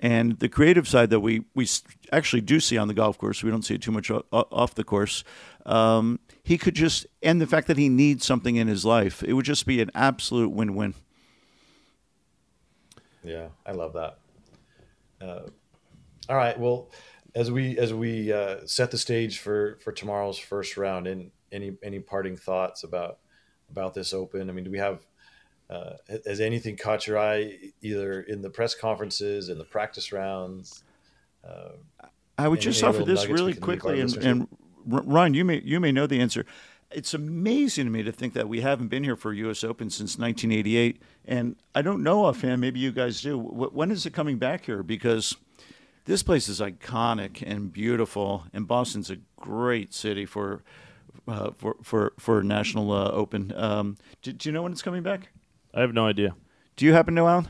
and 0.00 0.38
the 0.38 0.48
creative 0.48 0.88
side 0.88 1.10
that 1.10 1.20
we 1.20 1.44
we 1.54 1.68
actually 2.10 2.40
do 2.40 2.58
see 2.58 2.78
on 2.78 2.88
the 2.88 2.94
golf 2.94 3.18
course. 3.18 3.42
We 3.42 3.50
don't 3.50 3.62
see 3.62 3.74
it 3.74 3.82
too 3.82 3.92
much 3.92 4.10
off 4.32 4.74
the 4.74 4.84
course. 4.84 5.22
Um, 5.66 6.18
he 6.42 6.56
could 6.58 6.74
just, 6.74 7.06
and 7.22 7.40
the 7.40 7.46
fact 7.46 7.66
that 7.68 7.76
he 7.76 7.88
needs 7.88 8.24
something 8.24 8.56
in 8.56 8.66
his 8.66 8.84
life, 8.84 9.22
it 9.22 9.34
would 9.34 9.44
just 9.44 9.66
be 9.66 9.80
an 9.82 9.90
absolute 9.94 10.50
win-win. 10.50 10.94
Yeah, 13.22 13.48
I 13.66 13.72
love 13.72 13.92
that. 13.92 14.18
Uh, 15.20 15.50
all 16.28 16.36
right. 16.36 16.58
Well, 16.58 16.90
as 17.34 17.50
we 17.50 17.78
as 17.78 17.92
we 17.92 18.32
uh, 18.32 18.66
set 18.66 18.90
the 18.90 18.98
stage 18.98 19.38
for 19.38 19.78
for 19.84 19.92
tomorrow's 19.92 20.38
first 20.38 20.78
round, 20.78 21.06
and 21.06 21.30
any 21.52 21.76
any 21.82 22.00
parting 22.00 22.36
thoughts 22.36 22.84
about 22.84 23.18
about 23.70 23.92
this 23.92 24.14
Open? 24.14 24.48
I 24.48 24.52
mean, 24.54 24.64
do 24.64 24.70
we 24.70 24.78
have 24.78 25.06
uh, 25.70 25.92
has 26.26 26.40
anything 26.40 26.76
caught 26.76 27.06
your 27.06 27.18
eye 27.18 27.56
either 27.80 28.22
in 28.22 28.42
the 28.42 28.50
press 28.50 28.74
conferences 28.74 29.48
in 29.48 29.58
the 29.58 29.64
practice 29.64 30.12
rounds? 30.12 30.82
Uh, 31.46 31.70
I 32.36 32.48
would 32.48 32.60
just 32.60 32.82
offer 32.82 33.04
this 33.04 33.26
really 33.26 33.52
can 33.54 33.62
leave 33.62 33.62
our 33.62 33.64
quickly, 33.64 34.00
and, 34.00 34.16
and 34.16 34.48
R- 34.90 35.02
Ryan, 35.02 35.34
you 35.34 35.44
may 35.44 35.60
you 35.64 35.78
may 35.78 35.92
know 35.92 36.06
the 36.06 36.20
answer. 36.20 36.44
It's 36.90 37.14
amazing 37.14 37.84
to 37.84 37.90
me 37.90 38.02
to 38.02 38.10
think 38.10 38.34
that 38.34 38.48
we 38.48 38.62
haven't 38.62 38.88
been 38.88 39.04
here 39.04 39.14
for 39.14 39.32
U.S. 39.32 39.62
Open 39.62 39.90
since 39.90 40.18
1988, 40.18 41.00
and 41.24 41.54
I 41.72 41.82
don't 41.82 42.02
know 42.02 42.24
offhand. 42.24 42.60
Maybe 42.60 42.80
you 42.80 42.90
guys 42.90 43.22
do. 43.22 43.38
When 43.38 43.92
is 43.92 44.06
it 44.06 44.12
coming 44.12 44.38
back 44.38 44.64
here? 44.64 44.82
Because 44.82 45.36
this 46.06 46.24
place 46.24 46.48
is 46.48 46.60
iconic 46.60 47.42
and 47.46 47.72
beautiful, 47.72 48.44
and 48.52 48.66
Boston's 48.66 49.10
a 49.10 49.18
great 49.36 49.94
city 49.94 50.26
for 50.26 50.64
uh, 51.28 51.52
for 51.56 51.76
for 51.82 52.12
for 52.18 52.42
national 52.42 52.90
uh, 52.90 53.10
Open. 53.10 53.52
Um, 53.54 53.96
do, 54.22 54.32
do 54.32 54.48
you 54.48 54.52
know 54.52 54.62
when 54.62 54.72
it's 54.72 54.82
coming 54.82 55.04
back? 55.04 55.28
I 55.74 55.80
have 55.80 55.92
no 55.94 56.06
idea. 56.06 56.34
Do 56.76 56.84
you 56.84 56.92
happen 56.92 57.14
to 57.14 57.20
know, 57.20 57.28
Alan? 57.28 57.48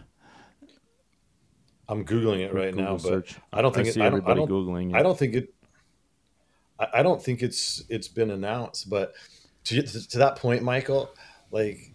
I'm 1.88 2.04
googling 2.04 2.40
it 2.40 2.54
right 2.54 2.74
now, 2.74 2.96
Google 2.96 3.20
but. 3.20 3.36
I 3.52 3.62
don't 3.62 3.74
think 3.74 3.86
I 3.86 3.90
it, 3.90 3.92
see 3.94 4.00
I 4.00 4.04
don't, 4.04 4.14
I 4.14 4.16
everybody 4.18 4.40
don't, 4.40 4.50
Googling 4.50 4.90
it. 4.90 4.96
I 4.96 5.02
don't 5.02 5.18
think 5.18 5.34
it. 5.34 5.54
I, 6.78 6.88
I 6.94 7.02
don't 7.02 7.22
think 7.22 7.42
it's 7.42 7.82
it's 7.88 8.08
been 8.08 8.30
announced, 8.30 8.88
but 8.88 9.14
to 9.64 9.82
to 9.82 10.18
that 10.18 10.36
point, 10.36 10.62
Michael, 10.62 11.10
like 11.50 11.92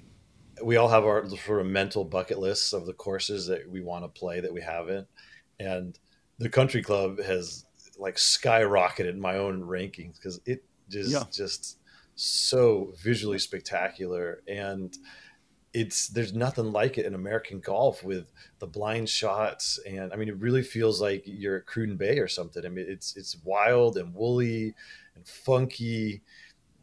we 0.63 0.75
all 0.77 0.89
have 0.89 1.05
our 1.05 1.27
sort 1.29 1.61
of 1.61 1.67
mental 1.67 2.03
bucket 2.03 2.39
lists 2.39 2.73
of 2.73 2.85
the 2.85 2.93
courses 2.93 3.47
that 3.47 3.69
we 3.69 3.81
want 3.81 4.03
to 4.03 4.09
play 4.09 4.39
that 4.41 4.53
we 4.53 4.61
haven't, 4.61 5.07
and 5.59 5.97
the 6.39 6.49
country 6.49 6.81
club 6.81 7.19
has 7.21 7.65
like 7.97 8.15
skyrocketed 8.17 9.17
my 9.17 9.37
own 9.37 9.61
rankings 9.61 10.15
because 10.15 10.41
it 10.45 10.63
just 10.89 11.11
Yeah. 11.11 11.23
just 11.31 11.77
so 12.15 12.93
visually 13.01 13.39
spectacular 13.39 14.41
and 14.47 14.97
it's 15.75 16.07
there's 16.07 16.33
nothing 16.33 16.71
like 16.71 16.97
it 16.97 17.05
in 17.05 17.15
American 17.15 17.59
golf 17.59 18.01
with 18.01 18.31
the 18.59 18.65
blind 18.65 19.09
shots 19.09 19.77
and 19.85 20.13
I 20.13 20.15
mean 20.15 20.29
it 20.29 20.37
really 20.37 20.63
feels 20.63 21.01
like 21.01 21.23
you're 21.25 21.57
at 21.57 21.65
Cruden 21.65 21.97
Bay 21.97 22.17
or 22.17 22.29
something. 22.29 22.65
I 22.65 22.69
mean 22.69 22.85
it's 22.87 23.17
it's 23.17 23.35
wild 23.43 23.97
and 23.97 24.15
woolly 24.15 24.73
and 25.15 25.27
funky 25.27 26.21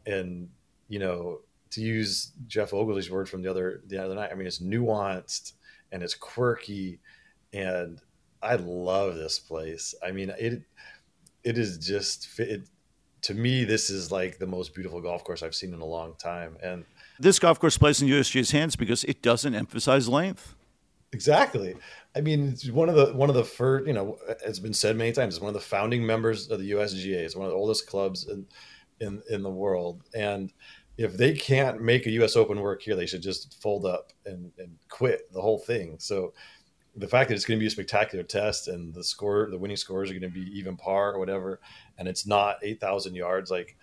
and 0.05 0.47
you 0.89 0.99
know 0.99 1.39
to 1.71 1.81
use 1.81 2.33
Geoff 2.45 2.71
Ogilvy's 2.71 3.09
word 3.09 3.27
from 3.27 3.41
the 3.41 3.49
other 3.49 3.81
the 3.87 3.97
other 3.97 4.13
night 4.13 4.29
I 4.31 4.35
mean 4.35 4.45
it's 4.45 4.59
nuanced 4.59 5.53
and 5.91 6.03
it's 6.03 6.13
quirky 6.13 6.99
and 7.51 7.99
I 8.43 8.57
love 8.57 9.15
this 9.15 9.39
place. 9.39 9.95
I 10.05 10.11
mean 10.11 10.29
it 10.37 10.61
it 11.43 11.57
is 11.57 11.79
just 11.79 12.39
it, 12.39 12.69
to 13.23 13.33
me 13.33 13.63
this 13.63 13.89
is 13.89 14.11
like 14.11 14.37
the 14.37 14.45
most 14.45 14.75
beautiful 14.75 15.01
golf 15.01 15.23
course 15.23 15.41
I've 15.41 15.55
seen 15.55 15.73
in 15.73 15.81
a 15.81 15.85
long 15.85 16.13
time 16.19 16.57
and 16.61 16.85
This 17.19 17.39
golf 17.39 17.59
course 17.59 17.77
plays 17.77 18.01
in 18.01 18.07
USGA's 18.07 18.51
hands 18.51 18.75
because 18.75 19.03
it 19.03 19.21
doesn't 19.21 19.53
emphasize 19.53 20.09
length. 20.09 20.55
Exactly. 21.11 21.75
I 22.15 22.21
mean, 22.21 22.49
it's 22.49 22.69
one 22.69 22.89
of 22.89 22.95
the 22.95 23.13
one 23.13 23.29
of 23.29 23.35
the 23.35 23.43
first. 23.43 23.87
You 23.87 23.93
know, 23.93 24.17
it's 24.43 24.59
been 24.59 24.73
said 24.73 24.95
many 24.95 25.11
times. 25.11 25.35
It's 25.35 25.41
one 25.41 25.49
of 25.49 25.53
the 25.53 25.59
founding 25.59 26.05
members 26.05 26.49
of 26.49 26.59
the 26.59 26.71
USGA. 26.71 27.17
It's 27.17 27.35
one 27.35 27.45
of 27.45 27.51
the 27.51 27.57
oldest 27.57 27.87
clubs 27.87 28.27
in 28.27 28.45
in 28.99 29.21
in 29.29 29.43
the 29.43 29.49
world. 29.49 30.01
And 30.15 30.51
if 30.97 31.15
they 31.15 31.33
can't 31.33 31.81
make 31.81 32.05
a 32.05 32.11
U.S. 32.11 32.35
Open 32.35 32.59
work 32.59 32.81
here, 32.81 32.95
they 32.95 33.05
should 33.05 33.21
just 33.21 33.61
fold 33.61 33.85
up 33.85 34.11
and 34.25 34.51
and 34.57 34.75
quit 34.89 35.31
the 35.31 35.41
whole 35.41 35.59
thing. 35.59 35.97
So 35.99 36.33
the 36.95 37.07
fact 37.07 37.29
that 37.29 37.35
it's 37.35 37.45
going 37.45 37.59
to 37.59 37.63
be 37.63 37.67
a 37.67 37.71
spectacular 37.71 38.23
test 38.23 38.67
and 38.67 38.93
the 38.93 39.03
score, 39.03 39.47
the 39.49 39.57
winning 39.57 39.77
scores 39.77 40.11
are 40.11 40.13
going 40.13 40.21
to 40.21 40.29
be 40.29 40.51
even 40.57 40.77
par 40.77 41.13
or 41.13 41.19
whatever, 41.19 41.59
and 41.97 42.07
it's 42.07 42.27
not 42.27 42.57
eight 42.61 42.79
thousand 42.79 43.15
yards. 43.15 43.49
Like, 43.49 43.77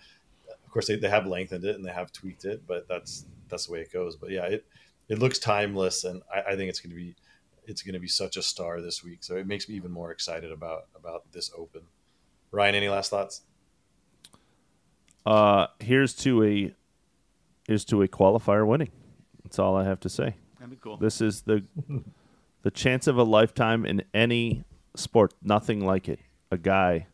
of 0.71 0.73
course 0.73 0.87
they, 0.87 0.95
they 0.95 1.09
have 1.09 1.27
lengthened 1.27 1.65
it 1.65 1.75
and 1.75 1.85
they 1.85 1.91
have 1.91 2.13
tweaked 2.13 2.45
it, 2.45 2.65
but 2.65 2.87
that's 2.87 3.25
that's 3.49 3.65
the 3.65 3.73
way 3.73 3.81
it 3.81 3.91
goes. 3.91 4.15
But 4.15 4.29
yeah, 4.29 4.45
it 4.45 4.65
it 5.09 5.19
looks 5.19 5.37
timeless, 5.37 6.05
and 6.05 6.21
I, 6.33 6.53
I 6.53 6.55
think 6.55 6.69
it's 6.69 6.79
going 6.79 6.91
to 6.91 6.95
be 6.95 7.13
it's 7.65 7.81
going 7.81 7.91
to 7.91 7.99
be 7.99 8.07
such 8.07 8.37
a 8.37 8.41
star 8.41 8.79
this 8.79 9.03
week. 9.03 9.21
So 9.21 9.35
it 9.35 9.45
makes 9.45 9.67
me 9.67 9.75
even 9.75 9.91
more 9.91 10.11
excited 10.11 10.49
about 10.49 10.85
about 10.95 11.29
this 11.33 11.51
Open. 11.57 11.81
Ryan, 12.51 12.75
any 12.75 12.87
last 12.87 13.09
thoughts? 13.09 13.41
Uh, 15.25 15.67
here's 15.81 16.15
to 16.15 16.41
a 16.41 16.73
here's 17.67 17.83
to 17.83 18.01
a 18.01 18.07
qualifier 18.07 18.65
winning. 18.65 18.91
That's 19.43 19.59
all 19.59 19.75
I 19.75 19.83
have 19.83 19.99
to 19.99 20.09
say. 20.09 20.37
That'd 20.57 20.69
be 20.69 20.77
cool. 20.77 20.95
This 20.95 21.19
is 21.19 21.41
the 21.41 21.65
the 22.61 22.71
chance 22.71 23.07
of 23.07 23.17
a 23.17 23.23
lifetime 23.23 23.85
in 23.85 24.03
any 24.13 24.63
sport, 24.95 25.33
nothing 25.43 25.85
like 25.85 26.07
it. 26.07 26.19
A 26.49 26.57
guy 26.57 27.07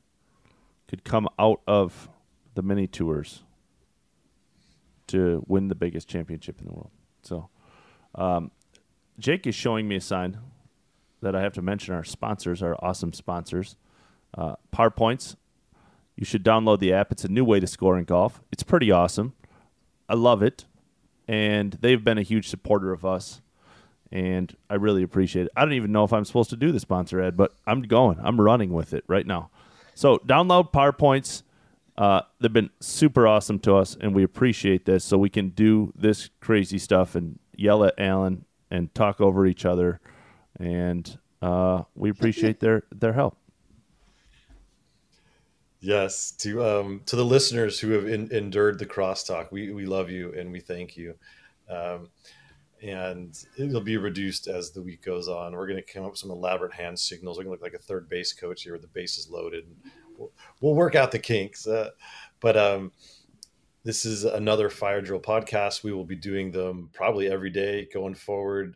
could 0.87 1.03
come 1.03 1.27
out 1.39 1.61
of 1.65 2.07
the 2.53 2.61
mini 2.61 2.85
tours 2.85 3.41
to 5.07 5.43
win 5.47 5.67
the 5.67 5.75
biggest 5.75 6.07
championship 6.07 6.59
in 6.59 6.67
the 6.67 6.73
world. 6.73 6.91
So, 7.23 7.49
um, 8.15 8.51
Jake 9.19 9.47
is 9.47 9.55
showing 9.55 9.87
me 9.87 9.95
a 9.95 10.01
sign 10.01 10.37
that 11.21 11.35
I 11.35 11.41
have 11.41 11.53
to 11.53 11.61
mention 11.61 11.93
our 11.93 12.03
sponsors, 12.03 12.61
our 12.61 12.75
awesome 12.79 13.13
sponsors. 13.13 13.75
Uh, 14.37 14.55
Par 14.71 14.91
Points. 14.91 15.35
You 16.15 16.25
should 16.25 16.43
download 16.43 16.79
the 16.79 16.93
app. 16.93 17.11
It's 17.11 17.23
a 17.23 17.29
new 17.29 17.45
way 17.45 17.59
to 17.59 17.67
score 17.67 17.97
in 17.97 18.03
golf. 18.03 18.41
It's 18.51 18.63
pretty 18.63 18.91
awesome. 18.91 19.33
I 20.09 20.15
love 20.15 20.41
it. 20.41 20.65
And 21.27 21.73
they've 21.73 22.03
been 22.03 22.17
a 22.17 22.23
huge 22.23 22.47
supporter 22.47 22.91
of 22.91 23.05
us. 23.05 23.41
And 24.11 24.55
I 24.69 24.75
really 24.75 25.03
appreciate 25.03 25.47
it. 25.47 25.51
I 25.55 25.61
don't 25.61 25.73
even 25.73 25.91
know 25.91 26.03
if 26.03 26.13
I'm 26.13 26.25
supposed 26.25 26.49
to 26.51 26.55
do 26.55 26.71
the 26.71 26.79
sponsor 26.79 27.21
ad, 27.21 27.35
but 27.35 27.53
I'm 27.65 27.81
going. 27.81 28.17
I'm 28.21 28.39
running 28.39 28.71
with 28.71 28.93
it 28.93 29.03
right 29.07 29.25
now. 29.25 29.49
So 29.95 30.17
download 30.19 30.71
Par 30.71 30.93
Points. 30.93 31.43
Uh, 31.97 32.21
they've 32.39 32.53
been 32.53 32.69
super 32.79 33.27
awesome 33.27 33.59
to 33.59 33.75
us, 33.75 33.97
and 33.99 34.13
we 34.13 34.23
appreciate 34.23 34.85
this. 34.85 35.03
So 35.03 35.17
we 35.17 35.29
can 35.29 35.49
do 35.49 35.91
this 35.95 36.29
crazy 36.39 36.77
stuff 36.77 37.15
and 37.15 37.39
yell 37.55 37.83
at 37.83 37.95
Alan 37.97 38.45
and 38.69 38.93
talk 38.93 39.19
over 39.19 39.45
each 39.45 39.65
other, 39.65 39.99
and 40.59 41.17
uh, 41.41 41.83
we 41.95 42.09
appreciate 42.09 42.59
their 42.59 42.83
their 42.91 43.13
help. 43.13 43.37
Yes, 45.79 46.31
to 46.39 46.63
um, 46.63 47.01
to 47.05 47.15
the 47.15 47.25
listeners 47.25 47.79
who 47.79 47.91
have 47.91 48.07
in, 48.07 48.31
endured 48.31 48.79
the 48.79 48.85
crosstalk, 48.85 49.51
we 49.51 49.71
we 49.71 49.85
love 49.85 50.09
you 50.09 50.33
and 50.33 50.51
we 50.51 50.59
thank 50.59 50.97
you. 50.97 51.15
Um, 51.69 52.09
and 52.81 53.35
it'll 53.57 53.81
be 53.81 53.97
reduced 53.97 54.47
as 54.47 54.71
the 54.71 54.81
week 54.81 55.03
goes 55.03 55.27
on. 55.27 55.53
We're 55.53 55.67
going 55.67 55.81
to 55.83 55.93
come 55.93 56.03
up 56.03 56.11
with 56.11 56.19
some 56.19 56.29
elaborate 56.29 56.73
hand 56.73 56.99
signals. 56.99 57.37
We're 57.37 57.45
going 57.45 57.57
to 57.57 57.63
look 57.63 57.73
like 57.73 57.79
a 57.79 57.83
third 57.83 58.07
base 58.07 58.33
coach 58.33 58.63
here, 58.63 58.73
where 58.73 58.79
the 58.79 58.87
base 58.87 59.17
is 59.17 59.29
loaded. 59.29 59.65
We'll, 60.17 60.75
work 60.75 60.95
out 60.95 61.11
the 61.11 61.19
kinks. 61.19 61.67
Uh, 61.67 61.91
but 62.39 62.57
um, 62.57 62.91
this 63.83 64.05
is 64.05 64.23
another 64.23 64.69
fire 64.69 65.01
drill 65.01 65.19
podcast. 65.19 65.83
We 65.83 65.93
will 65.93 66.05
be 66.05 66.15
doing 66.15 66.51
them 66.51 66.89
probably 66.93 67.29
every 67.29 67.49
day 67.49 67.87
going 67.93 68.15
forward. 68.15 68.75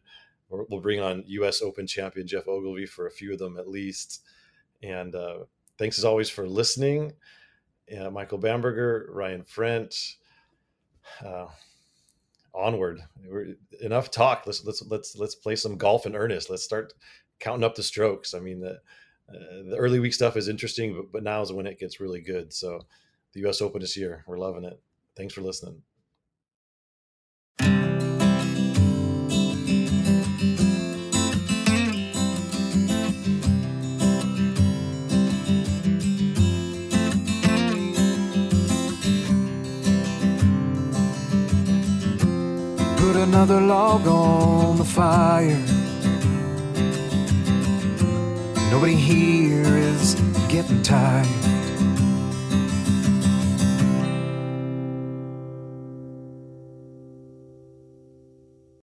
We'll 0.50 0.82
bring 0.82 1.00
on 1.00 1.24
U.S. 1.28 1.62
Open 1.62 1.88
champion 1.88 2.28
Geoff 2.28 2.48
Ogilvy 2.48 2.86
for 2.86 3.08
a 3.08 3.12
few 3.12 3.32
of 3.32 3.40
them 3.40 3.58
at 3.58 3.70
least. 3.70 4.24
And 4.84 5.16
uh, 5.16 5.40
thanks 5.78 5.98
as 5.98 6.06
always 6.06 6.30
for 6.30 6.48
listening. 6.48 7.14
Uh, 7.98 8.10
Michael 8.10 8.38
Bamberger, 8.38 9.10
Ryan 9.12 9.44
French. 9.44 10.18
Uh, 11.26 11.48
onward. 12.54 13.02
We're, 13.26 13.56
enough 13.82 14.12
talk. 14.12 14.44
Let's 14.46 14.66
let's 14.66 14.82
let's 14.84 15.16
let's 15.18 15.36
play 15.36 15.56
some 15.56 15.78
golf 15.78 16.06
in 16.06 16.16
earnest. 16.16 16.50
Let's 16.50 16.64
start 16.64 16.94
counting 17.40 17.64
up 17.64 17.76
the 17.76 17.84
strokes. 17.84 18.34
I 18.34 18.40
mean, 18.40 18.60
the 18.60 18.80
uh, 19.36 19.70
the 19.70 19.78
early 19.78 20.00
week 20.00 20.14
stuff 20.14 20.38
is 20.38 20.48
interesting, 20.48 20.96
but 20.96 21.12
but 21.12 21.24
now 21.24 21.42
is 21.42 21.52
when 21.52 21.68
it 21.68 21.80
gets 21.80 22.00
really 22.00 22.22
good. 22.22 22.54
So, 22.54 22.86
the 23.34 23.42
U.S. 23.42 23.62
Open 23.62 23.82
is 23.82 23.94
here. 23.94 24.24
We're 24.28 24.38
loving 24.38 24.66
it. 24.66 24.80
Thanks 25.16 25.34
for 25.34 25.42
listening. 25.42 25.82
Another 43.42 43.62
log 43.62 44.06
on 44.08 44.78
the 44.78 44.86
fire. 44.86 45.71
Nobody 48.72 48.96
here 48.96 49.76
is 49.76 50.16
getting 50.48 50.82
tired. 50.82 51.61